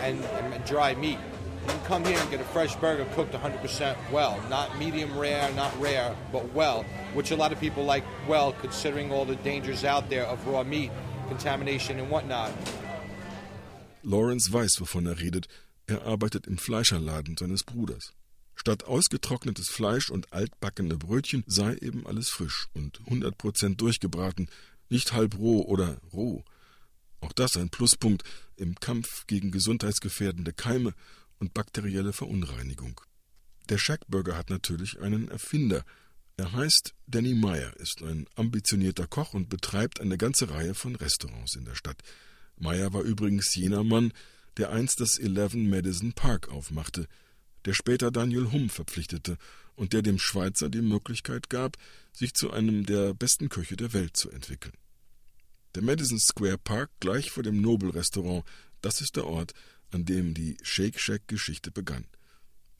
and, 0.00 0.22
and 0.24 0.64
dry 0.64 0.94
meat. 0.94 1.18
You 1.66 1.72
can 1.72 1.84
come 1.84 2.04
here 2.04 2.18
and 2.18 2.30
get 2.30 2.40
a 2.40 2.44
fresh 2.44 2.76
burger 2.76 3.06
cooked 3.14 3.32
100% 3.32 3.96
well. 4.12 4.40
Not 4.48 4.78
medium 4.78 5.18
rare, 5.18 5.50
not 5.54 5.78
rare, 5.80 6.14
but 6.30 6.52
well, 6.52 6.84
which 7.14 7.32
a 7.32 7.36
lot 7.36 7.50
of 7.50 7.58
people 7.58 7.84
like 7.84 8.04
well 8.28 8.52
considering 8.52 9.10
all 9.10 9.24
the 9.24 9.36
dangers 9.36 9.84
out 9.84 10.08
there 10.08 10.24
of 10.26 10.46
raw 10.46 10.62
meat, 10.62 10.92
contamination 11.28 11.98
and 11.98 12.08
whatnot. 12.08 12.52
Lawrence 14.04 14.48
weiß, 14.48 14.78
wovon 14.78 15.08
er 15.08 15.16
redet. 15.16 15.48
Er 15.88 16.00
arbeitet 16.04 16.46
im 16.46 16.58
Fleischerladen 16.58 17.36
seines 17.36 17.64
Bruders. 17.64 18.12
Statt 18.56 18.84
ausgetrocknetes 18.84 19.68
Fleisch 19.68 20.10
und 20.10 20.32
altbackene 20.32 20.96
Brötchen 20.96 21.44
sei 21.46 21.74
eben 21.76 22.06
alles 22.06 22.30
frisch 22.30 22.68
und 22.72 23.00
100% 23.02 23.76
durchgebraten, 23.76 24.48
nicht 24.88 25.12
halb 25.12 25.38
roh 25.38 25.62
oder 25.62 26.00
roh. 26.12 26.42
Auch 27.20 27.32
das 27.32 27.56
ein 27.56 27.68
Pluspunkt 27.68 28.24
im 28.56 28.74
Kampf 28.76 29.26
gegen 29.26 29.50
gesundheitsgefährdende 29.50 30.52
Keime 30.52 30.94
und 31.38 31.54
bakterielle 31.54 32.12
Verunreinigung. 32.12 33.00
Der 33.68 33.78
Shackburger 33.78 34.36
hat 34.36 34.48
natürlich 34.48 35.00
einen 35.00 35.28
Erfinder. 35.28 35.84
Er 36.36 36.52
heißt 36.52 36.94
Danny 37.06 37.34
Meyer, 37.34 37.76
ist 37.76 38.02
ein 38.02 38.26
ambitionierter 38.36 39.06
Koch 39.06 39.34
und 39.34 39.48
betreibt 39.48 40.00
eine 40.00 40.16
ganze 40.18 40.50
Reihe 40.50 40.74
von 40.74 40.96
Restaurants 40.96 41.56
in 41.56 41.64
der 41.64 41.74
Stadt. 41.74 42.02
Meyer 42.56 42.92
war 42.92 43.02
übrigens 43.02 43.54
jener 43.54 43.84
Mann, 43.84 44.12
der 44.56 44.70
einst 44.70 45.00
das 45.00 45.18
Eleven 45.18 45.68
Madison 45.68 46.12
Park 46.12 46.48
aufmachte, 46.48 47.06
der 47.66 47.74
später 47.74 48.10
Daniel 48.10 48.52
Humm 48.52 48.70
verpflichtete 48.70 49.36
und 49.74 49.92
der 49.92 50.02
dem 50.02 50.18
Schweizer 50.18 50.70
die 50.70 50.82
Möglichkeit 50.82 51.50
gab, 51.50 51.76
sich 52.12 52.32
zu 52.32 52.50
einem 52.52 52.86
der 52.86 53.12
besten 53.12 53.48
Köche 53.48 53.76
der 53.76 53.92
Welt 53.92 54.16
zu 54.16 54.30
entwickeln. 54.30 54.74
Der 55.74 55.82
Madison 55.82 56.18
Square 56.18 56.58
Park 56.58 56.90
gleich 57.00 57.30
vor 57.30 57.42
dem 57.42 57.60
Nobel 57.60 57.90
Restaurant, 57.90 58.44
das 58.80 59.02
ist 59.02 59.16
der 59.16 59.26
Ort, 59.26 59.52
an 59.90 60.04
dem 60.04 60.32
die 60.32 60.56
Shake 60.62 60.98
Shack 60.98 61.28
Geschichte 61.28 61.70
begann. 61.70 62.06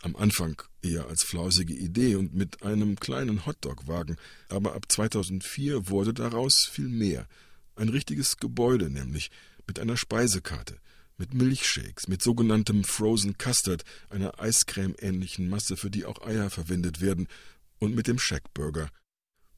Am 0.03 0.15
Anfang 0.17 0.63
eher 0.83 1.07
als 1.07 1.25
flausige 1.25 1.75
Idee 1.75 2.17
und 2.17 2.35
mit 2.35 2.63
einem 2.63 2.97
kleinen 2.97 3.45
Hotdog-Wagen, 3.45 4.17
aber 4.49 4.75
ab 4.75 4.87
2004 4.89 5.89
wurde 5.89 6.15
daraus 6.15 6.67
viel 6.71 6.89
mehr. 6.89 7.27
Ein 7.75 7.89
richtiges 7.89 8.37
Gebäude 8.37 8.89
nämlich, 8.89 9.31
mit 9.67 9.81
einer 9.81 9.97
Speisekarte, 9.97 10.79
mit 11.19 11.35
Milchshakes, 11.35 12.09
mit 12.09 12.23
sogenanntem 12.23 12.85
Frozen 12.85 13.39
Custard, 13.39 13.85
einer 14.11 14.39
Eiscreme-ähnlichen 14.41 15.49
Masse, 15.49 15.77
für 15.77 15.91
die 15.91 16.05
auch 16.05 16.27
Eier 16.27 16.51
verwendet 16.51 17.01
werden, 17.01 17.29
und 17.79 17.95
mit 17.95 18.07
dem 18.07 18.19
Shackburger. 18.19 18.91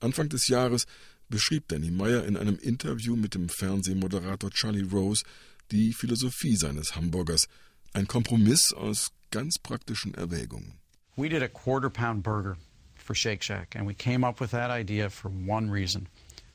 Anfang 0.01 0.29
des 0.29 0.49
Jahres 0.49 0.87
beschrieb 1.29 1.69
Danny 1.69 1.91
Meyer 1.91 2.25
in 2.25 2.37
einem 2.37 2.59
Interview 2.59 3.17
mit 3.17 3.35
dem 3.35 3.49
Fernsehmoderator 3.49 4.51
Charlie 4.51 4.89
Rose 4.91 5.25
die 5.71 5.93
Philosophie 5.93 6.57
seines 6.57 6.97
Hamburgers, 6.97 7.49
ein 7.93 8.07
Kompromiss 8.07 8.73
aus 8.73 9.13
ganz 9.31 9.59
praktischen 9.59 10.15
Erwägungen. 10.15 10.75
We 11.17 11.29
did 11.29 11.43
a 11.43 11.49
quarter 11.49 11.91
pound 11.91 12.23
burger 12.23 12.57
for 12.97 13.15
Shake 13.15 13.43
Shack 13.43 13.77
and 13.77 13.87
we 13.87 13.95
came 13.95 14.25
up 14.27 14.41
with 14.41 14.51
that 14.53 14.71
idea 14.71 15.11
for 15.11 15.31
one 15.31 15.71
reason 15.71 16.09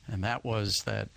and 0.06 0.24
that 0.24 0.44
was 0.44 0.82
that 0.84 1.10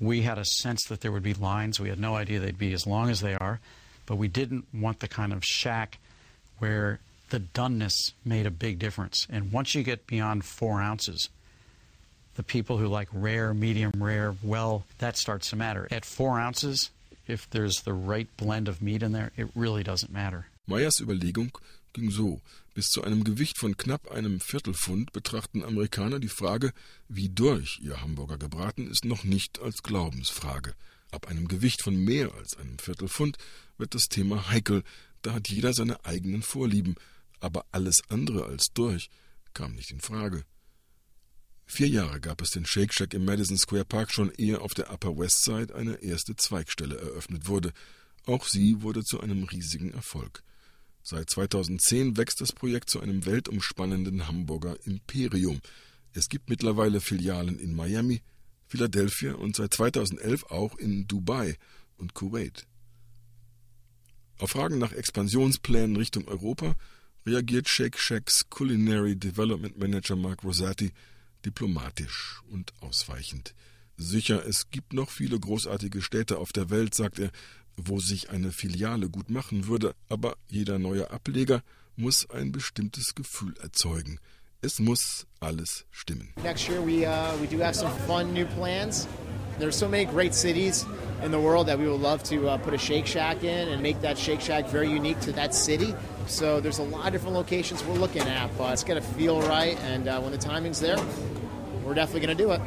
we 0.00 0.22
had 0.22 0.38
a 0.38 0.44
sense 0.44 0.84
that 0.84 1.00
there 1.00 1.12
would 1.12 1.22
be 1.22 1.34
lines. 1.34 1.80
We 1.80 1.88
had 1.88 1.98
no 1.98 2.14
idea 2.14 2.40
they'd 2.40 2.58
be 2.58 2.72
as 2.72 2.86
long 2.86 3.10
as 3.10 3.20
they 3.20 3.34
are, 3.34 3.60
but 4.06 4.16
we 4.16 4.28
didn't 4.28 4.66
want 4.72 5.00
the 5.00 5.08
kind 5.08 5.32
of 5.32 5.44
shack 5.44 5.98
where 6.58 7.00
the 7.30 7.40
doneness 7.40 8.12
made 8.24 8.46
a 8.46 8.50
big 8.50 8.78
difference. 8.78 9.26
And 9.30 9.52
once 9.52 9.74
you 9.74 9.82
get 9.82 10.06
beyond 10.06 10.44
four 10.44 10.80
ounces, 10.80 11.28
the 12.36 12.42
people 12.42 12.78
who 12.78 12.86
like 12.86 13.08
rare, 13.12 13.52
medium 13.52 13.92
rare, 13.98 14.34
well, 14.42 14.84
that 14.98 15.16
starts 15.16 15.50
to 15.50 15.56
matter. 15.56 15.88
At 15.90 16.04
four 16.04 16.38
ounces, 16.38 16.90
if 17.26 17.50
there's 17.50 17.82
the 17.82 17.92
right 17.92 18.28
blend 18.36 18.68
of 18.68 18.80
meat 18.80 19.02
in 19.02 19.12
there, 19.12 19.32
it 19.36 19.48
really 19.54 19.82
doesn't 19.82 20.12
matter. 20.12 20.46
Meyers 20.66 21.00
Überlegung 21.00 21.52
ging 21.98 22.10
so. 22.10 22.40
Bis 22.74 22.90
zu 22.90 23.02
einem 23.02 23.24
Gewicht 23.24 23.58
von 23.58 23.76
knapp 23.76 24.10
einem 24.10 24.40
Viertelpfund 24.40 25.12
betrachten 25.12 25.64
Amerikaner 25.64 26.20
die 26.20 26.28
Frage, 26.28 26.72
wie 27.08 27.28
durch 27.28 27.80
ihr 27.82 28.00
Hamburger 28.00 28.38
gebraten 28.38 28.88
ist, 28.88 29.04
noch 29.04 29.24
nicht 29.24 29.58
als 29.58 29.82
Glaubensfrage. 29.82 30.74
Ab 31.10 31.28
einem 31.28 31.48
Gewicht 31.48 31.82
von 31.82 31.96
mehr 31.96 32.32
als 32.34 32.56
einem 32.56 32.78
Viertelpfund 32.78 33.36
wird 33.78 33.94
das 33.94 34.08
Thema 34.08 34.50
heikel, 34.50 34.82
da 35.22 35.34
hat 35.34 35.48
jeder 35.48 35.72
seine 35.72 36.04
eigenen 36.04 36.42
Vorlieben, 36.42 36.94
aber 37.40 37.66
alles 37.72 38.02
andere 38.08 38.44
als 38.44 38.72
durch 38.72 39.10
kam 39.54 39.74
nicht 39.74 39.90
in 39.90 40.00
Frage. 40.00 40.44
Vier 41.66 41.88
Jahre 41.88 42.20
gab 42.20 42.40
es 42.40 42.50
den 42.50 42.64
Shake 42.64 42.94
Shack 42.94 43.12
im 43.12 43.24
Madison 43.24 43.58
Square 43.58 43.84
Park 43.84 44.12
schon 44.12 44.32
ehe 44.38 44.60
auf 44.60 44.72
der 44.72 44.90
Upper 44.90 45.18
West 45.18 45.44
Side 45.44 45.74
eine 45.74 45.96
erste 45.96 46.34
Zweigstelle 46.36 46.96
eröffnet 46.96 47.46
wurde. 47.46 47.72
Auch 48.24 48.46
sie 48.46 48.82
wurde 48.82 49.02
zu 49.02 49.20
einem 49.20 49.44
riesigen 49.44 49.92
Erfolg. 49.92 50.42
Seit 51.02 51.30
2010 51.30 52.16
wächst 52.16 52.40
das 52.40 52.52
Projekt 52.52 52.90
zu 52.90 53.00
einem 53.00 53.24
weltumspannenden 53.24 54.28
Hamburger 54.28 54.76
Imperium. 54.84 55.60
Es 56.12 56.28
gibt 56.28 56.50
mittlerweile 56.50 57.00
Filialen 57.00 57.58
in 57.58 57.74
Miami, 57.74 58.22
Philadelphia 58.66 59.34
und 59.34 59.56
seit 59.56 59.74
2011 59.74 60.44
auch 60.44 60.76
in 60.76 61.06
Dubai 61.08 61.56
und 61.96 62.14
Kuwait. 62.14 62.66
Auf 64.38 64.50
Fragen 64.50 64.78
nach 64.78 64.92
Expansionsplänen 64.92 65.96
Richtung 65.96 66.28
Europa 66.28 66.76
reagiert 67.26 67.68
Shake 67.68 67.98
Shacks 67.98 68.48
Culinary 68.48 69.16
Development 69.16 69.78
Manager 69.78 70.16
Mark 70.16 70.44
Rosati 70.44 70.92
diplomatisch 71.44 72.40
und 72.50 72.72
ausweichend. 72.80 73.54
Sicher, 73.96 74.46
es 74.46 74.70
gibt 74.70 74.92
noch 74.92 75.10
viele 75.10 75.40
großartige 75.40 76.02
Städte 76.02 76.38
auf 76.38 76.52
der 76.52 76.70
Welt, 76.70 76.94
sagt 76.94 77.18
er, 77.18 77.32
wo 77.78 78.00
sich 78.00 78.30
eine 78.30 78.52
Filiale 78.52 79.08
gut 79.08 79.30
machen 79.30 79.66
würde, 79.66 79.94
aber 80.08 80.36
jeder 80.48 80.78
neue 80.78 81.10
Ableger 81.10 81.62
muss 81.96 82.28
ein 82.30 82.52
bestimmtes 82.52 83.14
Gefühl 83.14 83.54
erzeugen. 83.62 84.18
Es 84.60 84.80
muss 84.80 85.26
alles 85.40 85.86
stimmen. 85.90 86.32
Next 86.42 86.68
year 86.68 86.84
we 86.84 87.06
uh, 87.06 87.32
we 87.40 87.46
do 87.46 87.62
have 87.62 87.74
some 87.74 87.92
fun 88.06 88.32
new 88.32 88.44
plans. 88.56 89.06
There's 89.58 89.76
so 89.76 89.88
many 89.88 90.04
great 90.04 90.34
cities 90.34 90.84
in 91.22 91.32
the 91.32 91.38
world 91.38 91.66
that 91.66 91.78
we 91.78 91.88
would 91.88 92.00
love 92.00 92.22
to 92.24 92.48
uh, 92.48 92.58
put 92.58 92.74
a 92.74 92.78
Shake 92.78 93.06
Shack 93.06 93.42
in 93.42 93.68
and 93.68 93.82
make 93.82 94.00
that 94.02 94.16
Shake 94.16 94.40
Shack 94.40 94.66
very 94.68 94.88
unique 94.88 95.18
to 95.20 95.32
that 95.32 95.54
city. 95.54 95.94
So 96.26 96.60
there's 96.60 96.78
a 96.78 96.84
lot 96.84 97.06
of 97.06 97.12
different 97.12 97.34
locations 97.34 97.84
we're 97.84 97.94
looking 97.94 98.22
at, 98.22 98.56
but 98.56 98.72
it's 98.72 98.84
got 98.84 98.94
to 98.94 99.00
feel 99.00 99.40
right. 99.42 99.76
And 99.82 100.06
uh, 100.06 100.20
when 100.20 100.30
the 100.30 100.38
timing's 100.38 100.78
there, 100.78 100.98
we're 101.84 101.94
definitely 101.94 102.26
going 102.26 102.36
to 102.36 102.44
do 102.44 102.52
it. 102.52 102.60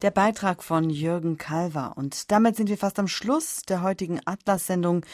Der 0.00 0.12
Beitrag 0.12 0.62
von 0.62 0.90
Jürgen 0.90 1.38
Kalver. 1.38 1.94
Und 1.96 2.30
damit 2.30 2.54
sind 2.54 2.68
wir 2.68 2.78
fast 2.78 3.00
am 3.00 3.08
Schluss 3.08 3.62
der 3.62 3.82
heutigen 3.82 4.20
Atlas-Sendung. 4.24 5.04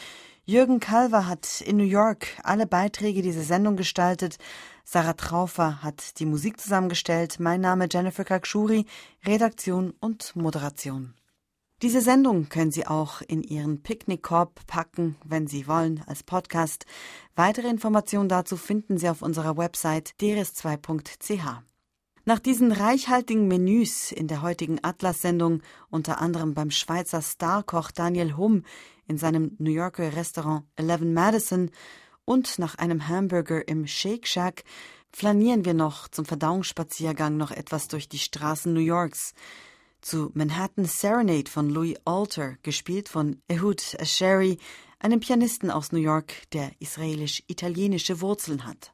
Jürgen 0.43 0.79
Kalver 0.79 1.27
hat 1.27 1.61
in 1.61 1.77
New 1.77 1.83
York 1.83 2.27
alle 2.43 2.67
Beiträge 2.67 3.23
dieser 3.23 3.41
Sendung 3.41 3.77
gestaltet. 3.77 4.37
Sarah 4.83 5.13
Traufer 5.13 5.81
hat 5.81 6.19
die 6.19 6.27
Musik 6.27 6.61
zusammengestellt. 6.61 7.39
Mein 7.39 7.61
Name 7.61 7.87
Jennifer 7.91 8.23
Kakshuri, 8.23 8.85
Redaktion 9.25 9.91
und 10.01 10.35
Moderation. 10.35 11.15
Diese 11.81 12.01
Sendung 12.01 12.47
können 12.49 12.71
Sie 12.71 12.85
auch 12.85 13.21
in 13.21 13.41
Ihren 13.41 13.81
Picknickkorb 13.81 14.67
packen, 14.67 15.15
wenn 15.25 15.47
Sie 15.47 15.67
wollen, 15.67 16.03
als 16.05 16.21
Podcast. 16.21 16.85
Weitere 17.35 17.69
Informationen 17.69 18.29
dazu 18.29 18.55
finden 18.55 18.99
Sie 18.99 19.09
auf 19.09 19.23
unserer 19.23 19.57
Website 19.57 20.13
deres2.ch. 20.21 21.63
Nach 22.27 22.39
diesen 22.39 22.71
reichhaltigen 22.71 23.47
Menüs 23.47 24.11
in 24.11 24.27
der 24.27 24.41
heutigen 24.41 24.83
Atlas-Sendung, 24.83 25.61
unter 25.91 26.19
anderem 26.19 26.55
beim 26.55 26.71
Schweizer 26.71 27.21
Starkoch 27.21 27.91
Daniel 27.91 28.35
Humm 28.35 28.63
in 29.07 29.19
seinem 29.19 29.55
New 29.59 29.69
Yorker 29.69 30.15
Restaurant 30.15 30.63
Eleven 30.75 31.13
Madison 31.13 31.69
und 32.25 32.57
nach 32.57 32.79
einem 32.79 33.07
Hamburger 33.07 33.67
im 33.67 33.85
Shake 33.85 34.25
Shack, 34.25 34.63
flanieren 35.11 35.65
wir 35.65 35.75
noch 35.75 36.07
zum 36.07 36.25
Verdauungsspaziergang 36.25 37.37
noch 37.37 37.51
etwas 37.51 37.89
durch 37.89 38.09
die 38.09 38.17
Straßen 38.17 38.73
New 38.73 38.79
Yorks. 38.79 39.35
Zu 40.01 40.31
Manhattan 40.33 40.85
Serenade 40.85 41.51
von 41.51 41.69
Louis 41.69 41.95
Alter, 42.05 42.57
gespielt 42.63 43.07
von 43.07 43.39
Ehud 43.47 43.95
Asheri, 43.99 44.57
einem 44.97 45.19
Pianisten 45.19 45.69
aus 45.69 45.91
New 45.91 45.99
York, 45.99 46.33
der 46.53 46.71
israelisch-italienische 46.79 48.19
Wurzeln 48.19 48.65
hat. 48.65 48.93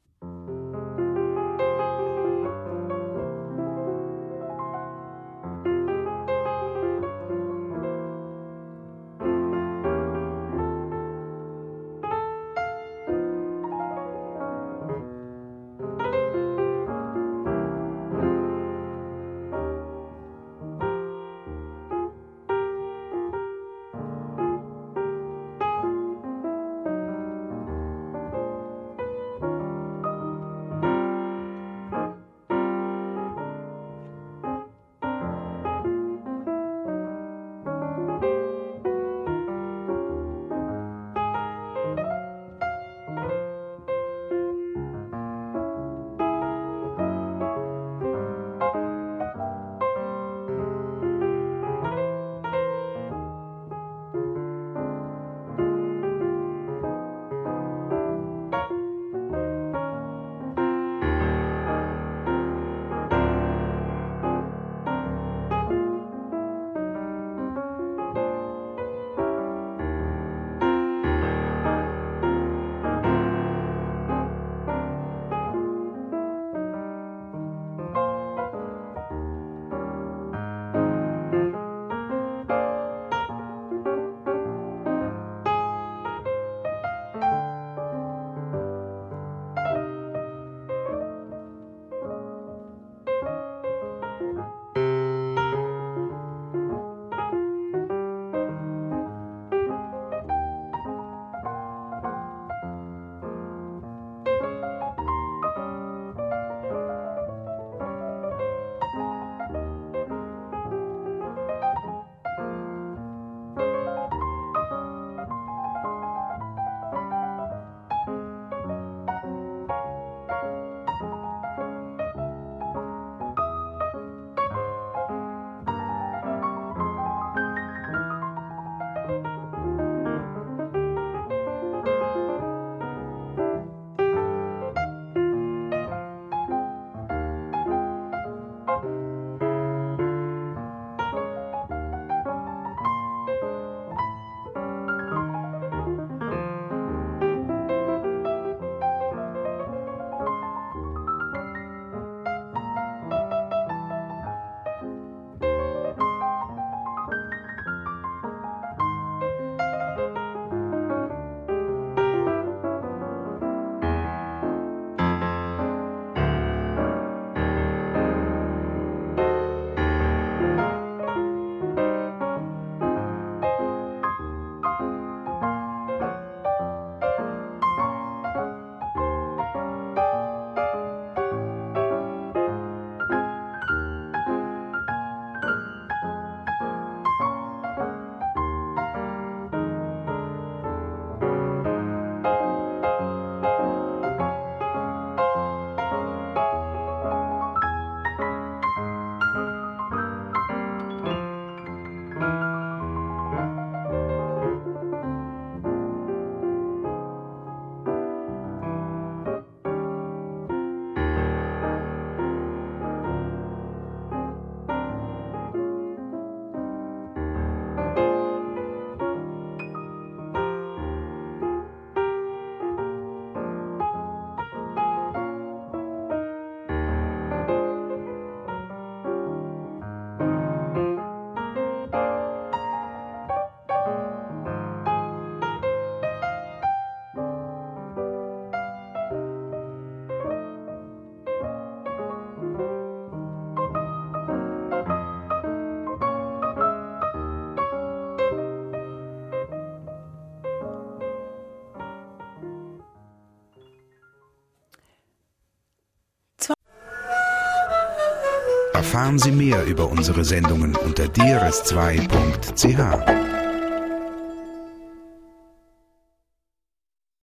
Erfahren 258.92 259.20
Sie 259.20 259.32
mehr 259.32 259.64
über 259.68 259.90
unsere 259.90 260.26
Sendungen 260.26 260.76
unter 260.76 261.06
drs2.ch. 261.06 263.41